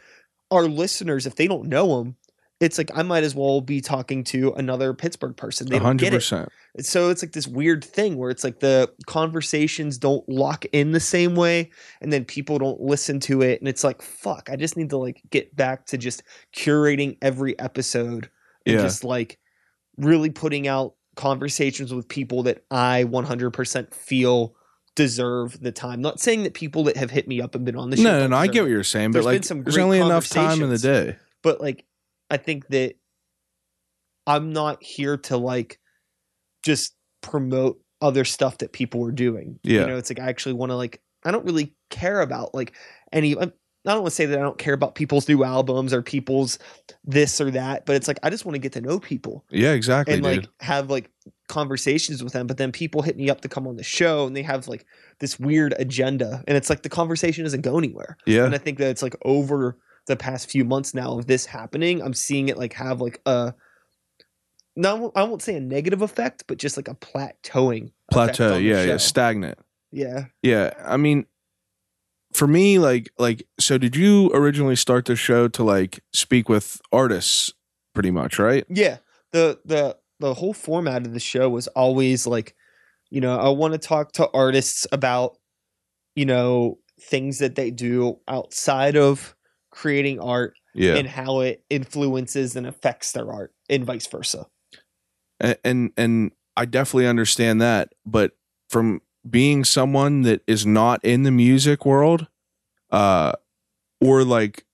[0.51, 2.15] our listeners, if they don't know them,
[2.61, 5.67] it's like I might as well be talking to another Pittsburgh person.
[5.67, 6.17] They A don't hundred get it.
[6.17, 6.49] percent.
[6.79, 10.99] So it's like this weird thing where it's like the conversations don't lock in the
[10.99, 14.49] same way, and then people don't listen to it, and it's like fuck.
[14.51, 16.23] I just need to like get back to just
[16.55, 18.29] curating every episode
[18.65, 18.81] and Yeah.
[18.81, 19.37] just like
[19.97, 24.55] really putting out conversations with people that I 100% feel
[24.95, 26.01] deserve the time.
[26.01, 28.03] Not saying that people that have hit me up and been on the show.
[28.03, 28.35] No, no, no.
[28.37, 31.15] I get what you're saying, but like, there's only enough time in the day.
[31.43, 31.85] but like
[32.31, 32.95] i think that
[34.25, 35.79] i'm not here to like
[36.63, 39.81] just promote other stuff that people are doing Yeah.
[39.81, 42.73] you know it's like i actually want to like i don't really care about like
[43.11, 43.35] any
[43.85, 46.59] i don't want to say that I don't care about people's new albums or people's
[47.03, 49.71] this or that, but it's like I just want to get to know people Yeah,
[49.73, 50.37] exactly, and dude.
[50.37, 51.09] like have like
[51.47, 52.47] conversations with them.
[52.47, 54.85] But then people hit me up to come on the show and they have like
[55.19, 58.17] this weird agenda, and it's like the conversation doesn't go anywhere.
[58.25, 58.45] yeah.
[58.45, 62.01] And I think that it's like over the past few months now of this happening,
[62.01, 63.53] I'm seeing it like have like a
[64.75, 67.91] no, I won't say a negative effect, but just like a plateauing.
[68.11, 68.57] Plateau.
[68.57, 68.97] Yeah, yeah.
[68.97, 69.57] Stagnant.
[69.91, 70.25] yeah.
[70.41, 70.73] Yeah.
[70.85, 71.25] I mean,
[72.35, 76.81] for me, like, like, so did you originally start the show to like speak with
[76.91, 77.53] artists,
[77.93, 78.65] pretty much, right?
[78.69, 78.97] Yeah.
[79.31, 82.55] The the the whole format of the show was always like,
[83.09, 85.37] you know, I want to talk to artists about,
[86.15, 89.35] you know, things that they do outside of
[89.71, 90.95] creating art Yeah.
[90.95, 94.45] and how it influences and affects their art and vice versa.
[95.39, 98.31] and and, and I definitely understand that, but
[98.69, 102.27] from being someone that is not in the music world,
[102.91, 103.33] uh,
[104.01, 104.65] or like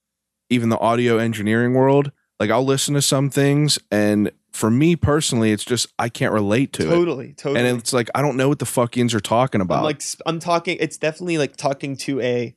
[0.50, 5.52] even the audio engineering world, like I'll listen to some things, and for me personally,
[5.52, 7.60] it's just I can't relate to it, Totally, totally.
[7.66, 9.80] and it's like I don't know what the fuckings are talking about.
[9.80, 10.78] I'm like I'm talking.
[10.80, 12.56] It's definitely like talking to a,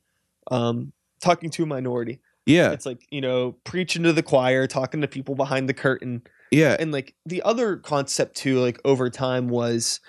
[0.51, 0.91] um,
[1.21, 2.19] talking to a minority.
[2.45, 6.23] yeah, It's like you know preaching to the choir, talking to people behind the curtain,
[6.51, 8.59] yeah, and like the other concept too.
[8.59, 10.01] Like over time was,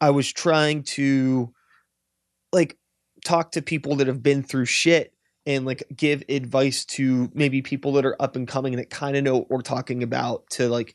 [0.00, 1.52] I was trying to,
[2.52, 2.78] like,
[3.24, 5.12] talk to people that have been through shit
[5.46, 9.24] and like give advice to maybe people that are up and coming that kind of
[9.24, 10.94] know what we're talking about to like,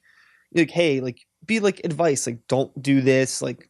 [0.53, 3.67] like hey, like be like advice, like don't do this, like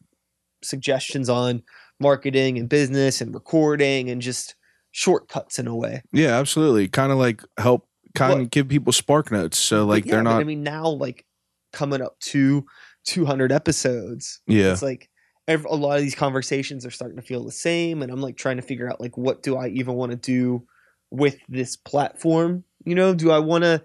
[0.62, 1.62] suggestions on
[2.00, 4.54] marketing and business and recording and just
[4.92, 6.02] shortcuts in a way.
[6.12, 6.86] yeah, absolutely.
[6.88, 10.40] Kind of like help, kind of give people spark notes, so like yeah, they're not.
[10.40, 11.24] I mean, now like
[11.72, 12.64] coming up to
[13.06, 15.08] 200 episodes, yeah, it's like
[15.48, 18.36] ev a lot of these conversations are starting to feel the same, and I'm like
[18.36, 20.66] trying to figure out like what do I even want to do
[21.10, 22.64] with this platform?
[22.84, 23.82] You know, do I want to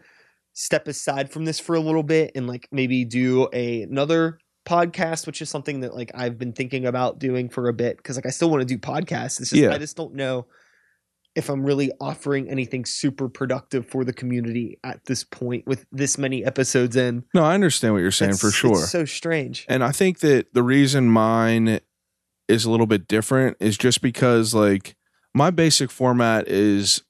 [0.54, 5.26] step aside from this for a little bit and like maybe do a another podcast,
[5.26, 8.26] which is something that like I've been thinking about doing for a bit because like
[8.26, 9.40] I still want to do podcasts.
[9.40, 9.74] It's just Yeah.
[9.74, 10.48] I just don't know
[11.40, 16.18] if I'm really offering anything super productive for the community at this point with this
[16.18, 17.24] many episodes in.
[17.34, 18.74] no, I understand what you're saying for sure.
[18.74, 19.66] It's so strange.
[19.70, 21.80] And I think that the reason mine
[22.50, 24.96] is a little bit different is just because like
[25.34, 27.04] my basic format is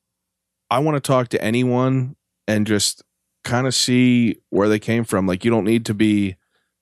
[0.69, 2.15] I want to talk to anyone
[2.47, 3.03] and just
[3.43, 5.25] kind of see where they came from.
[5.25, 6.35] Like you don't need to be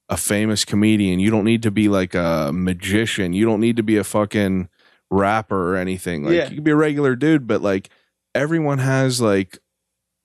[0.10, 1.22] a famous comedian.
[1.22, 3.32] You don't need to be like a magician.
[3.32, 4.68] You don't need to be a fucking
[5.12, 6.24] rapper or anything.
[6.26, 6.50] Like Yeah.
[6.50, 7.90] you can be a regular dude, but like
[8.36, 9.60] everyone has like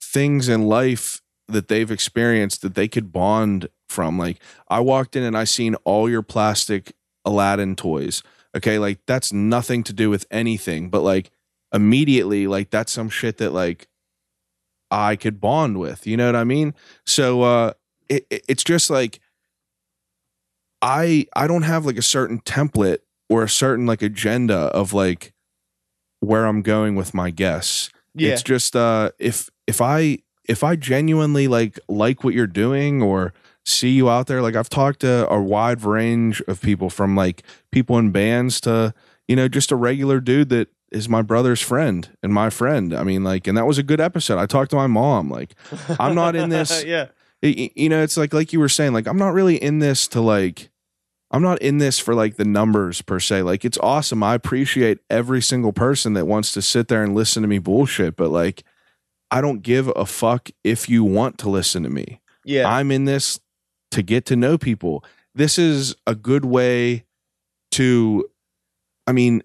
[0.03, 4.19] things in life that they've experienced that they could bond from.
[4.19, 4.39] Like
[4.69, 6.93] I walked in and I seen all your plastic
[7.25, 8.23] Aladdin toys.
[8.57, 11.31] Okay, like that's nothing to do with anything, but like
[11.73, 13.89] immediately, like that's some shit that like
[14.91, 16.07] I could bond with.
[16.07, 16.75] You know what I mean?
[17.07, 17.73] So uh
[18.09, 19.21] it- it's just like
[20.81, 22.99] I I don't have like a certain template
[23.33, 25.33] or a certain like agenda of like
[26.21, 27.91] where I'm going with my guests.
[28.15, 28.33] Yeah.
[28.33, 30.19] It's just uh if if I
[30.49, 33.33] if I genuinely like like what you're doing or
[33.65, 37.43] see you out there, like I've talked to a wide range of people from like
[37.71, 38.93] people in bands to,
[39.29, 42.93] you know, just a regular dude that is my brother's friend and my friend.
[42.93, 44.39] I mean, like, and that was a good episode.
[44.39, 45.31] I talked to my mom.
[45.31, 45.55] Like,
[45.99, 47.07] I'm not in this- yeah.
[47.41, 50.21] you know, it's like like you were saying, like I'm not really in this to
[50.21, 50.69] like
[51.33, 53.43] I'm not in this for like the numbers per se.
[53.43, 54.23] Like it's awesome.
[54.23, 58.17] I appreciate every single person that wants to sit there and listen to me bullshit,
[58.17, 58.65] but like
[59.31, 62.21] I don't give a fuck if you want to listen to me.
[62.45, 62.69] Yeah.
[62.69, 63.41] I'm in this
[63.93, 65.05] to get to know people.
[65.35, 67.05] This is a good way
[67.73, 68.29] to
[69.07, 69.43] I mean,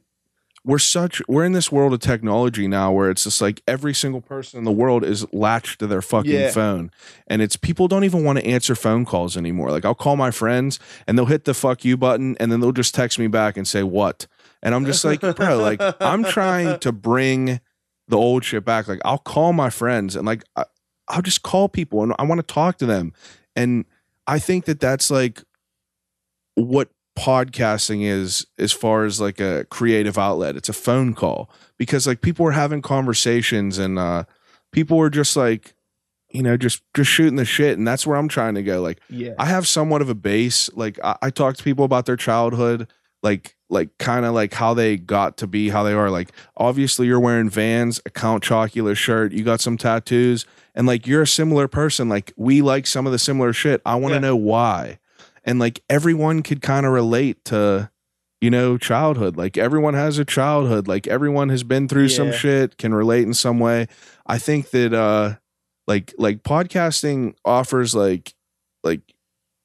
[0.68, 4.20] we're such we're in this world of technology now where it's just like every single
[4.20, 6.52] person in the world is latched to their fucking Yeah.
[6.52, 6.92] phone.
[7.26, 9.72] And it's people don't even want to answer phone calls anymore.
[9.72, 10.78] Like I'll call my friends
[11.08, 13.66] and they'll hit the fuck you button and then they'll just text me back and
[13.66, 14.28] say what?
[14.62, 17.62] And I'm just like, bro, like I'm trying to bring
[18.10, 18.90] the old shit back.
[18.90, 20.66] Like I'll call my friends and like I,
[21.08, 23.14] I'll just call people and I want to talk to them.
[23.56, 23.86] And
[24.28, 25.42] I think that that's like
[26.56, 30.56] what podcasting is as far as like a creative outlet.
[30.56, 34.24] It's a phone call because like people were having conversations and uh
[34.72, 35.74] people were just like
[36.30, 39.00] you know just just shooting the shit and that's where I'm trying to go like
[39.10, 39.34] yeah.
[39.40, 40.70] I have somewhat of a base.
[40.74, 42.88] Like I, I talk to people about their childhood,
[43.24, 46.10] like like kind of like how they got to be how they are.
[46.12, 50.46] Like obviously you're wearing Vans, a Count Chocula shirt, you got some tattoos,
[50.76, 52.08] and like you're a similar person.
[52.10, 53.82] Like we like some of the similar shit.
[53.86, 54.20] I want to Yeah.
[54.22, 55.00] know why,
[55.48, 57.90] and like everyone could kind of relate to.
[58.40, 59.36] You know, childhood.
[59.36, 60.88] Like everyone has a childhood.
[60.88, 63.88] Like everyone has been through some shit, can relate in some way.
[64.28, 65.38] I think that uh
[65.88, 68.36] like like podcasting offers like
[68.84, 69.02] like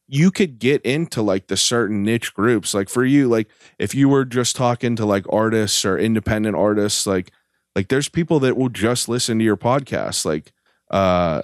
[0.08, 3.48] you could get into like the certain niche groups like for you like
[3.78, 7.32] if you were just talking to like artists or independent artists like
[7.74, 10.52] like there's people that will just listen to your podcast like
[10.90, 11.42] uh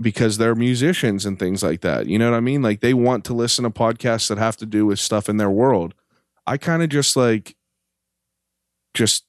[0.00, 2.06] because they're musicians and things like that.
[2.06, 2.62] You know what i mean?
[2.62, 5.50] Like they want to listen to podcasts that have to do with stuff in their
[5.50, 5.94] world.
[6.46, 7.56] I kind of just like
[8.94, 9.24] just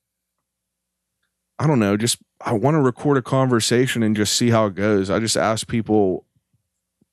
[1.60, 4.76] i don't know just i want to record a conversation and just see how it
[4.76, 5.10] goes.
[5.10, 6.26] I just ask people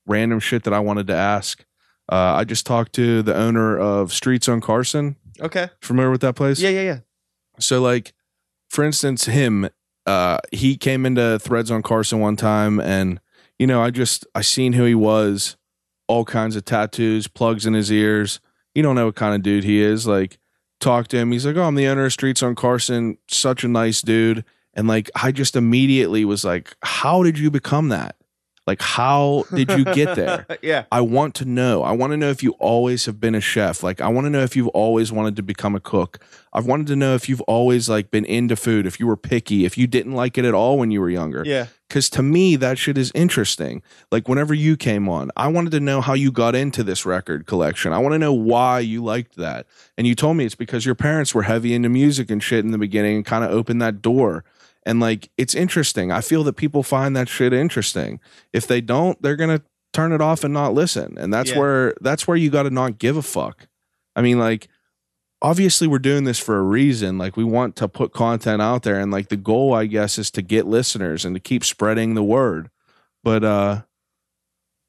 [0.07, 1.63] random shit that i wanted to ask.
[2.11, 5.15] Uh, i just talked to the owner of streets on carson.
[5.39, 5.69] Okay.
[5.81, 6.59] familiar with that place?
[6.59, 6.99] Yeah, yeah, yeah.
[7.59, 8.13] so like
[8.69, 9.69] for instance him
[10.05, 13.19] uh he came into threads on carson one time and
[13.59, 15.55] you know i just i seen who he was
[16.09, 18.41] all kinds of tattoos plugs in his ears.
[18.73, 20.39] You don't know what kind of dude he is like
[20.79, 21.31] talk to him.
[21.31, 24.43] He's like oh i'm the owner of streets on carson such a nice dude.
[24.73, 28.15] And like i just immediately was like how did you become that
[28.69, 30.85] like how did you get there yeah.
[30.91, 31.81] I want to know.
[31.81, 33.81] I want to know if you always have been a chef.
[33.81, 36.19] Like I want to know if you've always wanted to become a cook.
[36.53, 39.65] I've wanted to know if you've always like been into food, if you were picky,
[39.65, 41.41] if you didn't like it at all when you were younger.
[41.43, 41.65] Yeah.
[41.89, 43.81] Cuz to me that shit is interesting.
[44.11, 47.47] Like whenever you came on, I wanted to know how you got into this record
[47.47, 47.91] collection.
[47.91, 49.65] I want to know why you liked that.
[49.97, 52.69] And you told me it's because your parents were heavy into music and shit in
[52.69, 54.43] the beginning and kind of opened that door.
[54.85, 56.11] And like it's interesting.
[56.11, 58.19] I feel that people find that shit interesting.
[58.53, 61.17] If they don't, they're going to turn it off and not listen.
[61.17, 61.59] And that's Yeah.
[61.59, 63.67] where that's where you got to not give a fuck.
[64.15, 64.67] I mean like
[65.41, 67.17] obviously we're doing this for a reason.
[67.17, 70.29] Like we want to put content out there and like the goal I guess is
[70.31, 72.69] to get listeners and to keep spreading the word.
[73.23, 73.81] But uh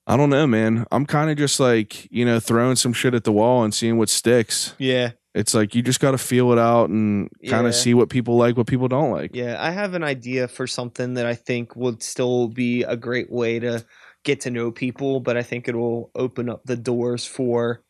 [0.07, 0.87] I don't know, man.
[0.91, 3.97] I'm kind of just like, you know, throwing some shit at the wall and seeing
[3.97, 4.75] what sticks.
[4.79, 5.13] Yeah.
[5.35, 7.69] It's like you just got to feel it out and kind Yeah.
[7.69, 9.31] of see what people like, what people don't like.
[9.35, 9.57] Yeah.
[9.61, 13.61] I have an idea for something that I think would still be a great way
[13.61, 13.85] to
[14.25, 17.83] get to know people, but I think it will open up the doors for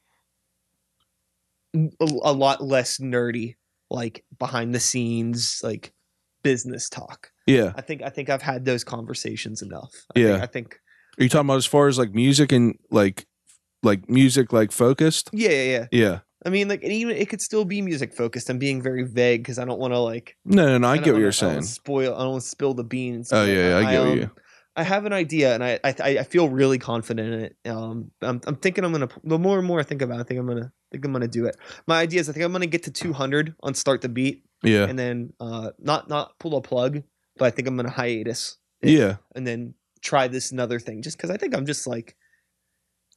[1.75, 3.55] a, a lot less nerdy,
[3.91, 5.93] like behind the scenes, like
[6.43, 7.31] business talk.
[7.47, 7.73] Yeah.
[7.77, 9.93] I think I think I've had those conversations enough.
[10.15, 10.33] I Yeah.
[10.33, 10.81] Think, I think
[11.19, 13.27] Are you talking about as far as like music and like
[13.83, 15.31] like music like focused?
[15.33, 15.87] yeah, yeah, yeah.
[15.91, 16.19] Yeah.
[16.45, 18.49] I mean, like, and even it could still be music focused.
[18.49, 20.37] I'm being very vague because I don't want to like.
[20.45, 20.89] No, no, no.
[20.89, 21.63] I, I get what you're wanna- I saying.
[21.63, 22.15] Spoil.
[22.15, 23.33] I don't want to spill the beans.
[23.33, 24.31] Oh yeah, yeah, I get um, you.
[24.77, 27.57] I have an idea, and I I, I feel really confident in it.
[27.69, 29.09] Um, I'm, I'm thinking I'm gonna.
[29.25, 31.29] The more and more I think about, it, I think I'm gonna think I'm gonna
[31.29, 31.57] do it.
[31.87, 34.85] My idea is I think I'm gonna get to 200 on start the beat, Yeah.
[34.85, 37.03] and then uh, not not pull a plug,
[37.37, 39.17] but I think I'm gonna hiatus, it, Yeah.
[39.35, 42.17] and then try this another thing, just because I think I'm just like.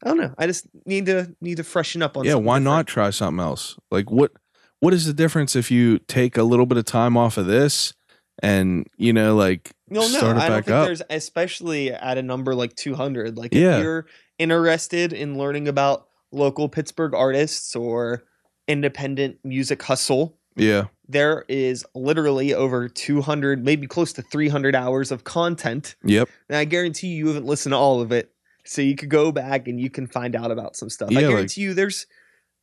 [0.03, 0.33] I don't know.
[0.37, 2.25] I just need to need to freshen up on.
[2.25, 2.63] Yeah, why different.
[2.65, 3.77] not try something else?
[3.89, 4.31] Like what
[4.79, 7.93] what is the difference if you take a little bit of time off of this
[8.41, 10.85] and you know like No, no, start it I don't back think up?
[10.87, 13.37] there's especially at a number like 200.
[13.37, 13.77] Like Yeah.
[13.77, 14.05] if you're
[14.39, 18.23] interested in learning about local Pittsburgh artists or
[18.67, 20.85] independent music hustle, Yeah.
[21.07, 25.95] there is literally over 200, maybe close to 300 hours of content.
[26.03, 26.27] Yep.
[26.49, 28.32] And I guarantee you, you haven't listened to all of it.
[28.65, 31.11] So you could go back and you can find out about some stuff.
[31.11, 32.07] Yeah, I like- guarantee you there's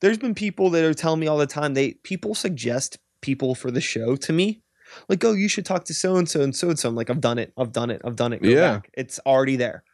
[0.00, 3.70] there's been people that are telling me all the time they people suggest people for
[3.70, 4.62] the show to me.
[5.08, 6.88] Like, oh, you should talk to so and so and so and so.
[6.88, 8.42] I'm like, I've done it, I've done it, I've done it.
[8.42, 8.72] Go Yeah.
[8.74, 8.90] back.
[8.94, 9.84] It's already there.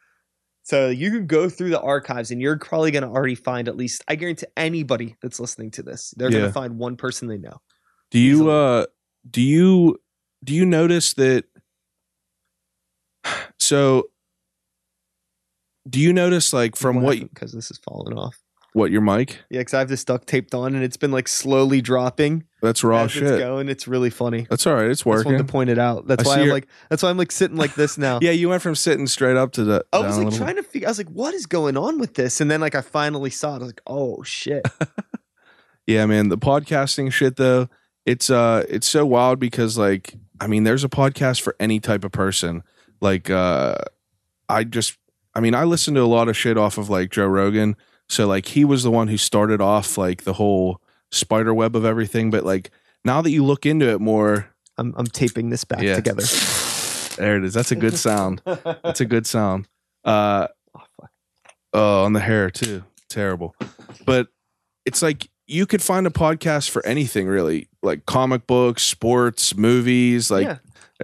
[0.63, 3.77] So you can go through the archives and you're probably going to already find at
[3.77, 7.37] least, I guarantee anybody that's listening to this, they're going to find one person they
[7.37, 7.61] know.
[8.11, 8.85] Do you uh
[9.29, 9.97] do you
[10.43, 11.45] do you notice that
[13.59, 14.09] so
[15.89, 18.37] do you notice like from what Because this is falling off.
[18.73, 19.39] what your mic?
[19.49, 22.83] Yeah, because I have this duct taped on and it's been like slowly dropping That's
[22.83, 23.39] raw as it's shit.
[23.39, 23.69] going.
[23.69, 24.45] It's really funny.
[24.49, 24.89] That's all right.
[24.89, 25.33] It's working.
[25.33, 26.07] I just to point it out.
[26.07, 28.19] That's I why I'm your- like, that's why I'm like sitting like this now.
[28.21, 29.85] Yeah, you went from sitting straight up to the.
[29.93, 30.87] I down was a like little trying to figure.
[30.87, 33.53] I was like, "What is going on with this?" And then like I finally saw
[33.53, 33.55] it.
[33.55, 34.67] I was like, "Oh shit!"
[35.85, 37.69] Yeah, man, the podcasting shit though,
[38.05, 42.03] it's uh it's so wild because like I mean, there's a podcast for any type
[42.03, 42.63] of person.
[42.99, 43.75] Like uh
[44.49, 44.97] I just
[45.37, 47.75] I mean, I listen to a lot of shit off of like Joe Rogan.
[48.09, 50.81] So like he was the one who started off like the whole
[51.11, 52.71] spider web of everything, but like
[53.05, 55.95] now that you look into it more, I'm I'm taping this back Yeah.
[55.95, 56.23] together.
[57.17, 57.53] there it is.
[57.53, 58.41] That's a good sound.
[58.45, 59.67] That's a good sound.
[60.05, 61.07] Uh Oh.
[61.73, 62.83] Oh, on the hair too.
[63.09, 63.55] Terrible.
[64.05, 64.29] But
[64.85, 70.31] it's like you could find a podcast for anything really, like comic books, sports, movies.
[70.31, 70.57] Like, yeah,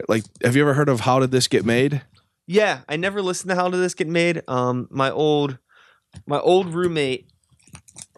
[0.07, 2.01] like have you ever heard of How Did This Get Made?
[2.47, 2.81] Yeah.
[2.87, 4.41] I never listened to How Did This Get Made.
[4.47, 5.57] Um, my old
[6.25, 7.29] my old roommate.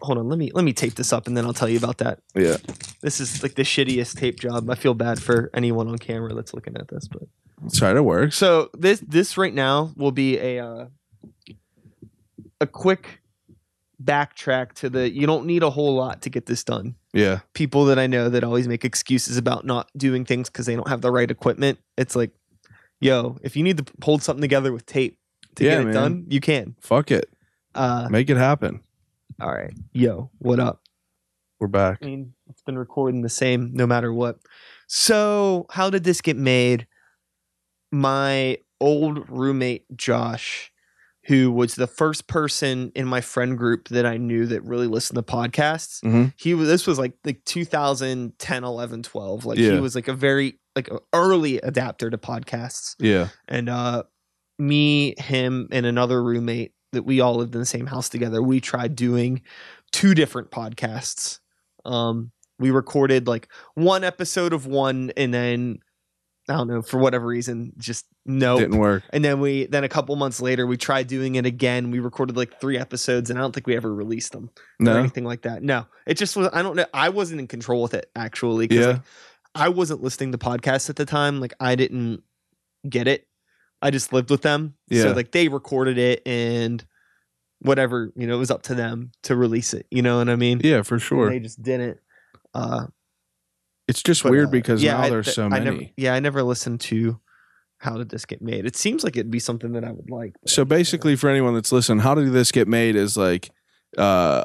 [0.00, 1.98] Hold on, let me let me tape this up and then I'll tell you about
[1.98, 2.20] that.
[2.34, 2.56] Yeah.
[3.00, 4.68] This is like the shittiest tape job.
[4.70, 7.22] I feel bad for anyone on camera that's looking at this, but
[7.68, 8.36] Sorry, it works.
[8.36, 10.86] So this this right now will be a uh,
[12.60, 13.20] a quick
[14.02, 15.10] backtrack to the.
[15.10, 16.96] You don't need a whole lot to get this done.
[17.12, 17.40] Yeah.
[17.54, 20.88] People that I know that always make excuses about not doing things because they don't
[20.88, 21.78] have the right equipment.
[21.96, 22.30] It's like,
[23.00, 25.18] yo, if you need to hold something together with tape
[25.56, 25.94] to Yeah, get it man.
[25.94, 26.76] done, you can.
[26.80, 27.28] Fuck it.
[27.74, 28.80] Uh, Make it happen.
[29.40, 30.82] all right, yo, what up?
[31.58, 31.98] We're back.
[32.02, 34.38] I mean, it's been recording the same no matter what.
[34.86, 36.86] So, how did this get made?
[37.92, 40.70] My old roommate, Josh,
[41.26, 45.16] who was the first person in my friend group that I knew that really listened
[45.16, 46.32] to podcasts, Mhm.
[46.36, 49.44] he was, this was like, like 2010, 11, 12.
[49.44, 49.72] Like, Yeah.
[49.72, 53.28] he was like a very, like, early adapter to podcasts Yeah.
[53.48, 54.04] and uh
[54.58, 58.58] me him and another roommate that we all lived in the same house together we
[58.58, 59.42] tried doing
[59.92, 61.40] two different podcasts
[61.84, 65.78] um we recorded like one episode of one and then
[66.48, 69.02] i don't know for whatever reason just no Didn't work.
[69.10, 72.36] and then we then a couple months later we tried doing it again we recorded
[72.36, 74.50] like three episodes and i don't think we ever released them
[74.80, 77.82] or anything like that no it just was i don't know i wasn't in control
[77.82, 78.68] with it actually.
[78.70, 78.86] Yeah.
[78.86, 79.00] like,
[79.58, 81.40] I wasn't listening to podcasts at the time.
[81.40, 82.22] Like I didn't
[82.86, 83.26] get it.
[83.80, 84.74] I just lived with them.
[84.88, 85.04] Yeah.
[85.04, 86.84] So like they recorded it and
[87.60, 89.86] whatever, you know, it was up to them to release it.
[89.90, 90.60] You know what I mean?
[90.62, 91.30] Yeah, for And sure.
[91.30, 91.96] They just didn't.
[92.52, 92.88] Uh
[93.88, 95.64] It's just but, weird uh, because yeah, now I- there's th- so I many.
[95.64, 97.20] never, yeah, I never listened to
[97.78, 98.64] how did this get made.
[98.66, 100.34] It seems like it'd be something that I would like.
[100.46, 102.96] So basically, for anyone that's listening, how did this get made?
[102.96, 103.50] Is like
[103.98, 104.44] uh,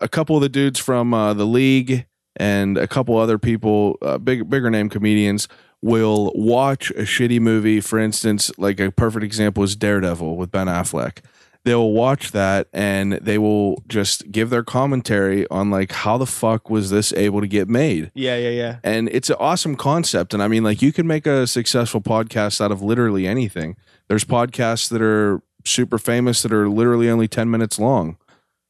[0.00, 2.06] a couple of the dudes from uh, the league
[2.36, 5.48] and a couple other people, uh, big bigger name comedians,
[5.80, 7.80] will watch a shitty movie.
[7.80, 11.20] For instance, like a perfect example is Daredevil with Ben Affleck.
[11.64, 16.26] They will watch that and they will just give their commentary on like how the
[16.26, 18.10] fuck was this able to get made?
[18.14, 18.78] Yeah, yeah, yeah.
[18.82, 20.32] and it's an awesome concept.
[20.32, 23.76] And i mean like you can make a successful podcast out of literally anything.
[24.08, 28.16] There's podcasts that are super famous that are literally only 10 minutes long.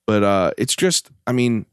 [0.07, 1.67] But uh it's just i mean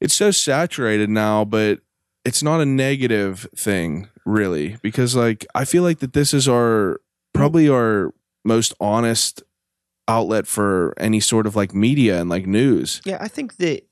[0.00, 1.80] it's so saturated now but
[2.24, 4.78] it's not a negative thing really.
[4.82, 7.00] Because like i feel like that this is our
[7.32, 8.12] probably our
[8.44, 9.44] most honest
[10.08, 13.86] outlet for any sort of like media and like news Yeah, I think that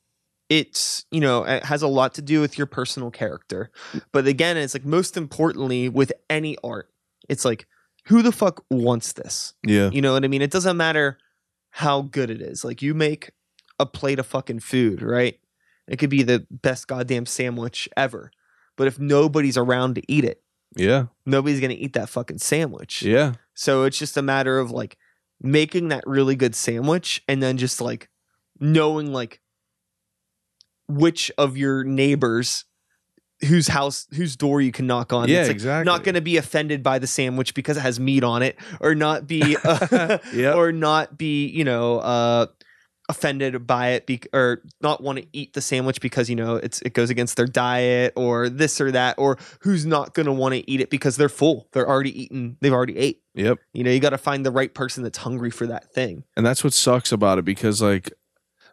[0.48, 3.70] it's, you know, it has a lot to do with your personal character.
[4.12, 6.88] But again, it's like most importantly with any art,
[7.28, 7.66] it's like
[8.06, 9.54] who the fuck wants this?
[9.66, 10.42] yeah You know what I mean?
[10.42, 11.18] It doesn't matter
[11.70, 12.64] how good it is.
[12.64, 13.32] Like you make
[13.78, 15.38] a plate of fucking food, right?
[15.88, 18.30] It could be the best goddamn sandwich ever.
[18.76, 20.42] But if nobody's around to eat it,
[20.76, 23.02] yeah nobody's going to eat that fucking sandwich.
[23.02, 24.96] yeah So it's just a matter of like
[25.40, 28.08] making that really good sandwich and then just like
[28.58, 29.40] knowing like
[30.88, 32.64] which of your neighbors
[33.46, 35.28] whose house whose door you can knock on.
[35.28, 35.84] Yeah, it's like exactly.
[35.84, 38.94] not going to be offended by the sandwich because it has meat on it or
[38.94, 40.56] not be uh, Yep.
[40.56, 42.46] or not be, you know, uh
[43.08, 46.82] offended by it be- or not want to eat the sandwich because you know it's
[46.82, 50.54] it goes against their diet or this or that or who's not going to want
[50.54, 53.90] to eat it because they're full they're already eaten they've already ate yep you know,
[53.92, 56.24] you got to find the right person that's hungry for that thing.
[56.36, 58.12] And that's what sucks about it because like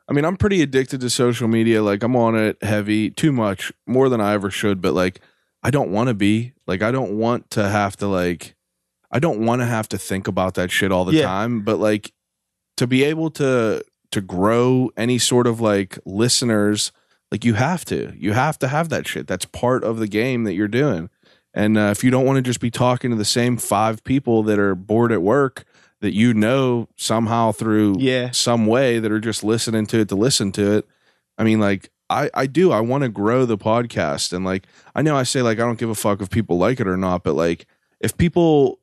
[0.09, 1.81] I mean, I'm pretty addicted to social media.
[1.81, 5.21] Like I'm on it heavy, too much, more than I ever should, but like
[5.61, 6.51] I don't want to be.
[6.67, 8.55] Like I don't want to have to like
[9.11, 11.27] I don't want to have to think about that shit all the Yeah.
[11.27, 12.11] time, but like
[12.77, 13.83] to be able to
[14.13, 16.91] to grow any sort of like listeners,
[17.31, 18.13] like you have to.
[18.17, 19.27] You have to have that shit.
[19.27, 21.09] That's part of the game that you're doing.
[21.53, 24.41] And uh, if you don't want to just be talking to the same five people
[24.43, 25.65] that are bored at work
[26.01, 28.31] that you know somehow through Yeah.
[28.31, 30.87] some way that are just listening to it to listen to it.
[31.37, 32.71] I mean, like I I do.
[32.71, 34.65] I want to grow the podcast, and like
[34.95, 36.97] I know I say like I don't give a fuck if people like it or
[36.97, 37.65] not, but like
[37.99, 38.79] if people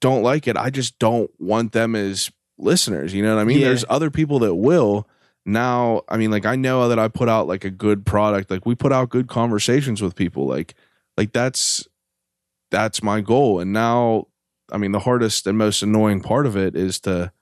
[0.00, 3.14] don't like it, I just don't want them as listeners.
[3.14, 3.58] You know what I mean?
[3.58, 3.68] Yeah.
[3.68, 5.08] There's other people that will.
[5.46, 8.50] Now, I mean, like I know that I put out like a good product.
[8.50, 10.46] Like we put out good conversations with people.
[10.46, 10.74] Like
[11.16, 11.86] like that's
[12.70, 13.60] that's my goal.
[13.60, 14.26] And now,
[14.72, 17.32] I mean, the hardest and most annoying part of it is to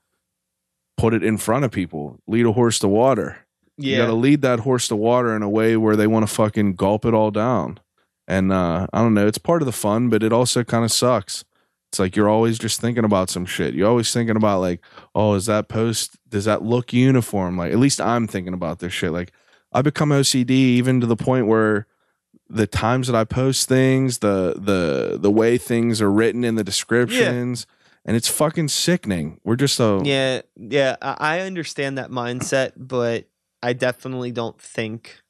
[0.96, 3.38] put it in front of people, lead a horse to water.
[3.78, 3.90] Yeah.
[3.90, 6.32] You got to lead that horse to water in a way where they want to
[6.32, 7.80] fucking gulp it all down.
[8.28, 10.92] And uh, I don't know, it's part of the fun, but it also kind of
[10.92, 11.44] sucks.
[11.92, 13.74] It's like you're always just thinking about some shit.
[13.74, 14.80] You're always thinking about like,
[15.14, 16.16] oh, is that post?
[16.26, 17.58] Does that look uniform?
[17.58, 19.12] Like, at least I'm thinking about this shit.
[19.12, 19.30] Like,
[19.72, 21.86] I become OCD even to the point where
[22.48, 26.64] the times that I post things, the the the way things are written in the
[26.64, 27.66] descriptions,
[28.06, 29.38] and it's fucking sickening.
[29.44, 33.28] We're just so Yeah, yeah, I understand that mindset, but
[33.62, 35.20] I definitely don't think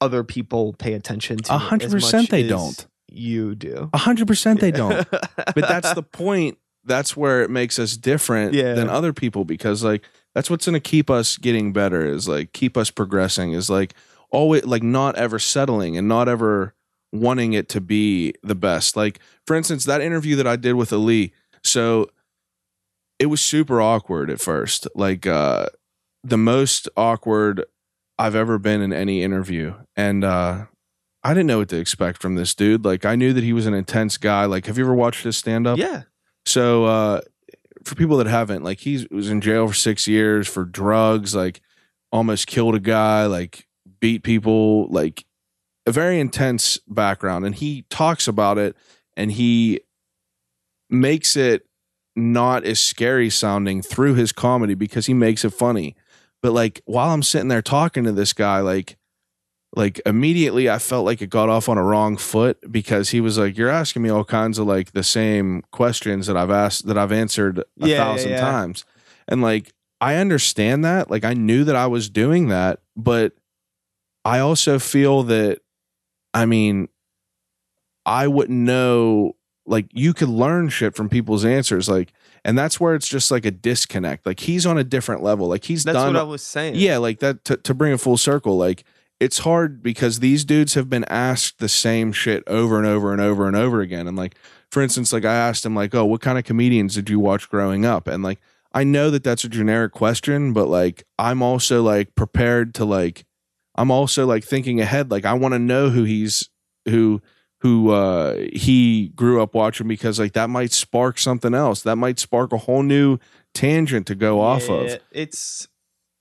[0.00, 2.86] other people pay attention to A it hundred as percent they as don't.
[3.14, 3.90] You do.
[3.92, 5.08] A hundred percent they don't.
[5.10, 6.58] but that's the point.
[6.84, 8.74] That's where it makes us different Yeah.
[8.74, 12.52] than other people because like that's what's going to keep us getting better is like
[12.52, 13.94] keep us progressing is like
[14.30, 16.74] always like not ever settling and not ever
[17.12, 18.96] wanting it to be the best.
[18.96, 21.32] Like for instance, that interview that I did with Ali.
[21.62, 22.08] So
[23.18, 24.88] it was super awkward at first.
[24.94, 25.66] Like uh
[26.24, 27.64] the most awkward
[28.18, 29.74] I've ever been in any interview.
[29.96, 30.66] And uh
[31.24, 32.84] I didn't know what to expect from this dude.
[32.84, 34.44] Like I knew that he was an intense guy.
[34.44, 35.78] Like have you ever watched his stand up?
[35.78, 36.02] yeah.
[36.44, 37.20] So uh
[37.84, 41.60] for people that haven't, like he was in jail for six years for drugs, like
[42.10, 43.66] almost killed a guy, like
[44.00, 45.24] beat people, like
[45.86, 47.44] a very intense background.
[47.44, 48.76] And he talks about it
[49.16, 49.80] and he
[50.90, 51.66] makes it
[52.14, 55.96] not as scary sounding through his comedy because he makes it funny.
[56.42, 58.96] But like while I'm sitting there talking to this guy, like
[59.74, 63.38] like immediately I felt like it got off on a wrong foot because he was
[63.38, 66.98] like, You're asking me all kinds of like the same questions that I've asked that
[66.98, 68.40] I've answered a Yeah, yeah, thousand yeah.
[68.40, 68.84] times.
[69.28, 71.10] And like I understand that.
[71.10, 73.32] Like I knew that I was doing that, but
[74.24, 75.60] I also feel that
[76.34, 76.88] I mean
[78.04, 81.88] I wouldn't know like you could learn shit from people's answers.
[81.88, 82.12] Like
[82.44, 84.26] and that's where it's just like a disconnect.
[84.26, 85.46] Like he's on a different level.
[85.48, 86.74] Like he's That's done what I was saying.
[86.74, 88.84] yeah, like that to, to bring a full circle, like
[89.22, 93.20] it's hard because these dudes have been asked the same shit over and over and
[93.20, 94.08] over and over again.
[94.08, 94.34] And like,
[94.68, 97.48] for instance, like I asked him, like, oh, what kind of comedians did you watch
[97.48, 98.08] growing up?
[98.08, 98.40] And like,
[98.72, 103.24] I know that that's a generic question, but like, I'm also like prepared to like,
[103.76, 105.12] I'm also like thinking ahead.
[105.12, 106.50] Like, I want to know who he's
[106.88, 107.22] who
[107.60, 111.82] who uh he grew up watching because like that might spark something else.
[111.82, 113.18] That might spark a whole new
[113.54, 115.68] tangent to go off of It's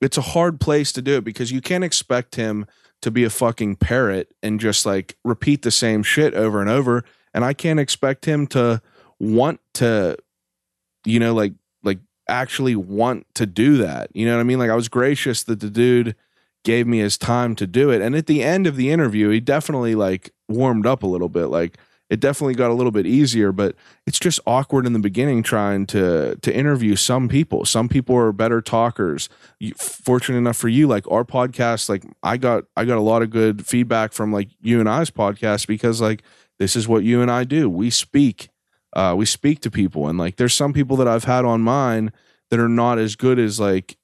[0.01, 2.67] it's a hard place to do it because you can't expect him
[3.01, 7.03] to be a fucking parrot and just like repeat the same shit over and over
[7.33, 8.81] and i can't expect him to
[9.19, 10.17] want to
[11.05, 11.53] you know like
[11.83, 14.09] like actually want to do that.
[14.13, 14.59] You know what i mean?
[14.59, 16.15] Like i was gracious that the dude
[16.63, 19.39] gave me his time to do it and at the end of the interview he
[19.39, 21.47] definitely like warmed up a little bit.
[21.47, 21.77] Like
[22.11, 23.73] it definitely got a little bit easier but
[24.05, 27.65] it's just awkward in the beginning trying to to interview some people.
[27.65, 29.29] Some people are better talkers.
[29.59, 33.21] You, fortunate enough for you like our podcast like i got i got a lot
[33.23, 36.21] of good feedback from like you and i's podcast because like
[36.59, 37.69] this is what you and i do.
[37.69, 38.49] We speak
[38.93, 40.07] uh we speak to people.
[40.09, 42.11] And like there's some people that i've had on mine
[42.49, 43.97] that are not as good as like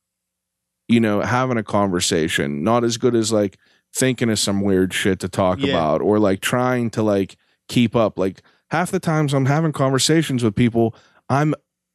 [0.87, 3.57] you know having a conversation not as good as like
[3.93, 5.73] thinking of some weird shit to talk Yeah.
[5.73, 7.35] about or like trying to like
[7.67, 8.41] keep up like
[8.71, 10.95] half the times i'm having conversations with people
[11.29, 11.53] i'm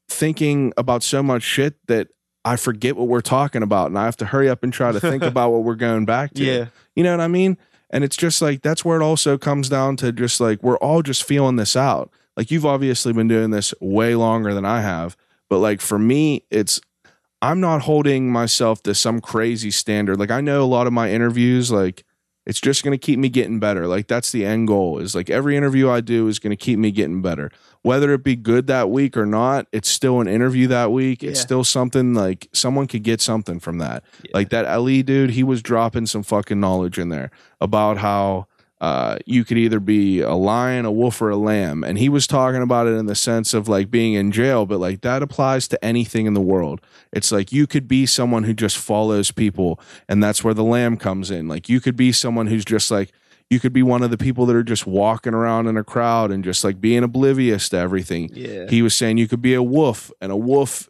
[0.09, 2.09] thinking about so much shit that
[2.45, 5.01] I forget what we're talking about and I have to hurry up and try to
[5.01, 6.45] think about what we're going back to.
[6.45, 6.67] yeah.
[6.95, 7.57] You know what I mean?
[7.91, 11.03] And it's just like that's where it also comes down to just like we're all
[11.03, 12.11] just feeling this out.
[12.37, 15.17] Like you've obviously been doing this way longer than I have,
[15.49, 16.81] but like for me it's
[17.41, 20.19] I'm not holding myself to some crazy standard.
[20.19, 22.05] Like I know a lot of my interviews like
[22.45, 23.87] it's just going to keep me getting better.
[23.87, 26.79] Like that's the end goal is like every interview I do is going to keep
[26.79, 27.51] me getting better.
[27.83, 31.23] Whether it be good that week or not, it's still an interview that week.
[31.23, 31.45] It's Yeah.
[31.45, 34.05] still something like someone could get something from that.
[34.25, 34.31] Yeah.
[34.35, 38.47] Like that Ali dude, he was dropping some fucking knowledge in there about how
[38.83, 41.85] uh, you could either be a lion, a wolf, or a lamb.
[41.85, 44.81] And he was talking about it in the sense of like being in jail, but
[44.81, 46.81] like that applies to anything in the world.
[47.13, 49.79] It's like you could be someone who just follows people,
[50.09, 51.47] and that's where the lamb comes in.
[51.47, 53.13] Like you could be someone who's just like,
[53.49, 56.33] you could be one of the people that are just walking around in a crowd
[56.33, 58.31] and just like being oblivious to everything.
[58.33, 58.67] Yeah.
[58.69, 60.89] He was saying you could be a wolf, and a wolf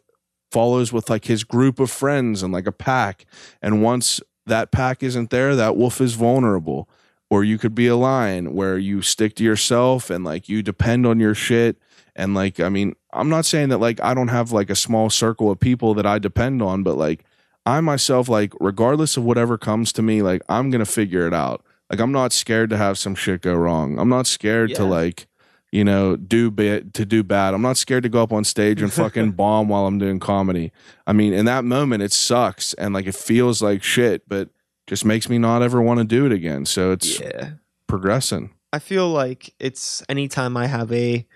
[0.51, 3.25] follows with like his group of friends and like a pack.
[3.61, 6.89] And once that pack isn't there, that wolf is vulnerable.
[7.33, 11.07] Or you could be a lion where you stick to yourself and like you depend
[11.07, 11.77] on your shit.
[12.15, 15.09] And like, I mean, I'm not saying that like I don't have like a small
[15.09, 17.25] circle of people that I depend on, but like
[17.65, 21.65] I myself, like, regardless of whatever comes to me, like I'm gonna figure it out.
[21.89, 23.97] Like I'm not scared to have some shit go wrong.
[23.97, 25.25] I'm not scared to like,
[25.71, 27.55] you know, do bit to do bad.
[27.55, 30.71] I'm not scared to go up on stage and fucking bomb while I'm doing comedy.
[31.07, 34.49] I mean, in that moment, it sucks and like it feels like shit, but
[34.87, 36.65] just makes me not ever want to do it again.
[36.65, 37.51] So it's Yeah.
[37.87, 38.53] progressing.
[38.71, 41.27] I feel like it's anytime I have a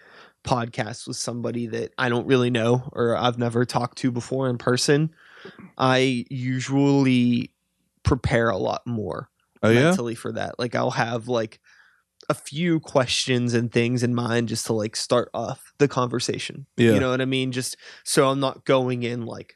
[0.43, 4.57] podcast with somebody that I don't really know or I've never talked to before in
[4.57, 5.11] person,
[5.77, 7.51] I usually
[8.03, 9.29] prepare a lot more
[9.61, 10.57] Oh yeah, mentally for that.
[10.59, 11.59] Like I'll have like
[12.29, 16.65] a few questions and things in mind just to like start off the conversation.
[16.77, 16.93] Yeah.
[16.93, 17.51] You know what I mean?
[17.51, 19.55] Just so I'm not going in like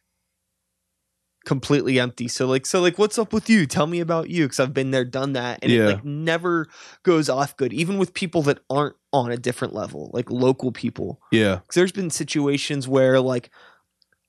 [1.45, 2.27] completely empty.
[2.27, 3.65] So like so like what's up with you?
[3.65, 5.81] Tell me about you cuz I've been there done that and Yeah.
[5.83, 6.67] it like never
[7.03, 11.19] goes off good even with people that aren't on a different level, like local people.
[11.31, 13.49] yeah, Cuz there's been situations where like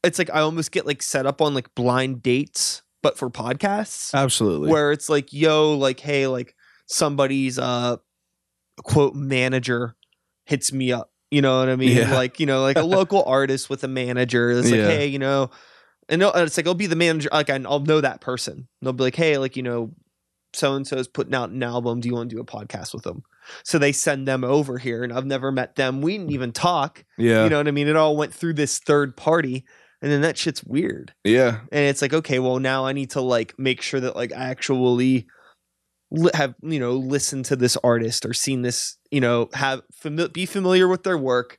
[0.02, 4.14] it's like I almost get like set up on like blind dates but for podcasts
[4.14, 4.70] absolutely.
[4.70, 6.54] where it's like yo like hey like
[6.86, 7.96] somebody's uh
[8.84, 9.94] quote manager
[10.46, 12.14] hits me up you know what i mean Yeah.
[12.14, 14.86] like you know like a local artist with a manager it's like Yeah.
[14.88, 15.50] hey you know
[16.12, 18.54] and it's like i'll be the manager like i'll know that person.
[18.54, 19.92] And they'll be like hey like you know
[20.52, 22.00] so and so's putting out an album.
[22.00, 23.22] Do you want to do a podcast with them?
[23.64, 26.02] So they send them over here and i've never met them.
[26.02, 27.04] We didn't even talk.
[27.16, 27.88] Yeah, you know what i mean?
[27.88, 29.64] It all went through this third party
[30.02, 31.14] and then that shit's weird.
[31.24, 34.32] Yeah, and it's like okay well now i need to like make sure that like
[34.32, 35.26] i actually
[36.34, 40.44] have you know listened to this artist or seen this you know have fami- be
[40.44, 41.58] familiar with their work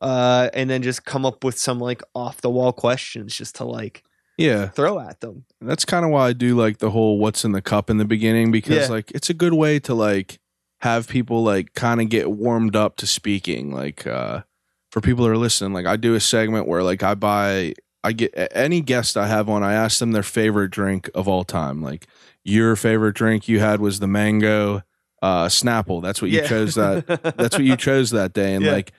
[0.00, 3.64] uh and then just come up with some like off the wall questions just to
[3.64, 4.02] like
[4.38, 4.68] yeah.
[4.68, 7.60] throw at them That's kind of why I do like the whole what's in the
[7.60, 8.94] cup in the beginning because Yeah.
[8.94, 10.38] like it's a good way to like
[10.80, 13.70] have people like kind of get warmed up to speaking.
[13.72, 14.42] Like uh
[14.90, 18.12] for people that are listening, like I do a segment where like I buy I
[18.12, 21.82] get any guest I have on, I ask them their favorite drink of all time.
[21.82, 22.06] Like
[22.42, 24.80] your favorite drink you had was the mango
[25.20, 26.00] uh Snapple.
[26.02, 26.46] That's what you Yeah.
[26.48, 27.06] chose that
[27.36, 28.72] that's what you chose that day and Yeah.
[28.72, 28.92] like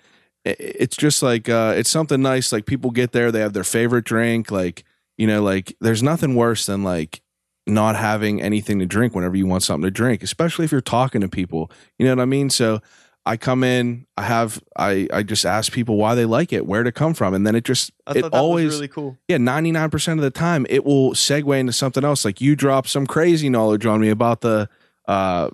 [0.45, 4.05] it's just like uh it's something nice like people get there they have their favorite
[4.05, 4.83] drink like
[5.17, 7.21] you know like there's nothing worse than like
[7.67, 11.21] not having anything to drink whenever you want something to drink especially if you're talking
[11.21, 12.49] to people you know what i mean?
[12.49, 12.81] So
[13.23, 16.81] i come in i have i i just ask people why they like it where
[16.81, 19.15] to come from and then it just i it always really cool.
[19.27, 23.05] Yeah 99% of the time it will segue into something else like you drop some
[23.05, 24.67] crazy knowledge on me about the
[25.07, 25.51] uh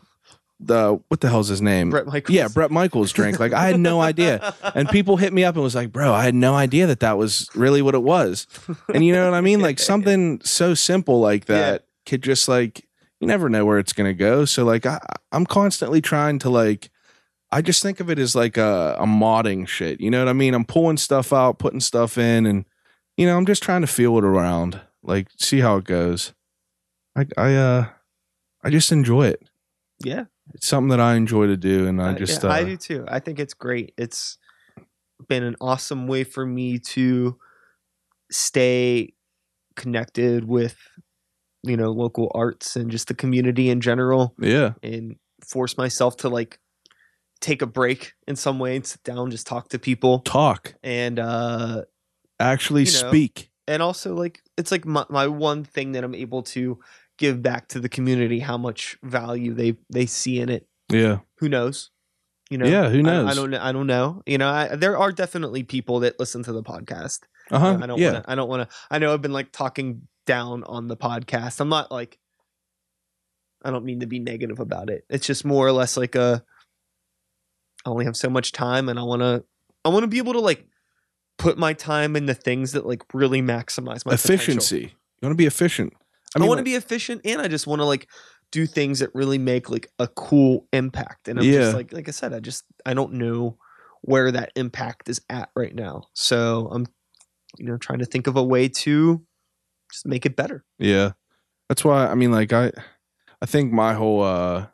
[0.60, 3.40] the what the hell's his name Bret Michaels yeah, Bret Michaels drink.
[3.40, 4.56] Like I had no idea.
[4.74, 7.18] And people hit me up and was like, "Bro, I had no idea that that
[7.18, 8.48] was really what it was."
[8.94, 9.62] And you know what I mean?
[9.62, 12.88] Like something so simple like that could just like
[13.20, 14.46] you never know where it's going to go.
[14.46, 15.00] So like I
[15.32, 16.90] I'm constantly trying to like
[17.52, 20.02] I just think of it as like a, a modding shit.
[20.02, 20.54] You know what I mean?
[20.54, 22.66] I'm pulling stuff out, putting stuff in and
[23.16, 24.82] you know, I'm just trying to feel it around.
[25.04, 26.34] Like see how it goes.
[27.16, 27.90] I I uh
[28.64, 29.44] I just enjoy it.
[30.04, 32.64] yeah It's something that I enjoy to do and I I- just yeah, uh, I
[32.64, 33.06] do too.
[33.08, 33.94] I think it's great.
[33.98, 34.38] It's
[35.28, 37.38] been an awesome way for me to
[38.32, 39.14] stay
[39.76, 40.78] connected with
[41.64, 44.74] you know local arts and just the community in general yeah.
[44.84, 45.16] and
[45.46, 46.60] force myself to like
[47.40, 51.20] take a break in some way and sit down just talk to people talk and
[51.20, 51.84] uh
[52.40, 56.16] actually You know, speak and also like it's like my, my one thing that i'm
[56.16, 56.80] able to
[57.18, 60.68] give back to the community how much value they they see in it.
[60.90, 61.20] Yeah.
[61.40, 61.92] Who knows?
[62.50, 62.66] You know?
[62.66, 63.30] Yeah, who knows?
[63.30, 64.22] i, don't know i don't know.
[64.26, 67.22] You know I, there are definitely people that listen to the podcast.
[67.50, 68.12] Uh-huh i don't yeah.
[68.12, 70.98] want to i don't want to i know i've been like talking down on the
[70.98, 71.60] podcast.
[71.60, 72.18] I'm not like
[73.64, 75.06] i don't mean to be negative about it.
[75.10, 76.44] It's just more or less like a
[77.86, 79.44] i only have so much time and i want to
[79.84, 80.66] i want to be able to like
[81.38, 84.34] put my time in the things that like really maximize my potential.
[84.36, 84.96] efficiency.
[85.22, 85.94] You want to be efficient
[86.36, 88.08] I, i want to like- be efficient and I just want to like
[88.52, 91.28] do things that really make like a cool impact.
[91.28, 91.60] And I'm Yeah.
[91.60, 93.58] just like like I said, I just I don't know
[94.02, 96.04] where that impact is at right now.
[96.14, 96.86] So I'm
[97.58, 99.22] you know trying to think of a way to
[99.92, 100.64] just make it better.
[100.80, 101.12] yeah
[101.70, 102.72] that's why i mean like i
[103.42, 104.68] i think my whole uh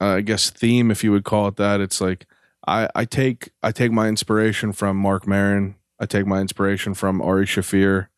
[0.00, 1.80] uh, I guess theme, if you would call it that.
[1.80, 2.26] It's like
[2.66, 5.74] I I take I take my inspiration from Marc Maron.
[6.00, 8.08] I take my inspiration from Ari Shaffir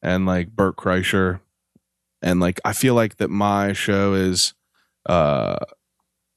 [0.00, 1.40] and like Bert Kreischer,
[2.22, 4.54] and like I feel like that my show is
[5.06, 5.56] uh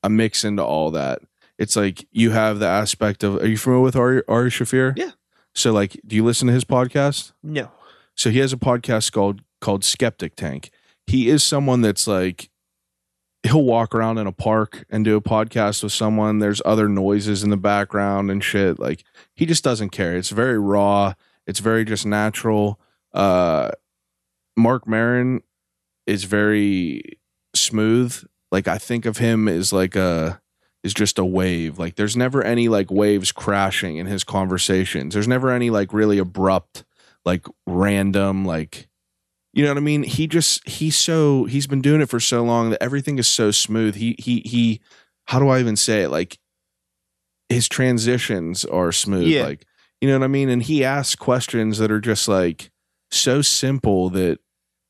[0.04, 1.20] a mix into all that.
[1.58, 3.38] It's like you have the aspect of.
[3.38, 4.94] Are you familiar with Ari Ari Shaffir?
[4.98, 5.12] Yeah.
[5.54, 7.34] So like, do you listen to his podcast?
[7.44, 7.72] No.
[8.16, 10.72] So he has a podcast called called Skeptic Tank.
[11.06, 12.50] He is someone that's like
[13.44, 16.40] he'll walk around in a park and do a podcast with someone.
[16.40, 18.80] There's other noises in the background and shit.
[18.80, 19.04] Like
[19.34, 20.16] he just doesn't care.
[20.16, 21.14] It's very raw.
[21.48, 22.80] It's very just natural.
[23.14, 23.72] Uh
[24.56, 25.42] Marc Maron
[26.10, 27.04] is very
[27.56, 28.24] smooth.
[28.52, 30.42] Like I think of him as like a
[30.84, 31.78] is just a wave.
[31.78, 35.14] Like there's never any like waves crashing in his conversations.
[35.14, 36.84] There's never any like really abrupt
[37.26, 38.88] like random like
[39.54, 40.04] you know what I mean?
[40.04, 43.52] He just he's so he's been doing it for so long that everything is so
[43.52, 43.96] smooth.
[43.96, 44.82] He he he
[45.26, 46.10] how do I even say it?
[46.10, 46.38] Like
[47.50, 49.28] his transitions are smooth.
[49.28, 49.44] Yeah.
[49.44, 49.66] Like
[50.02, 50.50] you know what I mean?
[50.50, 52.72] And he asks questions that are just like
[53.12, 54.40] so simple that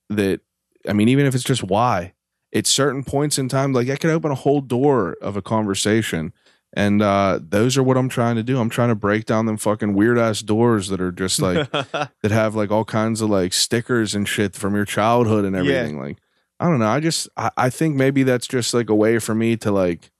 [0.10, 0.42] that
[0.88, 2.14] I mean, even if it's just why,
[2.54, 6.34] at certain points in time, like I could open a whole door of a conversation.
[6.74, 8.60] And uh those are what I'm trying to do.
[8.60, 12.12] I'm trying to break down them fucking weird ass doors that are just like that
[12.32, 15.62] have like all kinds of like stickers and shit from your childhood and Yeah.
[15.62, 16.00] everything.
[16.00, 16.18] Like,
[16.60, 16.88] I don't know.
[16.88, 20.12] I just I, I think maybe that's just like a way for me to like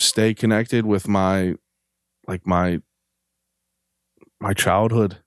[0.00, 1.54] stay connected with my
[2.26, 2.80] like my
[4.40, 5.18] my childhood.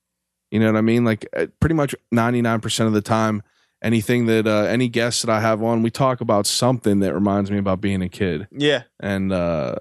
[0.52, 1.06] You know what I mean?
[1.06, 3.44] Like uh, pretty much 99% of the time
[3.84, 7.52] anything that uh any guests that I have on, we talk about something that reminds
[7.52, 8.84] me about being a kid yeah.
[9.00, 9.76] and uh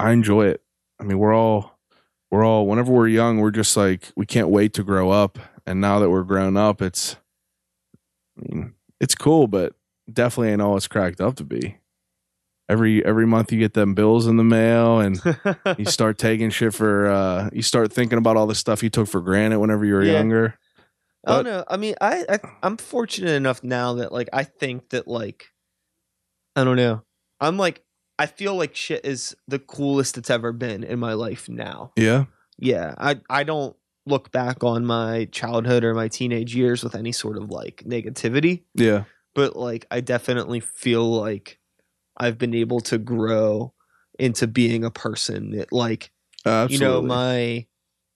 [0.00, 0.62] I enjoy it.
[1.00, 1.78] I mean, we're all
[2.30, 5.38] we're all whenever we're young, we're just like we can't wait to grow up.
[5.66, 7.16] And now that we're grown up, it's
[8.38, 9.74] I mean, it's cool, but
[10.12, 11.76] definitely ain't all it's cracked up to be.
[12.70, 15.20] Every every month you get them bills in the mail and
[15.78, 19.08] you start taking shit for uh you start thinking about all the stuff you took
[19.08, 20.12] for granted whenever you were Yeah.
[20.12, 20.58] younger.
[21.28, 21.64] Oh, I don't know.
[21.68, 25.46] I mean, I, I I'm fortunate enough now that like I think that like
[26.56, 27.02] I don't know.
[27.40, 27.82] I'm like
[28.18, 31.92] I feel like shit is the coolest it's ever been in my life now.
[31.96, 32.24] Yeah.
[32.58, 33.76] Yeah, I I don't
[34.06, 38.64] look back on my childhood or my teenage years with any sort of like negativity,
[38.74, 39.04] Yeah.
[39.34, 41.60] but like I definitely feel like
[42.16, 43.74] I've been able to grow
[44.18, 46.10] into being a person that like
[46.44, 46.74] Absolutely.
[46.74, 47.66] you know my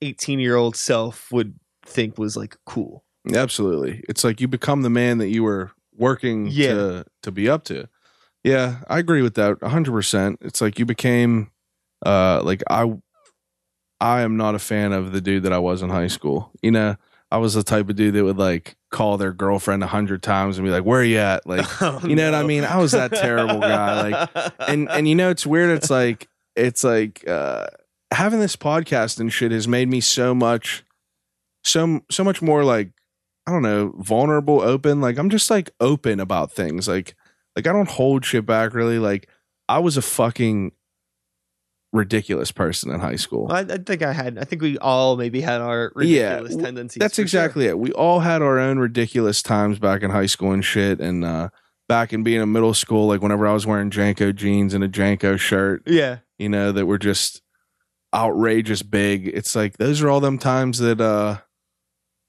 [0.00, 3.04] 18 year old self would think was like cool.
[3.34, 4.02] Absolutely.
[4.08, 6.74] It's like you become the man that you were working Yeah.
[6.74, 7.88] to to be up to.
[8.44, 10.36] Yeah, I agree with that 100%.
[10.40, 11.50] It's like you became
[12.04, 12.92] uh like I
[14.00, 16.50] I am not a fan of the dude that I was in high school.
[16.60, 16.96] You know,
[17.30, 20.58] I was the type of dude that would like call their girlfriend a hundred times
[20.58, 21.64] and be like, "Where are you at?" Like,
[22.02, 22.64] you know what I mean?
[22.64, 24.10] I was that terrible guy.
[24.10, 25.70] Like, and and you know it's weird.
[25.76, 27.66] It's like it's like uh
[28.10, 30.84] having this podcast and shit has made me so much,
[31.64, 32.90] so so much more like
[33.46, 35.00] I don't know, vulnerable, open.
[35.00, 36.86] Like I'm just like open about things.
[36.88, 37.14] Like
[37.56, 38.98] like I don't hold shit back really.
[38.98, 39.28] Like
[39.68, 40.72] I was a fucking
[41.92, 43.48] ridiculous person in high school.
[43.50, 44.38] I, I think I had.
[44.38, 47.00] I think we all maybe had our Yeah, ridiculous w- tendencies.
[47.00, 47.24] That's for sure.
[47.24, 47.78] exactly it.
[47.78, 51.00] We all had our own ridiculous times back in high school and shit.
[51.00, 51.48] And uh,
[51.88, 54.88] back in being in middle school, like whenever I was wearing JNCO jeans and a
[54.88, 57.42] JNCO shirt, Yeah, you know, that were just
[58.14, 59.28] outrageous big.
[59.28, 61.38] It's like those are all them times that uh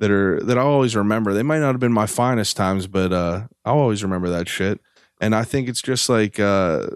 [0.04, 1.34] that are that I always remember.
[1.34, 4.82] They might not have been my finest times, but uh I'll always remember that shit.
[5.22, 6.88] And I think it's just like uh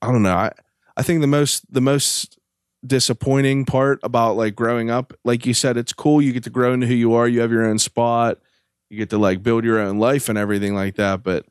[0.00, 0.36] I don't know.
[0.36, 0.52] I
[0.96, 2.38] I think the most the most
[2.86, 6.22] disappointing part about like growing up, like you said, it's cool.
[6.22, 7.26] You get to grow into who you are.
[7.26, 8.38] You have your own spot.
[8.88, 11.24] You get to like build your own life and everything like that.
[11.24, 11.44] But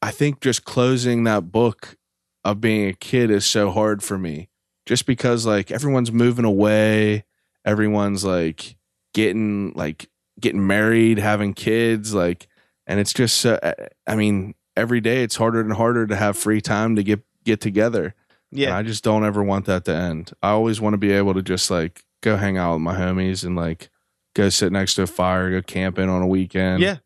[0.00, 1.98] I think just closing that book
[2.44, 4.48] of being a kid is so hard for me
[4.86, 7.24] just because like everyone's moving away
[7.68, 8.76] everyone's like
[9.12, 10.08] getting like
[10.40, 12.48] getting married having kids like
[12.86, 13.74] and it's just so eh,
[14.06, 17.60] i mean every day it's harder and harder to have free time to get get
[17.60, 18.14] together
[18.50, 21.12] and yeah, i just don't ever want that to end i always want to be
[21.12, 23.90] able to just like go hang out with my homies and like
[24.34, 26.96] go sit next to a fire go camping on a weekend yeah.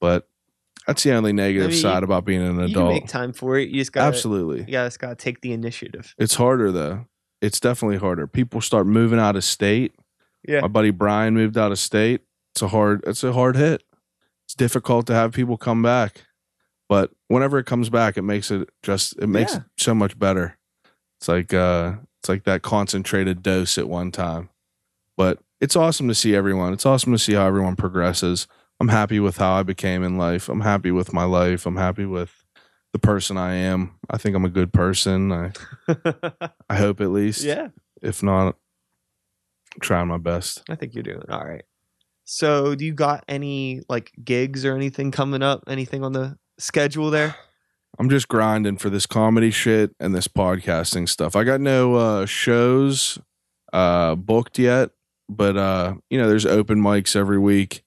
[0.00, 0.28] but
[0.86, 3.32] that's the only negative I mean, side you- about being an You adult make time
[3.32, 3.70] for it.
[3.70, 6.14] You just got absolutely Yeah, You just got to take the initiative.
[6.16, 7.06] It's harder though.
[7.40, 8.26] It's definitely harder.
[8.26, 9.94] People start moving out of state.
[10.46, 10.60] Yeah.
[10.60, 12.22] My buddy Brian moved out of state.
[12.54, 13.82] It's a hard it's a hard hit.
[14.46, 16.22] It's difficult to have people come back.
[16.88, 19.58] But whenever it comes back, it makes it just it makes Yeah.
[19.58, 20.56] it so much better.
[21.18, 24.48] It's like uh it's like that concentrated dose at one time.
[25.16, 26.72] But it's awesome to see everyone.
[26.72, 28.46] It's awesome to see how everyone progresses.
[28.78, 30.48] I'm happy with how I became in life.
[30.48, 31.66] I'm happy with my life.
[31.66, 32.44] I'm happy with
[32.96, 33.94] the person I am.
[34.08, 35.30] I think I'm a good person.
[35.30, 35.52] I
[36.70, 37.44] I hope at least.
[37.44, 37.68] yeah,
[38.00, 38.56] If not,
[39.82, 40.62] trying my best.
[40.70, 41.64] I think you're doing all right.
[42.24, 45.64] So, do you got any like gigs or anything coming up?
[45.68, 47.36] Anything on the schedule there?
[47.98, 51.36] I'm just grinding for this comedy shit and this podcasting stuff.
[51.36, 53.18] I got no uh shows
[53.74, 54.90] uh booked yet,
[55.28, 57.82] but uh you know, there's open mics every week.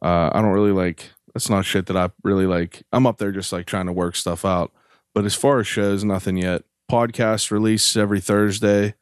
[0.00, 2.82] Uh I don't really like that's not shit that I really like.
[2.92, 4.72] I'm up there just like trying to work stuff out.
[5.14, 6.62] But as far as shows, nothing yet.
[6.90, 8.94] Podcast release every Thursday.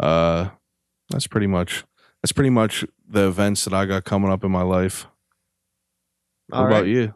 [0.00, 0.50] Uh
[1.10, 1.84] that's pretty much
[2.22, 5.06] that's pretty much the events that I got coming up in my life.
[6.48, 7.14] What All about you?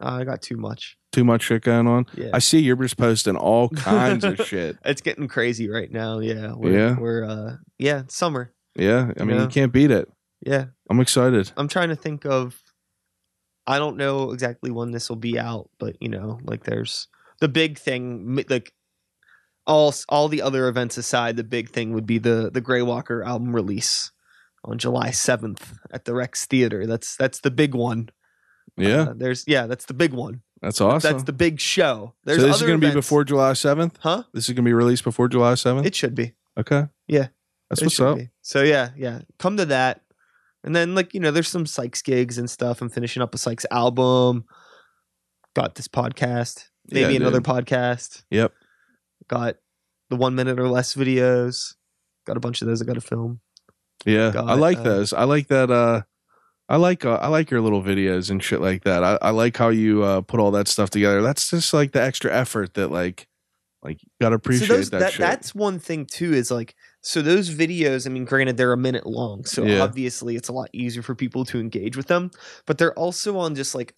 [0.00, 0.96] Uh, I got too much.
[1.12, 2.06] Too much shit going on?
[2.14, 2.30] Yeah.
[2.32, 4.76] I see you're just posting all kinds of shit.
[4.84, 6.20] It's getting crazy right now.
[6.20, 6.52] Yeah.
[6.54, 6.96] We're, Yeah?
[6.98, 8.52] We're uh yeah, summer.
[8.76, 9.42] Yeah, I mean, Yeah.
[9.42, 10.08] you can't beat it.
[10.44, 10.66] Yeah.
[10.88, 11.50] I'm excited.
[11.56, 12.60] I'm trying to think of
[13.68, 17.06] I don't know exactly when this will be out, but you know, like there's
[17.40, 18.72] the big thing like
[19.66, 23.22] all all the other events aside, the big thing would be the the Grey Walker
[23.22, 24.10] album release
[24.64, 25.60] on July 7th
[25.92, 26.86] at the Rex Theater.
[26.86, 28.08] That's that's the big one.
[28.76, 30.42] Yeah, Uh, there's yeah, that's the big one.
[30.62, 31.12] that's awesome.
[31.12, 32.14] That's the big show.
[32.24, 33.94] There's so this is going to be before July 7th.
[34.00, 34.22] Huh?
[34.32, 35.84] This is going to be released before July 7th.
[35.86, 36.34] It should be.
[36.58, 36.86] okay.
[37.06, 37.28] Yeah.
[37.70, 38.16] that's It what's up.
[38.18, 38.30] be.
[38.42, 39.20] So yeah, yeah.
[39.38, 40.02] Come to that.
[40.64, 42.82] And then like, you know, there's some Sykes gigs and stuff.
[42.82, 44.44] I'm finishing up a Sykes album.
[45.54, 46.64] Got this podcast.
[46.90, 47.46] Maybe Yeah, another dude.
[47.46, 48.22] podcast.
[48.30, 48.52] Yep.
[49.28, 49.56] Got
[50.10, 51.74] the one minute or less videos.
[52.26, 53.40] Got a bunch of those I gotta film.
[54.04, 55.12] Yeah, Got I like uh, those.
[55.12, 55.70] I like that.
[55.70, 56.02] Uh,
[56.68, 59.02] I like uh, I like your little videos and shit like that.
[59.02, 61.22] I, I like how you uh, put all that stuff together.
[61.22, 63.26] That's just like the extra effort that like
[63.82, 67.50] like gotta appreciate so those, that, that that's one thing too, is like so those
[67.50, 69.82] videos, I mean, granted they're a minute long, so Yeah.
[69.82, 72.30] obviously it's a lot easier for people to engage with them.
[72.66, 73.94] But they're also on just like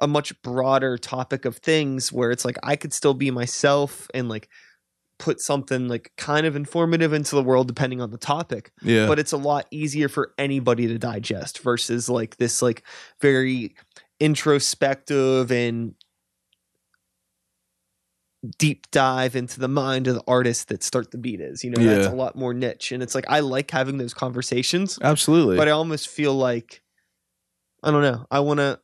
[0.00, 4.28] a much broader topic of things where it's like I could still be myself and
[4.28, 4.48] like
[5.20, 9.20] put something like kind of informative into the world depending on the topic yeah, but
[9.20, 12.82] it's a lot easier for anybody to digest versus like this like
[13.20, 13.76] very
[14.18, 15.94] introspective and
[18.58, 21.82] deep dive into the mind of the artist that start the beat is you know
[21.82, 25.56] that's a lot more niche and it's like i like having those conversations absolutely.
[25.56, 26.82] but i almost feel like
[27.82, 28.78] i don't know i want to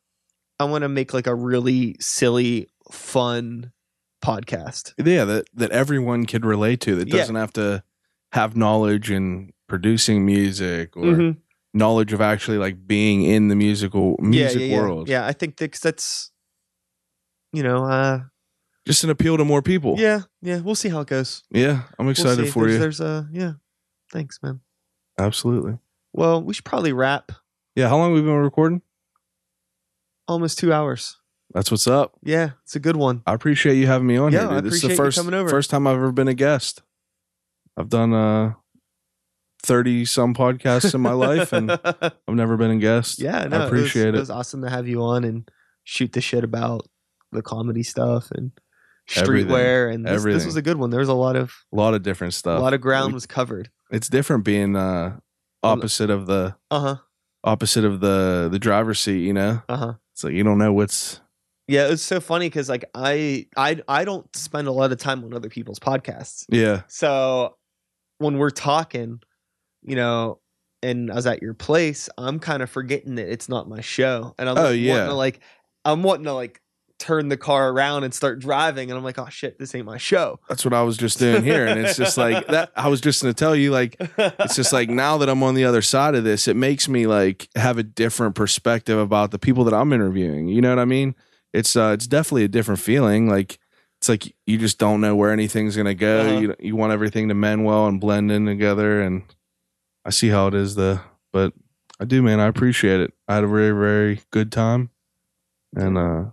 [0.59, 3.71] i want to make like a really silly fun
[4.25, 6.95] podcast yeah, that that everyone could relate to.
[6.97, 7.83] That doesn't have to
[8.33, 11.37] have knowledge in producing music or Mhm.
[11.73, 15.09] knowledge of actually like being in the musical music yeah, yeah, world.
[15.09, 15.23] yeah.
[15.23, 16.31] yeah i think that's that's
[17.53, 18.21] you know uh
[18.87, 19.97] Just an appeal to more people.
[19.99, 20.59] Yeah, yeah.
[20.61, 21.43] We'll see how it goes.
[21.51, 22.79] Yeah, I'm We'll excited for there's, you.
[22.79, 23.53] There's a yeah.
[24.11, 24.61] Thanks, man.
[25.19, 25.79] Absolutely.
[26.13, 27.31] Well, we should probably wrap.
[27.77, 28.83] Yeah, how long we been recording?
[30.27, 31.19] Almost two hours.
[31.53, 32.15] That's what's up.
[32.23, 33.23] Yeah, it's a good one.
[33.27, 34.49] I appreciate you having me on Yeah, here.
[34.51, 34.65] I Dude.
[34.65, 35.49] This is the you first coming over.
[35.49, 36.83] first time I've ever been a guest.
[37.77, 38.55] I've done uh
[39.63, 43.21] thirty some podcasts in my life, and I've never been a guest.
[43.21, 44.13] yeah, no, I appreciate it.
[44.13, 44.17] Was, it.
[44.17, 45.49] it was awesome to have you on and
[45.85, 46.89] shoot the shit about
[47.31, 48.53] the comedy stuff and.
[49.11, 49.93] Streetwear.
[49.93, 50.91] And this, this was a good one.
[50.91, 52.59] There was a lot of A lot of different stuff.
[52.59, 53.71] a lot of ground We- was covered.
[53.91, 55.19] it's different being uh
[55.63, 56.97] opposite of the Uh huh.
[57.45, 59.21] opposite of the the driver's seat.
[59.25, 59.93] You know, Uh huh.
[60.15, 61.21] So you don't know what's.
[61.69, 64.99] Yeah, it was so funny because like I I I don't spend a lot of
[64.99, 66.45] time on other people's podcasts.
[66.49, 67.57] Yeah, So
[68.19, 69.21] when we're talking,
[69.83, 70.41] you know,
[70.83, 74.35] and I was at your place, I'm kind of forgetting that it's not my show.
[74.39, 74.93] And I'm Oh, like, yeah.
[74.95, 75.41] wanting to like
[75.85, 76.61] I'm wanting to like
[77.01, 79.97] turn the car around and start driving and I'm like, oh shit, this ain't my
[79.97, 80.39] show.
[80.49, 82.71] that's what I was just doing here, and it's just like that.
[82.77, 85.65] I was just gonna tell you like it's just like now that I'm on the
[85.65, 89.65] other side of this, it makes me like have a different perspective about the people
[89.65, 90.49] that I'm interviewing.
[90.49, 91.17] You know what I mean?
[91.53, 93.29] It's uh it's definitely a different feeling.
[93.29, 93.59] Like
[94.01, 96.21] it's like you just don't know where anything's gonna go.
[96.21, 96.39] Uh-huh.
[96.39, 99.23] You you want everything to mend well and blend in together, and
[100.05, 101.01] I see how it is the
[101.33, 101.55] but
[101.99, 102.41] I do, man.
[102.41, 103.15] I appreciate it.
[103.27, 104.91] I had a very very good time,
[105.75, 106.25] and uh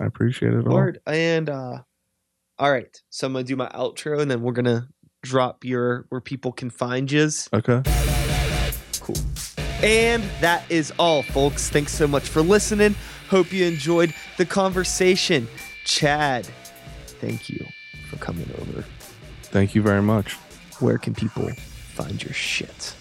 [0.00, 0.92] I appreciate it all.
[1.06, 1.78] And uh
[2.58, 3.00] all right.
[3.10, 4.88] So I'm gonna do my outro and then we're gonna
[5.22, 7.48] drop your where people can find yous.
[7.52, 7.82] Okay.
[9.00, 9.16] Cool.
[9.82, 11.68] And that is all, folks.
[11.68, 12.94] Thanks so much for listening.
[13.28, 15.48] Hope you enjoyed the conversation.
[15.84, 16.46] Chad,
[17.06, 17.66] thank you
[18.08, 18.84] for coming over.
[19.42, 20.34] Thank you very much.
[20.78, 21.50] Where can people
[21.94, 22.94] find your shit?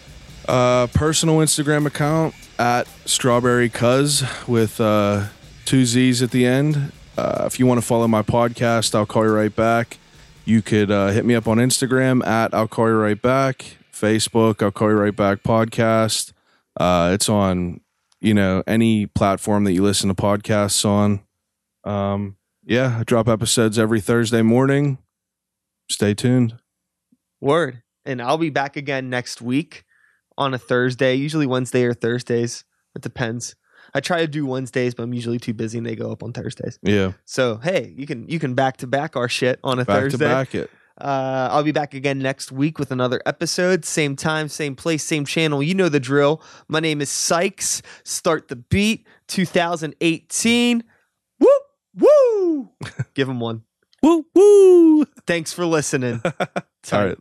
[0.48, 5.26] Uh, personal Instagram account at strawberry cuz with uh,
[5.66, 6.92] two Z's at the end.
[7.18, 9.98] Uh, if you want to follow my podcast, I'll call you right back.
[10.46, 13.78] You could uh, hit me up on Instagram at I'll call you right back.
[13.94, 16.34] Facebook, I'll call you right back podcast.
[16.80, 17.82] Uh, it's on,
[18.20, 21.22] you know, any platform that you listen to podcasts on.
[21.84, 24.98] Um, yeah, I drop episodes every Thursday morning.
[25.90, 26.58] Stay tuned.
[27.40, 27.84] Word.
[28.06, 29.84] And I'll be back again next week
[30.38, 32.64] on a Thursday, usually Wednesday or Thursdays.
[32.96, 33.56] It depends.
[33.94, 36.34] I try to do Wednesdays, but I'm usually too busy and they go up on
[36.34, 36.80] Thursdays.
[36.82, 40.02] Yeah, So hey, you can you can back to back our shit on a back
[40.02, 40.26] Thursday.
[40.26, 40.72] Back to back it.
[41.00, 43.86] Uh, I'll be back again next week with another episode.
[43.86, 45.64] Same time, same place, same channel.
[45.64, 46.44] You know the drill.
[46.68, 47.82] My name is Sykes.
[48.04, 50.84] Start the beat 2018.
[51.40, 51.48] Woo!
[51.96, 52.70] Woo!
[53.16, 53.64] Give him one.
[54.04, 55.06] Woo woo!
[55.26, 56.22] Thanks for listening.
[56.92, 57.18] All right.